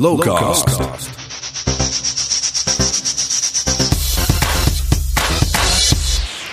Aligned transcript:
Lowcast. 0.00 0.64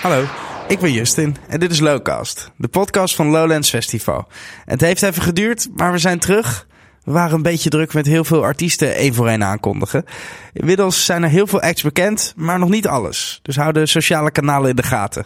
Hallo, 0.01 0.25
ik 0.67 0.79
ben 0.79 0.91
Justin 0.91 1.35
en 1.47 1.59
dit 1.59 1.71
is 1.71 1.79
Lowcast, 1.79 2.51
de 2.57 2.67
podcast 2.67 3.15
van 3.15 3.27
Lowlands 3.27 3.69
Festival. 3.69 4.27
Het 4.65 4.81
heeft 4.81 5.03
even 5.03 5.21
geduurd, 5.21 5.69
maar 5.75 5.91
we 5.91 5.97
zijn 5.97 6.19
terug. 6.19 6.67
We 7.03 7.11
waren 7.11 7.35
een 7.35 7.41
beetje 7.41 7.69
druk 7.69 7.93
met 7.93 8.05
heel 8.05 8.23
veel 8.23 8.43
artiesten 8.43 8.95
één 8.95 9.13
voor 9.13 9.27
één 9.27 9.43
aankondigen. 9.43 10.05
Inmiddels 10.53 11.05
zijn 11.05 11.23
er 11.23 11.29
heel 11.29 11.47
veel 11.47 11.61
acts 11.61 11.81
bekend, 11.81 12.33
maar 12.35 12.59
nog 12.59 12.69
niet 12.69 12.87
alles. 12.87 13.39
Dus 13.41 13.55
hou 13.55 13.71
de 13.73 13.85
sociale 13.85 14.31
kanalen 14.31 14.69
in 14.69 14.75
de 14.75 14.83
gaten. 14.83 15.25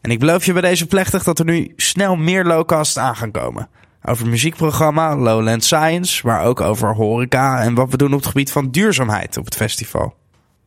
En 0.00 0.10
ik 0.10 0.18
beloof 0.18 0.44
je 0.44 0.52
bij 0.52 0.62
deze 0.62 0.86
plechtig 0.86 1.22
dat 1.22 1.38
er 1.38 1.44
nu 1.44 1.72
snel 1.76 2.16
meer 2.16 2.44
Lowcasts 2.44 2.98
aan 2.98 3.16
gaan 3.16 3.30
komen. 3.30 3.68
Over 4.02 4.22
het 4.22 4.32
muziekprogramma 4.32 5.16
Lowland 5.16 5.64
Science, 5.64 6.26
maar 6.26 6.44
ook 6.44 6.60
over 6.60 6.94
horeca 6.94 7.60
en 7.60 7.74
wat 7.74 7.90
we 7.90 7.96
doen 7.96 8.12
op 8.12 8.18
het 8.18 8.28
gebied 8.28 8.52
van 8.52 8.70
duurzaamheid 8.70 9.36
op 9.36 9.44
het 9.44 9.56
festival. 9.56 10.14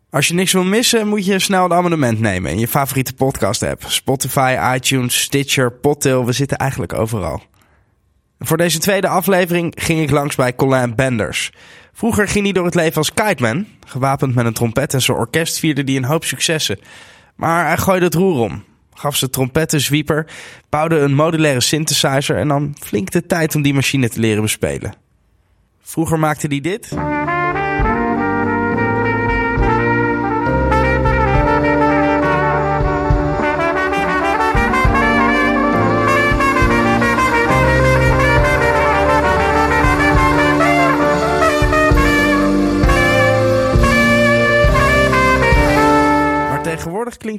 Als 0.09 0.27
je 0.27 0.33
niks 0.33 0.51
wil 0.51 0.63
missen, 0.63 1.07
moet 1.07 1.25
je 1.25 1.39
snel 1.39 1.65
een 1.65 1.73
abonnement 1.73 2.19
nemen 2.19 2.51
in 2.51 2.59
je 2.59 2.67
favoriete 2.67 3.13
podcast-app. 3.13 3.83
Spotify, 3.87 4.75
iTunes, 4.75 5.21
Stitcher, 5.21 5.71
Podtail, 5.71 6.25
we 6.25 6.31
zitten 6.31 6.57
eigenlijk 6.57 6.93
overal. 6.93 7.41
Voor 8.39 8.57
deze 8.57 8.79
tweede 8.79 9.07
aflevering 9.07 9.73
ging 9.75 10.01
ik 10.01 10.11
langs 10.11 10.35
bij 10.35 10.55
Colin 10.55 10.95
Benders. 10.95 11.51
Vroeger 11.93 12.27
ging 12.27 12.43
hij 12.43 12.53
door 12.53 12.65
het 12.65 12.75
leven 12.75 12.97
als 12.97 13.13
kiteman. 13.13 13.65
Gewapend 13.85 14.35
met 14.35 14.45
een 14.45 14.53
trompet 14.53 14.93
en 14.93 15.01
zijn 15.01 15.17
orkest 15.17 15.59
vierde 15.59 15.81
hij 15.85 15.95
een 15.95 16.03
hoop 16.03 16.23
successen. 16.23 16.79
Maar 17.35 17.67
hij 17.67 17.77
gooide 17.77 18.05
het 18.05 18.13
roer 18.13 18.39
om. 18.39 18.63
Gaf 18.93 19.15
zijn 19.15 19.31
trompet 19.31 19.73
een 19.73 19.81
zwieper, 19.81 20.27
bouwde 20.69 20.99
een 20.99 21.13
modulaire 21.13 21.61
synthesizer 21.61 22.37
en 22.37 22.47
nam 22.47 22.73
flink 22.79 23.11
de 23.11 23.25
tijd 23.25 23.55
om 23.55 23.61
die 23.61 23.73
machine 23.73 24.09
te 24.09 24.19
leren 24.19 24.41
bespelen. 24.41 24.93
Vroeger 25.81 26.19
maakte 26.19 26.47
hij 26.47 26.61
dit. 26.61 26.91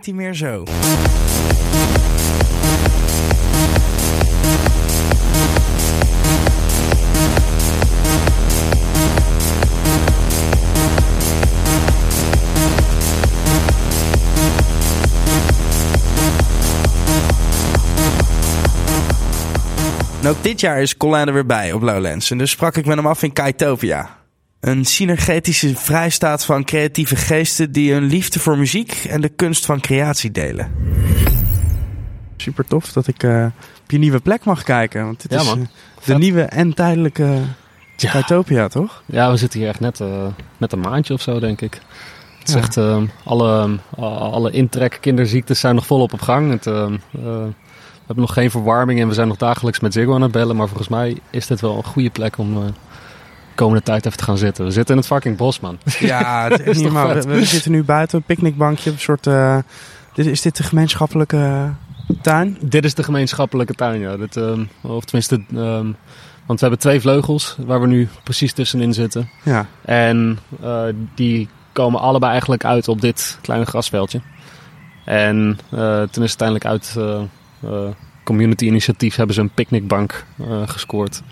Klinkt 0.00 0.06
hij 0.06 0.14
meer 0.14 0.34
zo. 0.34 0.64
En 20.20 20.30
ook 20.30 20.42
dit 20.42 20.60
jaar 20.60 20.82
is 20.82 20.96
er 21.26 21.32
weer 21.32 21.46
bij 21.46 21.72
op 21.72 21.82
Lowlands. 21.82 22.30
En 22.30 22.38
dus 22.38 22.50
sprak 22.50 22.76
ik 22.76 22.86
met 22.86 22.96
hem 22.96 23.06
af 23.06 23.22
in 23.22 23.32
Kaitopia. 23.32 24.23
Een 24.64 24.84
synergetische 24.84 25.76
vrijstaat 25.76 26.44
van 26.44 26.64
creatieve 26.64 27.16
geesten 27.16 27.72
die 27.72 27.92
hun 27.92 28.04
liefde 28.04 28.38
voor 28.40 28.58
muziek 28.58 28.92
en 29.08 29.20
de 29.20 29.28
kunst 29.28 29.66
van 29.66 29.80
creatie 29.80 30.30
delen. 30.30 30.72
Super 32.36 32.64
tof 32.66 32.92
dat 32.92 33.06
ik 33.06 33.22
eh, 33.22 33.46
op 33.82 33.90
je 33.90 33.98
nieuwe 33.98 34.20
plek 34.20 34.44
mag 34.44 34.62
kijken. 34.62 35.04
Want 35.04 35.22
dit 35.22 35.30
Ja, 35.32 35.38
is 35.40 35.44
man. 35.46 35.58
eh, 35.58 35.64
de 35.64 36.00
Vet. 36.00 36.18
nieuwe 36.18 36.42
en 36.42 36.74
tijdelijke 36.74 37.38
Ja. 37.96 38.10
Kaitopia, 38.10 38.68
toch? 38.68 39.02
Ja, 39.06 39.30
we 39.30 39.36
zitten 39.36 39.60
hier 39.60 39.68
echt 39.68 39.80
net, 39.80 40.00
eh, 40.00 40.26
net 40.56 40.72
een 40.72 40.80
maandje 40.80 41.14
of 41.14 41.20
zo, 41.22 41.38
denk 41.40 41.60
ik. 41.60 41.80
Het 42.38 42.48
is 42.48 42.54
Ja. 42.54 42.60
echt, 42.60 42.76
eh, 42.76 43.02
alle, 43.24 43.68
uh, 43.98 44.04
alle 44.20 44.50
intrek 44.50 44.98
kinderziektes 45.00 45.60
zijn 45.60 45.74
nog 45.74 45.86
volop 45.86 46.12
op 46.12 46.20
gang. 46.20 46.50
Het, 46.50 46.66
eh, 46.66 46.82
eh, 46.84 46.92
we 47.10 48.06
hebben 48.06 48.24
nog 48.24 48.32
geen 48.32 48.50
verwarming 48.50 49.00
en 49.00 49.08
we 49.08 49.14
zijn 49.14 49.28
nog 49.28 49.36
dagelijks 49.36 49.80
met 49.80 49.92
Ziggo 49.92 50.14
aan 50.14 50.22
het 50.22 50.32
bellen. 50.32 50.56
Maar 50.56 50.66
volgens 50.68 50.88
mij 50.88 51.16
is 51.30 51.46
dit 51.46 51.60
wel 51.60 51.76
een 51.76 51.84
goede 51.84 52.10
plek 52.10 52.38
om 52.38 52.56
eh, 52.56 52.62
komende 53.54 53.82
tijd 53.82 54.06
even 54.06 54.18
te 54.18 54.24
gaan 54.24 54.38
zitten. 54.38 54.64
We 54.64 54.70
zitten 54.70 54.94
in 54.94 55.00
het 55.00 55.10
fucking 55.10 55.36
bos, 55.36 55.60
man. 55.60 55.78
Ja, 55.98 56.48
het 56.48 56.66
is 56.66 56.78
niet 56.82 56.92
vet? 56.92 57.24
We, 57.24 57.34
we 57.34 57.44
zitten 57.44 57.70
nu 57.70 57.84
buiten 57.84 58.18
een 58.18 58.24
picknickbankje 58.24 58.90
een 58.90 58.98
soort... 58.98 59.26
eh, 59.26 59.58
dit, 60.14 60.26
is 60.26 60.40
dit 60.42 60.56
de 60.56 60.62
gemeenschappelijke 60.62 61.72
tuin? 62.22 62.58
Dit 62.60 62.84
is 62.84 62.94
de 62.94 63.02
gemeenschappelijke 63.02 63.74
tuin, 63.74 64.00
ja. 64.00 64.16
Dit, 64.16 64.36
ehm, 64.36 64.64
of 64.80 65.04
tenminste, 65.04 65.44
ehm, 65.54 65.86
want 66.46 66.60
we 66.60 66.66
hebben 66.66 66.78
twee 66.78 67.00
vleugels 67.00 67.56
waar 67.58 67.80
we 67.80 67.86
nu 67.86 68.08
precies 68.24 68.52
tussenin 68.52 68.94
zitten. 68.94 69.28
Ja. 69.42 69.66
En 69.84 70.38
eh, 70.62 70.84
die 71.14 71.48
komen 71.72 72.00
allebei 72.00 72.30
eigenlijk 72.30 72.64
uit 72.64 72.88
op 72.88 73.00
dit 73.00 73.38
kleine 73.42 73.66
grasveldje. 73.66 74.20
En 75.04 75.58
toen 76.10 76.24
is 76.24 76.38
uiteindelijk 76.38 76.66
uit 76.66 76.94
eh, 76.96 77.22
eh, 77.62 77.88
community 78.24 78.64
initiatief 78.64 79.16
hebben 79.16 79.34
ze 79.34 79.40
een 79.40 79.50
picknickbank 79.54 80.24
gescoord. 80.64 81.22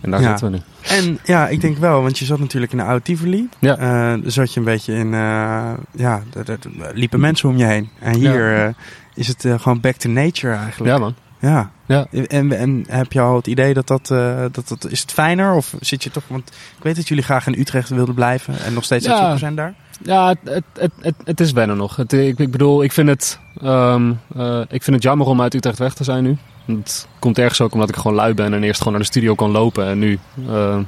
En 0.00 0.10
daar 0.10 0.20
Ja. 0.20 0.28
zitten 0.28 0.50
we 0.50 0.56
nu. 0.56 0.62
En 1.02 1.18
ja, 1.24 1.48
ik 1.48 1.60
denk 1.60 1.78
wel, 1.78 2.02
want 2.02 2.18
je 2.18 2.24
zat 2.24 2.38
natuurlijk 2.38 2.72
in 2.72 2.78
de 2.78 2.84
oude 2.84 3.02
Tivoli. 3.02 3.48
Ja. 3.58 3.76
Daar 3.76 4.18
zat 4.26 4.52
je 4.52 4.58
een 4.60 4.66
beetje 4.66 4.94
in, 4.94 5.14
eh, 5.14 5.70
ja, 5.94 6.22
er, 6.46 6.58
liepen 6.94 7.20
mensen 7.20 7.48
om 7.48 7.56
je 7.56 7.64
heen. 7.64 7.88
En 8.00 8.14
hier 8.14 8.64
eh, 8.64 8.68
is 9.14 9.28
het 9.28 9.46
gewoon 9.56 9.80
back 9.80 9.94
to 9.96 10.10
nature 10.10 10.54
eigenlijk. 10.54 10.92
Ja 10.92 10.98
man. 10.98 11.14
Ja. 11.40 11.70
Ja. 11.86 12.06
En, 12.10 12.52
en 12.58 12.84
heb 12.88 13.12
je 13.12 13.20
al 13.20 13.36
het 13.36 13.46
idee 13.46 13.74
dat 13.74 13.86
dat, 13.86 14.06
dat 14.52 14.68
dat, 14.68 14.86
is 14.88 15.00
het 15.00 15.12
fijner? 15.12 15.54
Of 15.54 15.74
zit 15.80 16.04
je 16.04 16.10
toch, 16.10 16.22
want 16.26 16.48
ik 16.76 16.82
weet 16.82 16.96
dat 16.96 17.08
jullie 17.08 17.24
graag 17.24 17.46
in 17.46 17.58
Utrecht 17.58 17.88
wilden 17.88 18.14
blijven 18.14 18.58
en 18.60 18.74
nog 18.74 18.84
steeds 18.84 19.06
Ja. 19.06 19.18
zoeken 19.18 19.38
zijn 19.38 19.54
daar. 19.54 19.74
Ja, 20.02 20.28
het, 20.28 20.38
het, 20.44 20.64
het, 20.78 20.92
het, 21.00 21.14
het 21.24 21.40
is 21.40 21.52
wennen 21.52 21.76
nog. 21.76 21.96
Het, 21.96 22.12
ik, 22.12 22.38
ik 22.38 22.50
bedoel, 22.50 22.82
ik 22.82 22.92
vind, 22.92 23.08
het, 23.08 23.38
ehm, 23.62 24.12
eh, 24.36 24.60
ik 24.68 24.82
vind 24.82 24.96
het 24.96 25.02
jammer 25.02 25.26
om 25.26 25.40
uit 25.40 25.54
Utrecht 25.54 25.78
weg 25.78 25.94
te 25.94 26.04
zijn 26.04 26.22
nu. 26.22 26.36
Het 26.76 27.08
komt 27.18 27.38
ergens 27.38 27.60
ook 27.60 27.72
omdat 27.72 27.88
ik 27.88 27.96
gewoon 27.96 28.16
lui 28.16 28.34
ben 28.34 28.54
en 28.54 28.62
eerst 28.62 28.78
gewoon 28.78 28.92
naar 28.92 29.02
de 29.02 29.08
studio 29.08 29.34
kan 29.34 29.50
lopen. 29.50 29.86
En 29.86 29.98
nu 29.98 30.18
eh, 30.48 30.74
eh, 30.74 30.82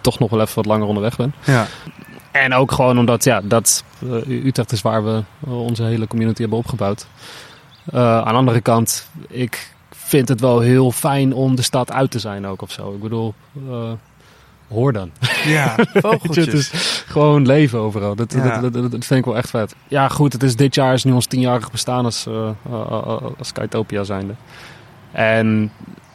toch 0.00 0.18
nog 0.18 0.30
wel 0.30 0.40
even 0.40 0.54
wat 0.54 0.66
langer 0.66 0.86
onderweg 0.86 1.16
ben. 1.16 1.34
Ja. 1.44 1.66
En 2.30 2.54
ook 2.54 2.72
gewoon 2.72 2.98
omdat 2.98 3.24
ja, 3.24 3.40
dat, 3.44 3.84
eh, 4.02 4.44
Utrecht 4.44 4.72
is 4.72 4.82
waar 4.82 5.04
we 5.04 5.22
onze 5.46 5.82
hele 5.82 6.06
community 6.06 6.40
hebben 6.40 6.58
opgebouwd. 6.58 7.06
Aan 7.92 8.24
de 8.24 8.30
andere 8.30 8.60
kant, 8.60 9.08
ik 9.28 9.74
vind 9.90 10.28
het 10.28 10.40
wel 10.40 10.60
heel 10.60 10.90
fijn 10.92 11.32
om 11.34 11.56
de 11.56 11.62
stad 11.62 11.92
uit 11.92 12.10
te 12.10 12.18
zijn 12.18 12.46
ook 12.46 12.62
of 12.62 12.70
zo. 12.70 12.92
Ik 12.92 13.00
bedoel, 13.00 13.34
hoor 14.68 14.92
dan. 14.92 15.10
Ja, 15.44 15.74
vogeltjes. 15.94 16.46
het 16.46 16.54
is 16.54 17.04
gewoon 17.06 17.46
leven 17.46 17.78
overal. 17.78 18.14
Dat, 18.14 18.32
Ja. 18.32 18.60
dat, 18.60 18.72
dat, 18.72 18.90
dat 18.90 19.04
vind 19.04 19.20
ik 19.20 19.24
wel 19.24 19.36
echt 19.36 19.50
vet. 19.50 19.74
Ja, 19.88 20.08
goed, 20.08 20.32
het 20.32 20.42
is 20.42 20.56
dit 20.56 20.74
jaar 20.74 20.92
is 20.92 21.04
nu 21.04 21.12
ons 21.12 21.26
tienjarig 21.26 21.70
bestaan 21.70 22.04
als, 22.04 22.26
uh, 22.28 22.50
als 23.38 23.48
Skytopia 23.48 24.04
zijnde. 24.04 24.34
En 25.16 25.70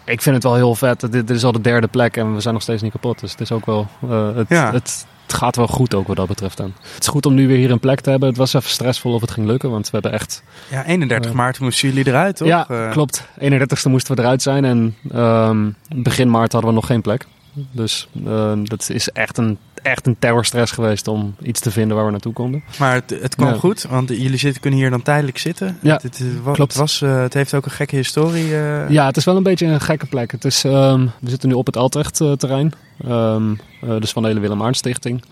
ik 0.06 0.22
vind 0.22 0.36
het 0.36 0.44
wel 0.44 0.56
heel 0.56 0.76
vet. 0.76 1.00
Dit, 1.00 1.12
dit 1.12 1.30
is 1.30 1.44
al 1.44 1.52
de 1.52 1.62
derde 1.62 1.88
plek 1.88 2.18
en 2.18 2.34
we 2.34 2.40
zijn 2.42 2.54
nog 2.54 2.64
steeds 2.64 2.82
niet 2.82 2.92
kapot. 2.92 3.20
Dus 3.20 3.32
het 3.32 3.42
is 3.42 3.52
ook 3.52 3.66
wel... 3.66 3.88
eh, 4.10 4.36
het, 4.36 4.50
Ja. 4.50 4.72
het, 4.72 5.06
het 5.24 5.34
gaat 5.34 5.56
wel 5.56 5.68
goed 5.68 5.94
ook 5.96 6.08
wat 6.08 6.16
dat 6.16 6.28
betreft 6.28 6.58
dan. 6.58 6.74
Het 6.94 7.02
is 7.02 7.08
goed 7.08 7.26
om 7.26 7.34
nu 7.34 7.48
weer 7.48 7.58
hier 7.58 7.72
een 7.72 7.80
plek 7.80 8.00
te 8.02 8.10
hebben. 8.10 8.30
Het 8.30 8.38
was 8.38 8.54
even 8.54 8.70
stressvol 8.70 9.14
of 9.14 9.22
het 9.22 9.32
ging 9.32 9.48
lukken, 9.48 9.70
want 9.70 9.86
we 9.86 9.90
hebben 9.92 10.12
echt... 10.12 10.44
Ja, 10.70 10.86
31 10.86 11.32
Eh. 11.32 11.38
maart 11.38 11.60
moesten 11.60 11.88
jullie 11.90 12.08
eruit, 12.08 12.36
toch? 12.36 12.48
Ja, 12.48 12.66
Eh, 12.70 12.92
klopt. 12.92 13.28
31ste 13.40 13.90
moesten 13.90 14.16
we 14.16 14.22
eruit 14.22 14.42
zijn 14.42 14.66
en 14.66 14.96
ehm, 15.12 15.70
begin 15.96 16.30
maart 16.30 16.52
hadden 16.52 16.70
we 16.70 16.76
nog 16.76 16.86
geen 16.86 17.02
plek. 17.02 17.26
Dus 17.72 18.08
eh, 18.26 18.54
dat 18.64 18.90
is 18.90 19.10
echt 19.10 19.38
een, 19.38 19.58
echt 19.82 20.08
een 20.08 20.16
terrorstress 20.20 20.72
geweest 20.72 21.08
om 21.08 21.36
iets 21.42 21.60
te 21.60 21.72
vinden 21.72 21.96
waar 21.96 22.06
we 22.06 22.12
naartoe 22.12 22.34
konden. 22.34 22.64
Maar 22.80 22.94
het, 22.94 23.10
het 23.22 23.36
kwam 23.36 23.50
Ja. 23.50 23.56
goed, 23.60 23.86
want 23.90 24.10
jullie 24.10 24.38
zitten, 24.38 24.62
kunnen 24.62 24.80
hier 24.80 24.90
dan 24.90 25.02
tijdelijk 25.02 25.38
zitten. 25.38 25.78
Ja, 25.82 25.94
het, 25.94 26.04
het, 26.04 26.24
klopt. 26.44 26.58
Het, 26.58 26.76
was, 26.76 27.02
eh, 27.02 27.22
het 27.22 27.34
heeft 27.34 27.54
ook 27.54 27.66
een 27.66 27.72
gekke 27.72 27.96
historie. 27.96 28.56
eh. 28.58 28.90
Ja, 28.90 29.06
het 29.06 29.18
is 29.18 29.26
wel 29.26 29.36
een 29.38 29.44
beetje 29.44 29.66
een 29.66 29.82
gekke 29.82 30.06
plek. 30.06 30.32
Het 30.32 30.46
is, 30.46 30.64
ehm, 30.64 31.08
we 31.20 31.30
zitten 31.30 31.50
nu 31.50 31.56
op 31.56 31.66
het 31.66 31.78
Altrecht-terrein, 31.78 32.74
Ehm, 33.08 33.52
eh, 33.82 33.96
dus 34.00 34.12
van 34.12 34.22
de 34.22 34.28
hele 34.28 34.40
Willem 34.40 34.74
Stichting. 34.74 35.24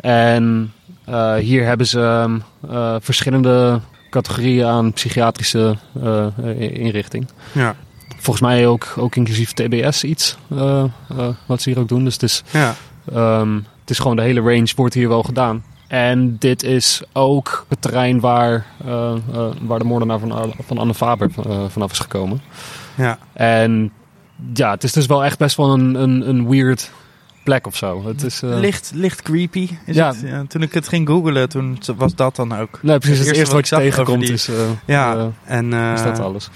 En 0.00 0.72
hier 1.40 1.64
hebben 1.64 1.86
ze 1.86 2.00
ehm, 2.00 2.38
eh, 2.72 2.96
verschillende 3.00 3.80
categorieën 4.10 4.66
aan 4.66 4.92
psychiatrische 4.92 5.76
inrichting. 6.58 7.28
Ja, 7.52 7.74
Volgens 8.16 8.40
mij 8.46 8.66
ook, 8.66 8.94
ook 8.96 9.16
inclusief 9.16 9.52
TBS 9.52 10.04
iets, 10.04 10.36
eh, 10.50 10.84
eh, 11.08 11.28
wat 11.46 11.62
ze 11.62 11.70
hier 11.70 11.78
ook 11.78 11.88
doen. 11.88 12.04
Dus 12.04 12.12
het 12.12 12.22
is, 12.22 12.42
ja. 12.50 12.74
Ehm, 13.14 13.54
het 13.54 13.90
is 13.90 13.98
gewoon 13.98 14.16
de 14.16 14.22
hele 14.22 14.40
range 14.40 14.72
wordt 14.76 14.94
hier 14.94 15.08
wel 15.08 15.22
gedaan. 15.22 15.64
En 15.88 16.36
dit 16.38 16.62
is 16.62 17.02
ook 17.12 17.66
het 17.68 17.82
terrein 17.82 18.20
waar, 18.20 18.66
eh, 18.86 19.14
waar 19.60 19.78
de 19.78 19.84
moordenaar 19.84 20.18
van, 20.18 20.54
van 20.66 20.78
Anne 20.78 20.94
Faber 20.94 21.30
vanaf 21.68 21.92
is 21.92 21.98
gekomen. 21.98 22.40
ja. 22.94 23.18
En 23.32 23.92
ja, 24.54 24.70
het 24.70 24.84
is 24.84 24.92
dus 24.92 25.06
wel 25.06 25.24
echt 25.24 25.38
best 25.38 25.56
wel 25.56 25.72
een, 25.72 25.94
een, 25.94 26.28
een 26.28 26.48
weird 26.48 26.90
plek 27.44 27.66
of 27.66 27.76
zo. 27.76 28.06
Het 28.06 28.22
is, 28.22 28.40
licht, 28.44 28.90
licht 28.94 29.22
creepy 29.22 29.68
is 29.86 29.96
Ja. 29.96 30.08
het. 30.08 30.20
Ja, 30.26 30.44
toen 30.48 30.62
ik 30.62 30.74
het 30.74 30.88
ging 30.88 31.08
googlen, 31.08 31.48
toen 31.48 31.78
was 31.96 32.14
dat 32.14 32.36
dan 32.36 32.58
ook. 32.58 32.78
Nee, 32.82 32.98
precies. 32.98 33.18
het 33.18 33.26
Het, 33.28 33.36
eerste 33.36 33.54
wat 33.54 33.68
je 33.68 33.76
tegenkomt 33.76 34.20
die- 34.20 34.32
is, 34.32 34.48
Ja, 34.84 35.30
en 35.44 35.72
is 35.72 36.02
dat 36.02 36.18
alles. 36.18 36.50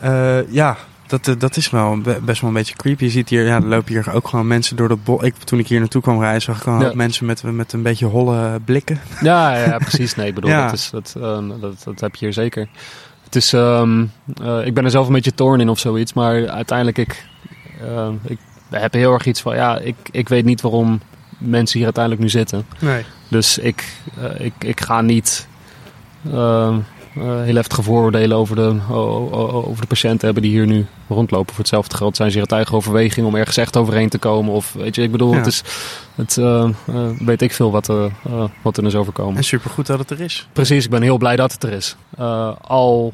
Eh, 0.00 0.52
ja, 0.52 0.76
dat, 1.06 1.28
eh, 1.28 1.34
dat 1.38 1.56
is 1.56 1.70
wel 1.70 1.98
be- 2.00 2.18
best 2.22 2.40
wel 2.40 2.50
een 2.50 2.56
beetje 2.56 2.74
creepy. 2.76 3.04
Je 3.04 3.10
ziet 3.10 3.28
hier, 3.28 3.46
ja, 3.46 3.54
er 3.54 3.66
lopen 3.66 3.92
hier 3.92 4.12
ook 4.12 4.28
gewoon 4.28 4.46
mensen 4.46 4.76
door 4.76 4.88
dat 4.88 5.04
bos. 5.04 5.22
Ik, 5.22 5.34
toen 5.34 5.58
ik 5.58 5.66
hier 5.68 5.78
naartoe 5.80 6.02
kwam 6.02 6.20
rijden, 6.20 6.42
zag 6.42 6.56
ik 6.56 6.62
gewoon 6.62 6.80
Ja. 6.80 6.90
mensen 6.94 7.26
met, 7.26 7.42
met 7.42 7.72
een 7.72 7.82
beetje 7.82 8.06
holle 8.06 8.60
blikken. 8.64 9.00
Ja, 9.20 9.56
ja, 9.56 9.78
precies. 9.78 10.14
Nee, 10.14 10.26
ik 10.28 10.34
bedoel, 10.34 10.50
Ja. 10.60 10.64
dat, 10.64 10.72
is, 10.74 10.90
dat, 10.90 11.14
ehm, 11.20 11.48
dat, 11.60 11.82
dat 11.84 12.00
heb 12.00 12.14
je 12.14 12.24
hier 12.24 12.34
zeker. 12.34 12.68
Het 13.24 13.36
is, 13.36 13.52
ehm, 13.52 14.04
eh, 14.42 14.66
ik 14.66 14.74
ben 14.74 14.84
er 14.84 14.90
zelf 14.90 15.06
een 15.06 15.12
beetje 15.12 15.34
toorn 15.34 15.60
in 15.60 15.68
of 15.68 15.78
zoiets, 15.78 16.12
maar 16.12 16.48
uiteindelijk, 16.48 16.98
ik, 16.98 17.24
ehm, 17.80 18.14
ik 18.22 18.38
heb 18.70 18.92
heel 18.92 19.12
erg 19.12 19.26
iets 19.26 19.40
van, 19.40 19.54
ja, 19.56 19.78
ik, 19.78 19.96
ik 20.10 20.28
weet 20.28 20.44
niet 20.44 20.60
waarom 20.60 21.00
mensen 21.38 21.74
hier 21.76 21.84
uiteindelijk 21.84 22.22
nu 22.24 22.30
zitten. 22.30 22.66
Nee. 22.78 23.04
Dus 23.28 23.58
ik, 23.58 23.84
eh, 24.20 24.44
ik, 24.44 24.52
ik 24.58 24.80
ga 24.80 25.00
niet 25.00 25.48
ehm, 26.32 26.34
eh, 26.74 26.76
heel 27.14 27.54
heftige 27.54 27.82
vooroordelen 27.82 28.36
over 28.36 28.56
de, 28.56 28.76
over 29.52 29.80
de 29.80 29.86
patiënten 29.86 30.24
hebben 30.24 30.42
die 30.42 30.52
hier 30.52 30.66
nu 30.66 30.86
rondlopen. 31.08 31.48
Voor 31.54 31.58
hetzelfde 31.58 31.96
geld 31.96 32.16
zijn 32.16 32.28
ze 32.30 32.34
hier 32.38 32.42
uit 32.48 32.56
eigen 32.56 32.76
overweging 32.76 33.26
om 33.26 33.34
ergens 33.34 33.56
echt 33.56 33.76
overheen 33.76 34.08
te 34.08 34.18
komen. 34.18 34.52
Of 34.54 34.72
weet 34.72 34.94
je, 34.94 35.02
ik 35.02 35.10
bedoel, 35.12 35.30
Ja. 35.30 35.36
het 35.36 35.46
is, 35.46 35.62
het, 36.14 36.36
eh, 36.36 36.62
eh, 36.86 37.08
weet 37.18 37.42
ik 37.42 37.52
veel 37.52 37.70
wat, 37.70 37.88
eh, 37.88 38.04
eh, 38.26 38.44
wat 38.62 38.76
er 38.76 38.84
is 38.84 38.94
overkomen. 38.94 39.36
En 39.36 39.44
supergoed 39.44 39.86
dat 39.86 39.98
het 39.98 40.10
er 40.10 40.20
is. 40.20 40.48
Precies, 40.52 40.84
ik 40.84 40.90
ben 40.90 41.02
heel 41.02 41.18
blij 41.18 41.36
dat 41.36 41.52
het 41.52 41.62
er 41.62 41.72
is. 41.72 41.96
Eh, 42.18 42.52
al 42.60 43.12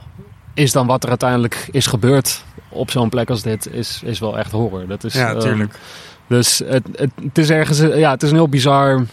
is 0.54 0.72
dan 0.72 0.86
wat 0.86 1.02
er 1.02 1.08
uiteindelijk 1.08 1.68
is 1.70 1.86
gebeurd 1.86 2.44
op 2.68 2.90
zo'n 2.90 3.08
plek 3.08 3.30
als 3.30 3.42
dit, 3.42 3.72
is, 3.72 4.00
is 4.04 4.18
wel 4.18 4.38
echt 4.38 4.50
horror. 4.52 4.86
Dat 4.86 5.04
is, 5.04 5.14
Ja, 5.14 5.30
ehm, 5.30 5.38
tuurlijk. 5.40 5.78
dus 6.26 6.58
het, 6.66 6.88
het, 6.92 7.10
het 7.22 7.38
is 7.38 7.50
ergens, 7.50 7.78
eh, 7.78 7.98
ja, 7.98 8.10
het 8.10 8.22
is 8.22 8.28
een 8.30 8.36
heel 8.36 8.48
bizar 8.48 9.04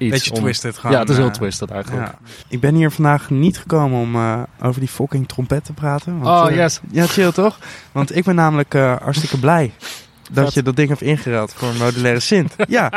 iets. 0.00 0.10
Beetje 0.10 0.32
om- 0.32 0.40
twisted 0.40 0.76
gewoon. 0.78 0.92
Ja, 0.92 0.98
het 1.00 1.08
is 1.08 1.16
heel 1.16 1.26
eh, 1.26 1.32
twisted 1.32 1.70
eigenlijk. 1.70 2.06
Ja. 2.06 2.14
Ik 2.48 2.60
ben 2.60 2.74
hier 2.74 2.90
vandaag 2.90 3.30
niet 3.30 3.58
gekomen 3.58 4.00
om 4.00 4.14
eh, 4.14 4.42
over 4.62 4.80
die 4.80 4.88
fucking 4.88 5.28
trompet 5.28 5.64
te 5.64 5.72
praten. 5.72 6.18
Want, 6.20 6.44
Oh, 6.44 6.50
eh, 6.50 6.56
yes. 6.56 6.80
Ja, 6.90 7.06
chill 7.06 7.32
toch? 7.32 7.58
Want 7.92 8.16
ik 8.16 8.24
ben 8.24 8.34
namelijk 8.34 8.72
hartstikke 8.72 9.38
blij 9.38 9.72
dat 10.32 10.54
je 10.54 10.62
dat 10.62 10.76
ding 10.76 10.88
hebt 10.88 11.02
ingeruild 11.02 11.52
voor 11.56 11.68
een 11.68 11.76
modulaire 11.76 12.20
synth. 12.20 12.54
ja, 12.68 12.92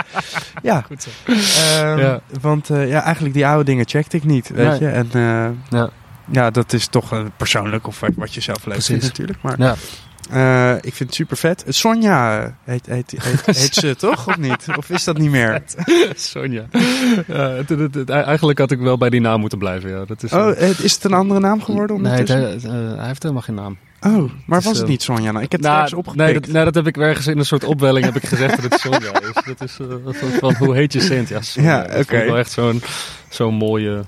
ja. 0.62 0.82
Goed 0.82 1.04
zo. 1.04 1.10
Ehm, 1.32 2.00
Ja. 2.00 2.22
Want 2.42 2.68
ja, 2.68 3.02
eigenlijk 3.04 3.34
die 3.34 3.48
oude 3.48 3.64
dingen 3.64 3.88
checkte 3.88 4.18
ik 4.18 4.24
niet, 4.24 4.50
weet 4.50 4.68
Nee. 4.70 4.80
je. 4.80 4.88
En 4.88 5.10
Ja. 5.70 5.90
ja, 6.32 6.52
dat 6.52 6.74
is 6.74 6.88
toch 6.88 7.24
persoonlijk 7.38 7.88
of 7.88 8.02
wat- 8.16 8.34
je 8.34 8.42
zelf 8.42 8.66
leuk 8.66 8.82
vindt 8.82 9.04
natuurlijk. 9.04 9.42
Maar 9.42 9.60
Ja. 9.60 9.76
Eh, 10.32 10.76
ik 10.76 10.94
vind 10.94 11.00
het 11.10 11.14
super 11.14 11.38
vet. 11.38 11.64
Sonja 11.68 12.42
eh, 12.44 12.50
heet, 12.64 12.86
heet, 12.86 13.12
heet, 13.18 13.46
heet 13.62 13.74
ze 13.76 13.96
toch, 13.96 14.28
of 14.28 14.38
niet? 14.38 14.66
Of 14.78 14.90
is 14.90 15.04
dat 15.04 15.18
niet 15.18 15.30
meer? 15.32 15.62
Sonja. 16.16 16.66
Ja, 17.28 17.50
het- 17.50 17.70
het- 17.70 17.94
het- 17.96 18.10
eigenlijk 18.10 18.60
had 18.60 18.72
ik 18.72 18.80
wel 18.80 18.98
bij 18.98 19.10
die 19.10 19.22
naam 19.22 19.40
moeten 19.40 19.58
blijven. 19.58 19.90
Ja. 19.90 20.06
Dat 20.06 20.24
is, 20.24 20.34
Oh, 20.34 20.50
eh, 20.62 20.80
is 20.80 20.94
het 20.94 21.04
een 21.04 21.14
andere 21.14 21.40
naam 21.40 21.62
geworden 21.64 22.02
nee, 22.02 22.12
ondertussen? 22.20 22.72
eh, 22.92 22.98
hij 22.98 23.08
heeft 23.08 23.22
helemaal 23.24 23.44
geen 23.44 23.56
naam. 23.56 23.78
Oh, 24.02 24.32
maar 24.46 24.62
was 24.62 24.78
het 24.78 24.88
niet 24.88 25.04
Sonja? 25.04 25.32
Nou, 25.32 25.44
ik 25.44 25.52
heb 25.52 25.62
het 25.62 25.70
Nou, 25.70 25.76
ergens 25.76 25.94
opgepikt. 25.94 26.24
nee, 26.24 26.34
dat, 26.40 26.48
nee, 26.52 26.64
dat 26.64 26.76
heb 26.76 26.88
ik 26.88 26.98
ergens 26.98 27.28
in 27.28 27.38
een 27.38 27.46
soort 27.46 27.64
opwelling 27.64 28.06
heb 28.06 28.16
ik 28.16 28.26
gezegd 28.26 28.62
dat 28.62 28.72
het 28.72 28.80
Sonja 28.82 29.12
is. 29.22 29.34
Dat 29.46 29.62
is 29.62 29.78
van, 30.40 30.56
hoe 30.56 30.76
heet 30.76 30.94
je 30.94 31.00
Sint? 31.02 31.30
Ja, 31.30 31.42
Sonja. 31.42 31.86
Ja, 31.92 32.00
oké. 32.00 32.26
wel 32.26 32.38
echt 32.38 32.52
zo'n 32.52 32.82
zo'n 33.30 33.54
mooie, 33.54 34.04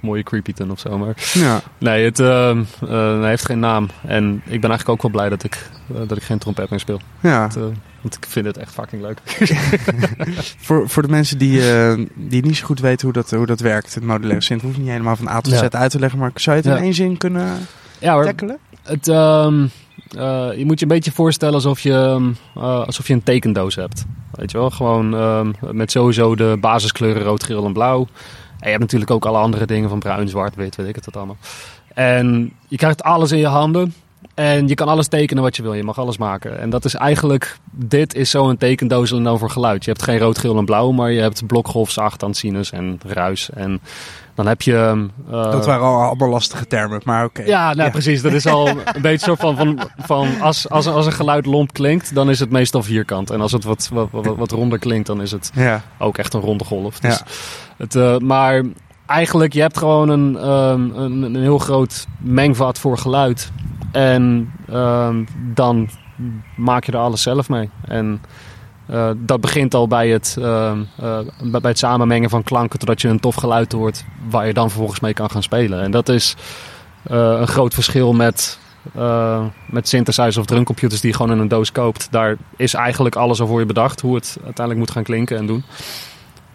mooie 0.00 0.22
creepyton 0.22 0.70
of 0.70 0.78
zo. 0.80 0.98
Maar 0.98 1.14
Ja. 1.32 1.60
nee, 1.78 2.04
het 2.04 2.20
ehm, 2.20 2.62
eh, 2.88 3.22
heeft 3.22 3.44
geen 3.44 3.58
naam. 3.58 3.88
En 4.06 4.34
ik 4.34 4.60
ben 4.60 4.70
eigenlijk 4.70 4.88
ook 4.88 5.02
wel 5.02 5.10
blij 5.10 5.28
dat 5.28 5.44
ik, 5.44 5.70
eh, 5.94 6.00
dat 6.06 6.16
ik 6.16 6.22
geen 6.22 6.38
trompet 6.38 6.70
meer 6.70 6.80
speel. 6.80 7.00
ja. 7.20 7.42
Het, 7.42 7.56
eh, 7.56 7.62
want 8.00 8.14
ik 8.16 8.26
vind 8.28 8.46
het 8.46 8.56
echt 8.56 8.72
fucking 8.72 9.02
leuk. 9.02 9.18
Voor, 10.66 10.88
voor 10.88 11.02
de 11.02 11.08
mensen 11.08 11.38
die, 11.38 11.72
eh, 11.72 11.98
die 12.14 12.42
niet 12.44 12.56
zo 12.56 12.66
goed 12.66 12.80
weten 12.80 13.04
hoe 13.04 13.12
dat, 13.12 13.30
hoe 13.30 13.46
dat 13.46 13.60
werkt, 13.60 13.94
het 13.94 14.04
modulaire 14.04 14.42
synth, 14.42 14.62
hoeft 14.62 14.78
niet 14.78 14.88
helemaal 14.88 15.16
van 15.16 15.28
A 15.28 15.40
tot 15.40 15.52
Z 15.52 15.60
Ja. 15.60 15.70
uit 15.70 15.90
te 15.90 15.98
leggen, 15.98 16.18
maar 16.18 16.30
zou 16.34 16.56
je 16.56 16.62
het 16.68 16.78
in 16.78 16.82
één 16.84 16.94
zin 16.94 17.16
kunnen 17.16 17.66
Ja 17.98 18.12
hoor, 18.12 18.24
tackelen? 18.24 18.58
Het, 18.82 19.08
ehm, 19.08 19.66
eh, 20.16 20.48
je 20.56 20.64
moet 20.64 20.78
je 20.78 20.84
een 20.86 20.92
beetje 20.92 21.12
voorstellen 21.12 21.54
alsof 21.54 21.80
je, 21.80 21.92
ehm, 21.92 22.30
eh, 22.54 22.62
alsof 22.86 23.06
je 23.06 23.12
een 23.14 23.22
tekendoos 23.22 23.74
hebt. 23.74 24.04
Weet 24.32 24.50
je 24.50 24.58
wel, 24.58 24.70
gewoon 24.70 25.08
met 25.70 25.90
sowieso 25.90 26.34
de 26.36 26.56
basiskleuren 26.60 27.22
rood, 27.22 27.42
geel 27.44 27.64
en 27.64 27.72
blauw. 27.72 28.06
En 28.58 28.64
je 28.64 28.70
hebt 28.70 28.80
natuurlijk 28.80 29.10
ook 29.10 29.26
alle 29.26 29.38
andere 29.38 29.66
dingen 29.66 29.88
van 29.88 29.98
bruin, 29.98 30.28
zwart, 30.28 30.54
wit, 30.54 30.76
weet 30.76 30.88
ik 30.88 30.94
het 30.94 31.16
allemaal. 31.16 31.36
En 31.94 32.52
je 32.68 32.76
krijgt 32.76 33.02
alles 33.02 33.32
in 33.32 33.38
je 33.38 33.46
handen. 33.46 33.94
En 34.38 34.68
je 34.68 34.74
kan 34.74 34.88
alles 34.88 35.08
tekenen 35.08 35.42
wat 35.42 35.56
je 35.56 35.62
wil. 35.62 35.74
Je 35.74 35.82
mag 35.84 35.98
alles 35.98 36.18
maken. 36.18 36.60
En 36.60 36.70
dat 36.70 36.84
is 36.84 36.94
eigenlijk... 36.94 37.56
Dit 37.70 38.14
is 38.14 38.30
zo'n 38.30 38.56
tekendoos 38.56 39.12
en 39.12 39.22
dan 39.22 39.38
voor 39.38 39.50
geluid. 39.50 39.84
Je 39.84 39.90
hebt 39.90 40.02
geen 40.02 40.18
rood, 40.18 40.38
geel 40.38 40.56
en 40.58 40.64
blauw. 40.64 40.90
Maar 40.92 41.10
je 41.12 41.20
hebt 41.20 41.46
blokgolf, 41.46 41.90
zacht, 41.90 42.24
sinus 42.30 42.70
en 42.72 43.00
ruis. 43.06 43.50
En 43.54 43.80
dan 44.34 44.46
heb 44.46 44.62
je... 44.62 45.06
eh, 45.30 45.42
dat 45.50 45.66
waren 45.66 45.84
al 45.86 46.02
allemaal 46.02 46.28
lastige 46.28 46.66
termen, 46.66 47.00
maar 47.04 47.24
oké. 47.24 47.42
ja, 47.42 47.74
nou 47.74 47.90
precies. 47.90 48.22
Dat 48.22 48.32
is 48.32 48.46
al 48.46 48.68
een 48.94 49.02
beetje 49.02 49.26
zo 49.26 49.34
van, 49.34 49.56
van, 49.56 49.78
van 49.98 50.40
als, 50.40 50.68
als, 50.68 50.86
als 50.86 51.06
een 51.06 51.12
geluid 51.12 51.46
lomp 51.46 51.72
klinkt, 51.72 52.14
dan 52.14 52.30
is 52.30 52.40
het 52.40 52.50
meestal 52.50 52.82
vierkant. 52.82 53.30
En 53.30 53.40
als 53.40 53.52
het 53.52 53.64
wat, 53.64 53.88
wat, 53.92 54.08
wat, 54.10 54.36
wat 54.36 54.50
ronder 54.50 54.78
klinkt, 54.78 55.06
dan 55.06 55.22
is 55.22 55.30
het 55.30 55.50
Ja. 55.54 55.82
ook 55.98 56.18
echt 56.18 56.34
een 56.34 56.40
ronde 56.40 56.64
golf. 56.64 56.98
Dus 57.00 57.16
Ja. 57.18 57.24
het, 57.76 57.94
eh, 57.94 58.16
maar 58.18 58.62
eigenlijk, 59.06 59.52
je 59.52 59.60
hebt 59.60 59.78
gewoon 59.78 60.08
een, 60.08 60.36
ehm, 60.36 60.90
een, 60.94 61.22
een 61.22 61.36
heel 61.36 61.58
groot 61.58 62.06
mengvat 62.18 62.78
voor 62.78 62.98
geluid. 62.98 63.50
En 63.92 64.52
ehm, 64.68 65.24
dan 65.54 65.88
maak 66.56 66.84
je 66.84 66.92
er 66.92 66.98
alles 66.98 67.22
zelf 67.22 67.48
mee. 67.48 67.70
En 67.84 68.20
eh, 68.88 69.10
dat 69.16 69.40
begint 69.40 69.74
al 69.74 69.88
bij 69.88 70.08
het, 70.08 70.36
ehm, 70.40 70.82
eh, 70.96 71.18
bij 71.42 71.70
het 71.70 71.78
samenmengen 71.78 72.30
van 72.30 72.42
klanken, 72.42 72.78
totdat 72.78 73.00
je 73.00 73.08
een 73.08 73.20
tof 73.20 73.34
geluid 73.34 73.72
hoort, 73.72 74.04
waar 74.28 74.46
je 74.46 74.52
dan 74.52 74.68
vervolgens 74.68 75.00
mee 75.00 75.12
kan 75.12 75.30
gaan 75.30 75.42
spelen. 75.42 75.82
En 75.82 75.90
dat 75.90 76.08
is 76.08 76.36
eh, 77.02 77.16
een 77.16 77.46
groot 77.46 77.74
verschil 77.74 78.12
met, 78.12 78.58
met 79.66 79.88
synthesizers 79.88 80.36
of 80.36 80.44
drumcomputers 80.44 81.00
die 81.00 81.10
je 81.10 81.16
gewoon 81.16 81.32
in 81.32 81.38
een 81.38 81.48
doos 81.48 81.72
koopt. 81.72 82.08
Daar 82.10 82.36
is 82.56 82.74
eigenlijk 82.74 83.16
alles 83.16 83.40
al 83.40 83.46
voor 83.46 83.60
je 83.60 83.66
bedacht, 83.66 84.00
hoe 84.00 84.14
het 84.14 84.36
uiteindelijk 84.44 84.78
moet 84.78 84.90
gaan 84.90 85.02
klinken 85.02 85.36
en 85.36 85.46
doen. 85.46 85.64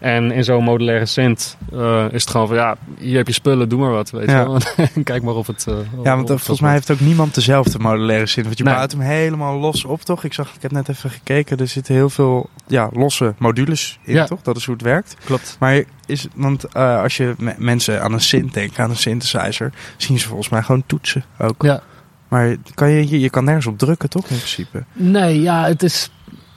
En 0.04 0.30
in 0.32 0.44
zo'n 0.44 0.64
modulaire 0.64 1.06
synth 1.06 1.56
eh, 1.72 2.04
is 2.10 2.20
het 2.22 2.30
gewoon 2.30 2.46
van 2.46 2.56
ja, 2.56 2.76
hier 2.98 3.16
heb 3.16 3.26
je 3.26 3.32
spullen, 3.32 3.68
doe 3.68 3.80
maar 3.80 3.90
wat. 3.90 4.10
Weet 4.10 4.30
Ja. 4.30 4.58
je 4.94 5.02
Kijk 5.04 5.22
maar 5.22 5.34
of 5.34 5.46
het. 5.46 5.66
eh, 5.68 5.74
Ja, 6.02 6.16
want 6.16 6.28
het 6.28 6.38
volgens 6.38 6.60
mij 6.60 6.72
heeft 6.72 6.90
ook 6.90 7.00
niemand 7.00 7.34
dezelfde 7.34 7.78
modulaire 7.78 8.26
synth. 8.26 8.46
Want 8.46 8.58
je 8.58 8.64
Nee. 8.64 8.74
bouwt 8.74 8.90
hem 8.92 9.00
helemaal 9.00 9.58
los 9.58 9.84
op, 9.84 10.02
toch? 10.02 10.24
Ik 10.24 10.32
zag, 10.32 10.54
ik 10.54 10.62
heb 10.62 10.70
net 10.72 10.88
even 10.88 11.10
gekeken, 11.10 11.56
er 11.58 11.68
zitten 11.68 11.94
heel 11.94 12.10
veel 12.10 12.50
ja, 12.66 12.88
losse 12.92 13.34
modules 13.38 13.98
in, 14.02 14.14
Ja. 14.14 14.24
toch? 14.24 14.42
Dat 14.42 14.56
is 14.56 14.64
hoe 14.64 14.74
het 14.74 14.82
werkt. 14.84 15.16
Klopt. 15.24 15.56
Maar 15.60 15.82
is, 16.06 16.26
want 16.34 16.64
eh, 16.64 17.00
als 17.02 17.16
je 17.16 17.34
me- 17.38 17.54
mensen 17.58 18.02
aan 18.02 18.12
een 18.12 18.20
synth 18.20 18.54
denkt, 18.54 18.78
aan 18.78 18.90
een 18.90 18.96
synthesizer, 18.96 19.72
zien 19.96 20.18
ze 20.18 20.26
volgens 20.26 20.48
mij 20.48 20.62
gewoon 20.62 20.82
toetsen 20.86 21.24
ook. 21.38 21.62
Ja. 21.62 21.80
Maar 22.28 22.56
kan 22.74 22.90
je, 22.90 23.08
je, 23.08 23.20
je 23.20 23.30
kan 23.30 23.44
nergens 23.44 23.66
op 23.66 23.78
drukken, 23.78 24.08
toch? 24.10 24.28
In 24.28 24.36
principe. 24.36 24.84
Nee, 24.92 25.40
ja, 25.40 25.64
het 25.66 25.82
is. 25.82 26.10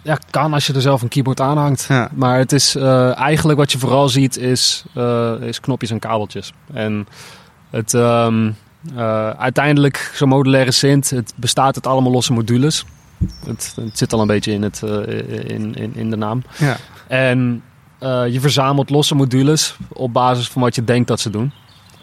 Ja, 0.07 0.17
kan 0.29 0.53
als 0.53 0.67
je 0.67 0.73
er 0.73 0.81
zelf 0.81 1.01
een 1.01 1.07
keyboard 1.07 1.41
aan 1.41 1.57
hangt. 1.57 1.85
Ja. 1.89 2.09
Maar 2.13 2.37
het 2.37 2.51
is 2.51 2.75
eh, 2.75 3.17
eigenlijk 3.17 3.59
wat 3.59 3.71
je 3.71 3.77
vooral 3.77 4.09
ziet 4.09 4.37
is, 4.37 4.83
eh, 4.93 5.33
is 5.41 5.59
knopjes 5.59 5.89
en 5.89 5.99
kabeltjes. 5.99 6.53
En 6.73 7.07
het, 7.69 7.93
ehm, 7.93 8.51
eh, 8.95 9.29
uiteindelijk, 9.29 10.11
zo'n 10.13 10.29
modulaire 10.29 10.71
synth, 10.71 11.09
het 11.09 11.33
bestaat 11.35 11.75
uit 11.75 11.87
allemaal 11.87 12.11
losse 12.11 12.33
modules. 12.33 12.85
Het, 13.45 13.73
het 13.75 13.97
zit 13.97 14.13
al 14.13 14.21
een 14.21 14.27
beetje 14.27 14.51
in, 14.51 14.63
het, 14.63 14.81
in, 15.47 15.75
in, 15.75 15.95
in 15.95 16.09
de 16.09 16.15
naam. 16.15 16.43
Ja. 16.57 16.77
En 17.07 17.63
je 18.29 18.37
verzamelt 18.39 18.89
losse 18.89 19.15
modules 19.15 19.77
op 19.87 20.13
basis 20.13 20.47
van 20.47 20.61
wat 20.61 20.75
je 20.75 20.83
denkt 20.83 21.07
dat 21.07 21.19
ze 21.19 21.29
doen. 21.29 21.51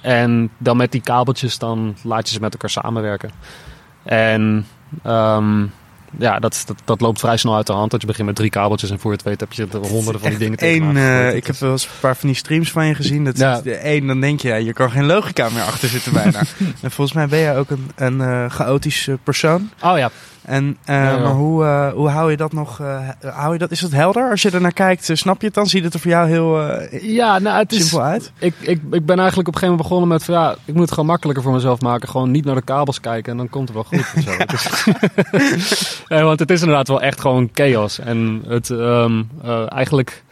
En 0.01 0.51
dan 0.59 0.77
met 0.77 0.93
die 0.93 1.01
kabeltjes, 1.01 1.59
dan 1.59 1.97
laat 2.03 2.29
je 2.29 2.35
ze 2.35 2.41
met 2.41 2.53
elkaar 2.53 2.71
samenwerken. 2.71 3.31
En 4.03 4.67
ehm, 5.03 5.65
ja, 6.19 6.39
dat, 6.39 6.63
dat, 6.67 6.77
dat 6.85 7.01
loopt 7.01 7.21
vrij 7.21 7.37
snel 7.37 7.57
uit 7.57 7.67
de 7.67 7.73
hand. 7.73 7.91
Dat 7.91 8.01
je 8.01 8.07
begint 8.07 8.27
met 8.27 8.37
drie 8.37 8.51
kabeltjes 8.51 8.91
en 8.91 8.99
voor 8.99 9.11
je 9.11 9.17
het 9.17 9.27
weet 9.27 9.41
heb 9.41 9.53
je 9.53 9.67
er 9.73 9.89
honderden 9.89 10.21
van 10.21 10.31
die 10.31 10.39
dingen 10.39 10.59
tegen 10.59 10.95
gegooid. 10.97 11.35
ik 11.35 11.47
heb 11.47 11.57
wel 11.57 11.71
eens 11.71 11.85
een 11.85 11.91
paar 12.01 12.17
van 12.17 12.29
die 12.29 12.37
streams 12.39 12.71
van 12.71 12.87
je 12.87 12.95
gezien. 12.95 13.25
Dat 13.25 13.39
Ja. 13.39 13.57
is 13.57 13.63
de 13.63 13.75
één, 13.75 14.07
dan 14.07 14.21
denk 14.21 14.41
je, 14.41 14.49
ja, 14.49 14.55
je 14.55 14.73
kan 14.73 14.91
geen 14.91 15.05
logica 15.07 15.49
meer 15.49 15.63
achter 15.63 15.89
zitten 15.89 16.13
bijna. 16.13 16.39
en 16.83 16.91
volgens 16.91 17.13
mij 17.17 17.27
ben 17.27 17.39
jij 17.39 17.59
ook 17.59 17.71
een, 17.71 17.91
een 17.95 18.21
eh, 18.21 18.51
chaotisch 18.51 19.09
eh, 19.09 19.15
persoon. 19.25 19.71
Oh 19.83 19.99
ja, 19.99 20.11
En, 20.45 20.77
eh, 20.85 20.95
Ja, 20.97 21.11
ja. 21.11 21.19
Maar 21.19 21.33
hoe, 21.33 21.65
eh, 21.65 21.93
hoe 21.93 22.09
hou 22.09 22.31
je 22.31 22.37
dat 22.37 22.53
nog? 22.53 22.81
eh, 22.81 23.09
hou 23.23 23.53
je 23.53 23.59
dat, 23.59 23.71
is 23.71 23.81
dat 23.81 23.91
helder? 23.91 24.31
Als 24.31 24.43
je 24.43 24.51
er 24.51 24.61
naar 24.61 24.73
kijkt, 24.73 25.11
snap 25.13 25.41
je 25.41 25.47
het 25.47 25.55
dan? 25.55 25.67
Ziet 25.67 25.85
het 25.85 25.95
er 25.95 26.01
voor 26.01 26.11
jou 26.11 26.29
heel 26.29 26.61
ja 27.01 27.39
nou, 27.39 27.59
het 27.59 27.73
is, 27.73 27.81
simpel 27.89 28.03
uit? 28.07 28.33
ik, 28.39 28.55
ik, 28.61 28.81
ik 28.91 29.07
ben 29.07 29.19
eigenlijk 29.19 29.49
op 29.49 29.55
een 29.55 29.61
gegeven 29.61 29.69
moment 29.69 29.83
begonnen 29.83 30.09
met 30.09 30.25
van 30.25 30.35
ja, 30.35 30.55
ik 30.65 30.73
moet 30.75 30.83
het 30.83 30.91
gewoon 30.93 31.07
makkelijker 31.09 31.43
voor 31.45 31.53
mezelf 31.53 31.81
maken. 31.81 32.09
Gewoon 32.09 32.31
niet 32.31 32.45
naar 32.45 32.55
de 32.55 32.63
kabels 32.63 33.01
kijken 33.01 33.33
en 33.33 33.39
dan 33.39 33.49
komt 33.49 33.69
het 33.69 33.77
wel 33.77 33.85
goed. 33.85 34.13
of 34.17 34.23
zo. 34.23 34.31
Het 35.31 35.53
is- 35.53 36.03
nee, 36.09 36.23
want 36.23 36.39
het 36.39 36.51
is 36.51 36.61
inderdaad 36.61 36.89
wel 36.89 37.03
echt 37.03 37.21
gewoon 37.21 37.49
chaos. 37.53 37.99
En 37.99 38.43
het 38.49 38.71
ehm, 38.71 39.23
eh, 39.43 39.73
eigenlijk. 39.73 40.23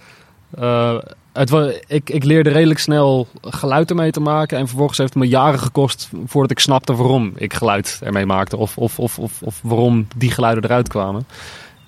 Het, 1.32 1.50
wa- 1.50 1.72
ik, 1.86 2.10
ik 2.10 2.24
leerde 2.24 2.50
redelijk 2.50 2.80
snel 2.80 3.26
geluid 3.42 3.90
ermee 3.90 4.10
te 4.10 4.20
maken. 4.20 4.58
En 4.58 4.68
vervolgens 4.68 4.98
heeft 4.98 5.14
het 5.14 5.22
me 5.22 5.28
jaren 5.28 5.58
gekost 5.58 6.10
voordat 6.26 6.50
ik 6.50 6.58
snapte 6.58 6.94
waarom 6.94 7.32
ik 7.36 7.54
geluid 7.54 8.00
ermee 8.04 8.26
maakte. 8.26 8.56
Of, 8.56 8.78
of, 8.78 8.98
of, 8.98 9.18
of, 9.18 9.42
of 9.42 9.60
waarom 9.62 10.06
die 10.16 10.30
geluiden 10.30 10.64
eruit 10.64 10.88
kwamen. 10.88 11.26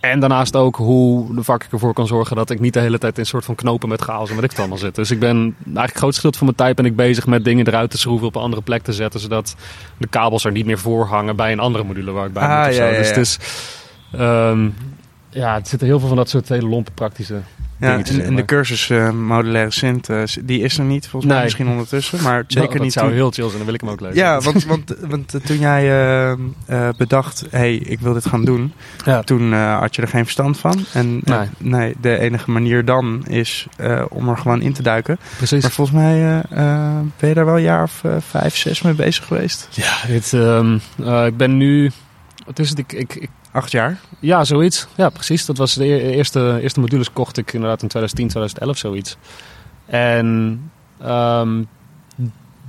En 0.01 0.21
daarnaast 0.21 0.57
ook 0.57 0.77
hoe 0.77 1.35
de 1.35 1.43
vak 1.43 1.65
ik 1.65 1.73
ervoor 1.73 1.93
kan 1.93 2.07
zorgen 2.07 2.37
dat 2.37 2.51
ik 2.51 2.61
niet 2.61 2.73
de 2.73 2.81
hele 2.81 2.99
tijd 2.99 3.15
in 3.15 3.21
een 3.21 3.27
soort 3.27 3.45
van 3.45 3.55
knopen 3.55 3.89
met 3.89 4.01
chaos 4.01 4.29
en 4.29 4.35
wat 4.35 4.45
ik 4.45 4.51
het 4.51 4.59
allemaal 4.59 4.79
zit. 4.79 4.95
Dus 4.95 5.11
ik 5.11 5.19
ben 5.19 5.57
eigenlijk 5.65 5.97
grootste 5.97 6.17
gedeelte 6.21 6.39
van 6.39 6.47
mijn 6.47 6.57
tijd 6.59 6.77
ben 6.77 6.85
ik 6.85 6.97
bezig 6.97 7.27
met 7.27 7.45
dingen 7.45 7.67
eruit 7.67 7.91
te 7.91 7.99
schroeven 7.99 8.27
op 8.27 8.35
een 8.35 8.43
andere 8.43 8.63
plek 8.63 8.83
te 8.83 8.93
zetten. 8.93 9.21
Zodat 9.21 9.57
de 9.99 10.07
kabels 10.07 10.45
er 10.45 10.53
niet 10.53 10.67
meer 10.67 10.79
voor 10.79 11.07
hangen 11.07 11.37
bij 11.37 11.53
een 11.53 11.61
andere 11.61 11.85
module 11.85 12.11
waar 12.11 12.27
ik 12.27 12.33
bij 12.33 12.43
Ah, 12.43 12.59
moet. 12.59 12.69
of 12.69 12.77
ja, 12.77 12.87
zo. 12.87 12.93
ja, 12.93 12.99
Dus 12.99 13.09
het 13.09 13.17
is, 13.17 13.39
ehm, 14.13 14.69
ja, 15.31 15.55
het 15.55 15.69
zitten 15.69 15.89
heel 15.89 15.99
veel 15.99 16.09
van 16.09 16.17
dat 16.17 16.29
soort 16.29 16.49
hele 16.49 16.69
lompe 16.69 16.91
praktische 16.91 17.41
Ja, 17.85 18.23
en, 18.25 18.37
de 18.37 18.45
cursus 18.45 18.91
eh, 18.91 19.11
modulaire 19.11 19.71
synth, 19.71 20.09
eh, 20.09 20.23
die 20.45 20.61
is 20.61 20.79
er 20.79 20.85
niet 20.85 21.03
volgens 21.09 21.25
mij 21.25 21.35
Nee. 21.35 21.45
misschien 21.45 21.69
ondertussen, 21.69 22.23
maar 22.23 22.45
zeker 22.47 22.73
dat 22.73 22.83
niet 22.83 22.93
zou 22.93 23.07
toen- 23.07 23.15
heel 23.15 23.31
chill 23.31 23.45
zijn, 23.45 23.57
dan 23.57 23.65
wil 23.65 23.75
ik 23.75 23.81
hem 23.81 23.91
ook 23.91 24.01
lezen. 24.01 24.17
Ja, 24.17 24.41
want, 24.41 24.65
want, 24.65 24.95
want 25.09 25.35
eh, 25.35 25.41
toen 25.41 25.59
jij 25.59 26.37
bedacht, 26.97 27.45
hey, 27.51 27.75
ik 27.75 28.01
wil 28.01 28.13
dit 28.13 28.27
gaan 28.27 28.45
doen, 28.45 28.73
Ja. 29.05 29.23
toen 29.23 29.53
had 29.53 29.95
je 29.97 30.03
er 30.03 30.09
geen 30.09 30.23
verstand 30.25 30.59
van. 30.59 30.85
En 30.93 31.21
Nee. 31.25 31.49
nee, 31.59 31.95
de 32.01 32.19
enige 32.19 32.51
manier 32.51 32.85
dan 32.85 33.25
is 33.27 33.67
om 34.09 34.29
er 34.29 34.37
gewoon 34.37 34.61
in 34.63 34.73
te 34.73 34.83
duiken. 34.83 35.19
precies. 35.37 35.63
Maar 35.63 35.71
volgens 35.71 35.97
mij 35.97 36.43
ben 37.19 37.29
je 37.29 37.35
daar 37.35 37.45
wel 37.45 37.57
een 37.57 37.63
jaar 37.63 37.83
of 37.83 38.03
vijf, 38.19 38.57
zes 38.57 38.83
mee 38.83 38.93
bezig 38.95 39.25
geweest. 39.27 39.69
Ja, 39.71 39.95
dit, 40.07 40.33
ehm, 40.33 40.79
eh, 41.05 41.27
ik 41.27 41.37
ben 41.37 41.57
nu. 41.57 41.91
Wat 42.47 42.59
is 42.59 42.69
het? 42.69 42.79
Ik, 42.79 42.93
ik, 42.93 43.15
ik- 43.15 43.31
Acht 43.55 43.71
jaar. 43.71 44.01
ja, 44.21 44.45
zoiets. 44.45 44.87
Ja, 44.95 45.09
precies. 45.09 45.47
Dat 45.47 45.57
was 45.57 45.75
de 45.75 45.85
e- 45.85 46.11
eerste, 46.11 46.59
eerste 46.63 46.81
modules 46.81 47.13
kocht 47.13 47.37
ik 47.39 47.53
inderdaad 47.53 47.83
in 47.83 47.89
2010, 47.89 48.29
2011, 48.29 48.77
zoiets. 48.79 49.17
En 49.87 50.61
ehm, 51.01 51.63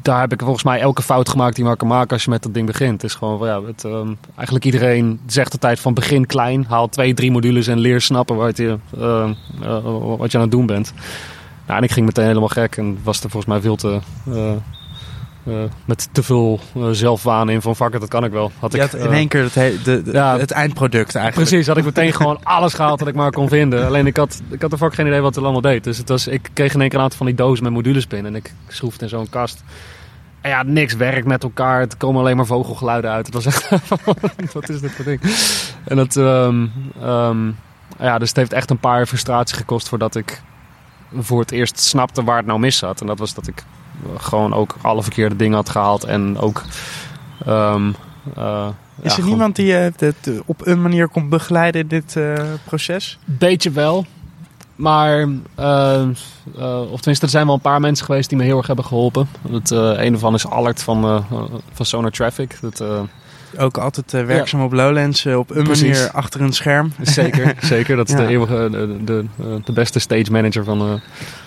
daar 0.01 0.19
heb 0.19 0.33
ik 0.33 0.39
volgens 0.41 0.63
mij 0.63 0.79
elke 0.79 1.01
fout 1.01 1.29
gemaakt 1.29 1.55
die 1.55 1.65
maar 1.65 1.75
kan 1.77 1.87
maken 1.87 2.09
als 2.11 2.23
je 2.23 2.29
met 2.29 2.43
dat 2.43 2.53
ding 2.53 2.65
begint. 2.67 3.01
Het 3.01 3.11
is 3.11 3.17
gewoon 3.17 3.37
van 3.37 3.47
ja, 3.47 3.63
het, 3.63 3.83
ehm, 3.83 4.13
eigenlijk 4.35 4.65
iedereen 4.65 5.19
zegt 5.25 5.51
de 5.51 5.57
tijd 5.57 5.79
van 5.79 5.93
begin 5.93 6.25
klein, 6.25 6.65
haal 6.69 6.89
twee, 6.89 7.13
drie 7.13 7.31
modules 7.31 7.67
en 7.67 7.77
leer 7.79 8.01
snappen 8.01 8.35
wat 8.35 8.57
je, 8.57 8.77
ehm, 8.97 9.33
eh, 9.61 10.17
wat 10.17 10.31
je 10.31 10.37
aan 10.37 10.43
het 10.43 10.51
doen 10.51 10.65
bent. 10.65 10.93
Nou, 11.65 11.77
en 11.77 11.83
ik 11.83 11.91
ging 11.91 12.05
meteen 12.05 12.25
helemaal 12.25 12.47
gek 12.47 12.77
en 12.77 12.97
was 13.03 13.23
er 13.23 13.29
volgens 13.29 13.51
mij 13.53 13.61
veel 13.61 13.75
te. 13.75 13.99
eh, 14.33 14.51
eh, 15.45 15.53
met 15.85 16.09
te 16.11 16.23
veel 16.23 16.59
eh, 16.75 16.89
zelfwaan 16.91 17.49
in 17.49 17.61
van 17.61 17.75
vakken, 17.75 17.99
dat 17.99 18.09
kan 18.09 18.23
ik 18.23 18.31
wel. 18.31 18.51
Had 18.59 18.73
ik, 18.73 18.81
had 18.81 18.93
in 18.93 19.05
eh, 19.07 19.11
één 19.13 19.27
keer 19.27 19.43
het, 19.43 19.55
he- 19.55 19.75
de, 19.83 20.01
de- 20.03 20.11
ja. 20.11 20.37
het 20.37 20.51
eindproduct 20.51 21.15
eigenlijk. 21.15 21.49
Precies, 21.49 21.67
had 21.67 21.77
ik 21.77 21.83
meteen 21.83 22.13
gewoon 22.13 22.39
alles 22.43 22.73
gehaald 22.73 22.99
wat 22.99 23.07
ik 23.09 23.15
maar 23.15 23.31
kon 23.31 23.49
vinden. 23.49 23.85
Alleen 23.85 24.07
ik 24.07 24.17
had, 24.17 24.41
ik 24.49 24.61
had 24.61 24.71
er 24.71 24.77
vaak 24.77 24.93
geen 24.93 25.07
idee 25.07 25.21
wat 25.21 25.35
het 25.35 25.43
allemaal 25.43 25.61
deed. 25.61 25.83
Dus 25.83 25.97
het 25.97 26.09
was, 26.09 26.27
ik 26.27 26.49
kreeg 26.53 26.73
in 26.73 26.79
één 26.79 26.89
keer 26.89 26.97
een 26.97 27.03
aantal 27.03 27.17
van 27.17 27.27
die 27.27 27.35
dozen 27.35 27.63
met 27.63 27.73
modules 27.73 28.07
binnen. 28.07 28.31
En 28.31 28.37
ik 28.37 28.53
schroef 28.67 28.91
het 28.93 29.01
in 29.01 29.09
zo'n 29.09 29.29
kast. 29.29 29.63
En 30.41 30.49
ja, 30.49 30.63
niks 30.63 30.93
werkt 30.95 31.27
met 31.27 31.43
elkaar. 31.43 31.79
Het 31.79 31.97
komen 31.97 32.21
alleen 32.21 32.35
maar 32.35 32.45
vogelgeluiden 32.45 33.11
uit. 33.11 33.25
Het 33.25 33.35
was 33.35 33.45
echt 33.45 33.69
wat 34.53 34.69
is 34.69 34.81
dit 34.81 34.91
voor 34.91 35.05
ding? 35.05 35.21
En 35.83 35.95
dat, 35.95 36.15
ehm, 36.17 36.65
ehm, 37.01 37.47
ja, 37.99 38.17
dus 38.17 38.27
het 38.27 38.37
heeft 38.37 38.53
echt 38.53 38.69
een 38.69 38.79
paar 38.79 39.05
frustraties 39.05 39.57
gekost 39.57 39.89
voordat 39.89 40.15
ik 40.15 40.41
voor 41.19 41.39
het 41.39 41.51
eerst 41.51 41.79
snapte 41.79 42.23
waar 42.23 42.37
het 42.37 42.45
nou 42.45 42.59
mis 42.59 42.77
zat. 42.77 43.01
En 43.01 43.07
dat 43.07 43.19
was 43.19 43.33
dat 43.33 43.47
ik 43.47 43.63
gewoon 44.17 44.53
ook 44.53 44.75
alle 44.81 45.03
verkeerde 45.03 45.35
dingen 45.35 45.55
had 45.55 45.69
gehaald. 45.69 46.03
En 46.03 46.37
ook... 46.39 46.63
ehm, 47.45 47.87
eh, 48.35 48.67
Is 49.01 49.01
ja, 49.01 49.03
er 49.03 49.11
gewoon- 49.11 49.25
niemand 49.29 49.55
die 49.55 49.65
je 49.65 49.73
het 49.97 50.27
eh, 50.27 50.33
op 50.45 50.67
een 50.67 50.81
manier 50.81 51.07
kon 51.07 51.29
begeleiden 51.29 51.81
in 51.81 51.87
dit 51.87 52.15
eh, 52.15 52.33
proces? 52.63 53.17
Beetje 53.25 53.71
wel. 53.71 54.05
Maar, 54.75 55.27
eh, 55.55 56.01
eh, 56.01 56.81
of 56.91 56.97
tenminste, 56.99 57.25
er 57.25 57.29
zijn 57.29 57.45
wel 57.45 57.55
een 57.55 57.61
paar 57.61 57.79
mensen 57.79 58.05
geweest 58.05 58.29
die 58.29 58.37
me 58.37 58.43
heel 58.43 58.57
erg 58.57 58.67
hebben 58.67 58.85
geholpen. 58.85 59.27
Het, 59.51 59.71
eh, 59.71 59.79
een 59.79 60.13
ervan 60.13 60.33
is 60.33 60.47
Allard 60.47 60.83
van, 60.83 61.03
eh, 61.03 61.19
van 61.73 61.85
Sonar 61.85 62.11
Traffic. 62.11 62.57
Dat, 62.61 62.79
eh, 62.79 62.99
Ook 63.57 63.77
altijd 63.77 64.13
eh, 64.13 64.23
werkzaam 64.25 64.61
op 64.63 64.71
Lowlands, 64.73 65.25
eh, 65.25 65.37
op 65.37 65.49
een 65.55 65.63
Precies. 65.63 65.97
manier 65.97 66.11
achter 66.11 66.41
een 66.41 66.53
scherm. 66.53 66.91
zeker, 67.01 67.55
zeker. 67.61 67.95
Dat 67.95 68.07
is 68.09 68.13
Ja. 68.13 68.19
de, 68.21 68.27
eeuwige, 68.27 68.67
de, 68.71 68.97
de, 69.03 69.25
de 69.63 69.71
beste 69.71 69.99
stage 69.99 70.31
manager 70.31 70.63
van... 70.63 70.81
eh, 70.81 70.93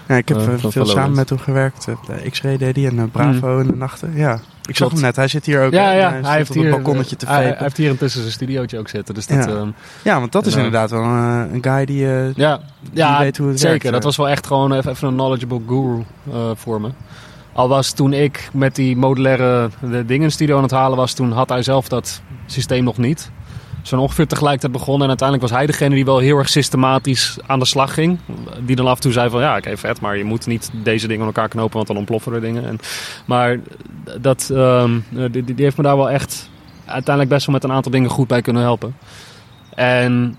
Ja, 0.09 0.17
ik 0.17 0.29
heb 0.29 0.37
Eh, 0.39 0.47
eh, 0.53 0.59
van 0.59 0.73
veel 0.73 0.87
samen 0.87 1.17
met 1.17 1.29
hem 1.29 1.39
gewerkt. 1.39 1.89
Eh, 1.89 1.95
De 2.23 2.31
X-Ray 2.31 2.57
deed 2.57 2.77
hij 2.77 2.87
en 2.87 2.99
eh, 2.99 3.05
Bravo 3.13 3.59
in 3.59 3.67
de 3.67 3.77
nachten. 3.77 4.13
Ja, 4.15 4.41
ik 4.67 4.77
zag 4.77 4.91
hem 4.93 5.01
net. 5.01 5.17
Hij 5.17 5.29
zit 5.29 5.47
hier 5.47 5.63
ook. 5.65 5.73
ja, 5.73 5.93
eh, 5.93 5.99
ja. 5.99 6.11
Hij, 6.11 6.21
Hij 6.23 6.37
heeft, 6.37 6.55
hier, 6.55 6.71
balkonnetje 6.71 7.17
te 7.17 7.27
hij, 7.27 7.35
hij 7.37 7.47
vapen. 7.49 7.63
heeft 7.65 7.77
hier 7.77 7.89
intussen 7.91 8.21
zijn 8.21 8.33
studiootje 8.33 8.79
ook 8.79 8.89
zitten. 8.89 9.15
Dus 9.15 9.27
dat, 9.27 9.45
Ja. 9.45 9.51
ehm, 9.51 9.69
Ja, 10.03 10.19
want 10.21 10.33
dat 10.33 10.47
is 10.47 10.55
inderdaad 10.57 10.91
wel 10.91 11.03
eh, 11.03 11.43
een 11.53 11.63
guy 11.63 11.85
die... 11.85 12.07
eh, 12.07 12.35
Ja, 12.35 12.57
Die 12.81 12.91
ja 12.93 13.19
weet 13.19 13.37
hoe 13.37 13.49
het 13.49 13.57
zeker. 13.61 13.71
werkt, 13.71 13.85
dat 13.91 13.99
eh. 14.01 14.05
was 14.05 14.17
wel 14.17 14.29
echt 14.29 14.47
gewoon 14.47 14.73
even, 14.73 14.91
even 14.91 15.09
een 15.09 15.15
knowledgeable 15.15 15.61
guru 15.67 16.03
eh, 16.33 16.51
voor 16.55 16.81
me. 16.81 16.89
Al 17.59 17.69
was 17.69 17.93
toen 17.93 18.13
ik 18.13 18.49
met 18.53 18.75
die 18.75 18.97
modulaire 18.97 19.71
dingen 19.81 20.23
in 20.23 20.31
studio 20.31 20.57
aan 20.57 20.63
het 20.63 20.71
halen 20.71 20.97
was, 20.97 21.13
toen 21.13 21.33
had 21.33 21.49
hij 21.49 21.63
zelf 21.63 21.89
dat 21.89 22.23
systeem 22.47 22.85
nog 22.85 22.97
niet. 22.97 23.31
Zo 23.83 23.97
ongeveer 23.97 24.27
tegelijkertijd 24.27 24.73
begonnen 24.73 25.03
en 25.03 25.09
uiteindelijk 25.09 25.49
was 25.49 25.59
hij 25.59 25.67
degene 25.67 25.95
die 25.95 26.05
wel 26.05 26.19
heel 26.19 26.39
erg 26.39 26.49
systematisch 26.49 27.39
aan 27.47 27.59
de 27.59 27.65
slag 27.65 27.95
ging. 27.95 28.19
Die 28.61 28.77
dan 28.77 28.87
af 28.87 28.95
en 28.95 29.01
toe 29.01 29.13
zei 29.13 29.31
van 29.31 29.41
ja, 29.41 29.57
oké 29.57 29.77
vet, 29.77 30.01
maar 30.01 30.17
je 30.17 30.25
moet 30.25 30.47
niet 30.47 30.71
deze 30.73 31.07
dingen 31.07 31.21
aan 31.21 31.27
elkaar 31.27 31.49
knopen, 31.49 31.75
want 31.75 31.87
dan 31.87 31.97
ontploffen 31.97 32.33
er 32.33 32.41
dingen. 32.41 32.65
En, 32.65 32.79
maar 33.27 33.61
dat, 34.21 34.51
ehm, 34.55 34.99
die, 35.31 35.45
die 35.45 35.65
heeft 35.65 35.77
me 35.77 35.83
daar 35.83 35.97
wel 35.97 36.11
echt 36.11 36.51
uiteindelijk 36.85 37.35
best 37.35 37.47
wel 37.47 37.55
met 37.55 37.65
een 37.65 37.73
aantal 37.73 37.93
dingen 37.93 38.11
goed 38.11 38.29
bij 38.29 38.43
kunnen 38.43 38.63
helpen. 38.63 38.97
En 39.75 40.39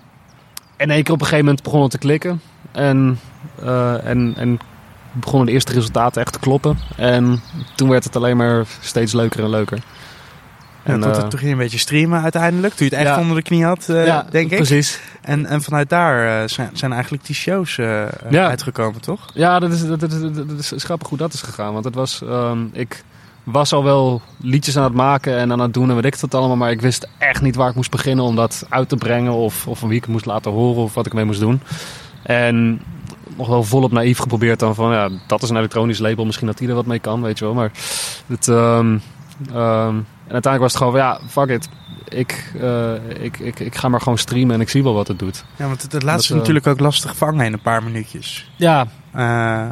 in 0.77 0.91
één 0.91 1.03
keer 1.03 1.13
op 1.13 1.19
een 1.19 1.25
gegeven 1.25 1.45
moment 1.45 1.63
begon 1.63 1.81
het 1.81 1.91
te 1.91 1.97
klikken. 1.97 2.41
En, 2.71 3.19
eh, 3.61 4.05
en, 4.05 4.33
en 4.37 4.59
begonnen 5.11 5.45
de 5.47 5.53
eerste 5.53 5.73
resultaten 5.73 6.21
echt 6.21 6.33
te 6.33 6.39
kloppen. 6.39 6.77
En 6.95 7.41
toen 7.75 7.89
werd 7.89 8.03
het 8.03 8.15
alleen 8.15 8.37
maar 8.37 8.65
steeds 8.79 9.13
leuker 9.13 9.43
en 9.43 9.49
leuker. 9.49 9.77
ja, 10.85 10.93
En, 10.93 10.99
tot, 10.99 11.11
eh, 11.17 11.21
toen 11.21 11.29
ging 11.39 11.41
je 11.41 11.49
een 11.51 11.57
beetje 11.57 11.77
streamen 11.77 12.21
uiteindelijk. 12.21 12.73
Toen 12.73 12.87
je 12.89 12.95
het 12.95 13.05
echt 13.05 13.15
Ja. 13.15 13.21
onder 13.21 13.35
de 13.35 13.41
knie 13.43 13.65
had, 13.65 13.89
eh, 13.89 14.05
ja, 14.05 14.25
denk 14.31 14.49
ik. 14.51 14.55
Precies. 14.57 14.99
En, 15.21 15.45
en 15.45 15.61
vanuit 15.61 15.89
daar 15.89 16.41
eh, 16.41 16.47
zijn, 16.47 16.69
zijn 16.73 16.93
eigenlijk 16.93 17.25
die 17.25 17.35
shows 17.35 17.75
Ja. 17.75 18.09
uitgekomen, 18.29 19.01
toch? 19.01 19.25
Ja, 19.33 19.59
dat 19.59 19.71
is, 19.71 19.87
dat, 19.87 20.01
is, 20.03 20.19
dat 20.47 20.71
is 20.75 20.83
grappig 20.83 21.09
hoe 21.09 21.17
dat 21.17 21.33
is 21.33 21.41
gegaan. 21.41 21.73
Want 21.73 21.85
het 21.85 21.95
was, 21.95 22.21
ehm, 22.23 22.59
ik 22.71 23.03
was 23.43 23.73
al 23.73 23.83
wel 23.83 24.21
liedjes 24.37 24.77
aan 24.77 24.83
het 24.83 24.93
maken 24.93 25.37
en 25.37 25.51
aan 25.51 25.59
het 25.59 25.73
doen 25.73 25.89
en 25.89 25.95
weet 25.95 26.05
ik 26.05 26.15
het 26.19 26.35
allemaal. 26.35 26.57
Maar 26.57 26.71
ik 26.71 26.81
wist 26.81 27.07
echt 27.17 27.41
niet 27.41 27.55
waar 27.55 27.69
ik 27.69 27.75
moest 27.75 27.91
beginnen 27.91 28.25
om 28.25 28.35
dat 28.35 28.65
uit 28.69 28.89
te 28.89 28.95
brengen. 28.95 29.31
Of, 29.33 29.67
of 29.67 29.79
van 29.79 29.87
wie 29.87 29.97
ik 29.97 30.03
het 30.03 30.11
moest 30.13 30.25
laten 30.25 30.51
horen 30.51 30.83
of 30.83 30.93
wat 30.93 31.05
ik 31.05 31.13
mee 31.13 31.25
moest 31.25 31.39
doen. 31.39 31.61
En 32.23 32.81
nog 33.39 33.47
wel 33.47 33.63
volop 33.63 33.91
naïef 33.91 34.17
geprobeerd 34.17 34.59
dan 34.59 34.75
van, 34.75 34.91
ja, 34.91 35.09
dat 35.27 35.41
is 35.43 35.49
een 35.49 35.57
elektronisch 35.57 35.99
label. 35.99 36.25
Misschien 36.25 36.47
dat 36.47 36.57
die 36.57 36.67
er 36.69 36.75
wat 36.75 36.85
mee 36.85 36.99
kan, 36.99 37.21
weet 37.21 37.39
je 37.39 37.45
wel. 37.45 37.53
Maar 37.53 37.71
het... 38.27 38.47
ehm, 38.47 38.97
ehm, 39.53 39.95
en 40.27 40.35
uiteindelijk 40.35 40.59
was 40.61 40.73
het 40.73 40.75
gewoon 40.81 40.91
van, 40.91 41.01
ja, 41.01 41.19
fuck 41.27 41.49
it. 41.49 41.69
Ik, 42.09 42.51
eh, 42.61 42.93
ik, 43.23 43.39
ik, 43.39 43.59
ik 43.59 43.75
ga 43.75 43.87
maar 43.89 44.01
gewoon 44.01 44.17
streamen 44.17 44.55
en 44.55 44.61
ik 44.61 44.69
zie 44.69 44.83
wel 44.83 44.93
wat 44.93 45.07
het 45.07 45.19
doet. 45.19 45.43
Ja, 45.55 45.65
want 45.67 45.81
het, 45.81 45.91
het 45.91 46.03
laat 46.03 46.15
Dat, 46.15 46.23
zich 46.23 46.31
eh, 46.31 46.37
natuurlijk 46.37 46.67
ook 46.67 46.79
lastig 46.79 47.15
vangen 47.17 47.45
in 47.45 47.53
een 47.53 47.61
paar 47.61 47.83
minuutjes. 47.83 48.51
Ja, 48.55 48.87
Eh, 49.11 49.67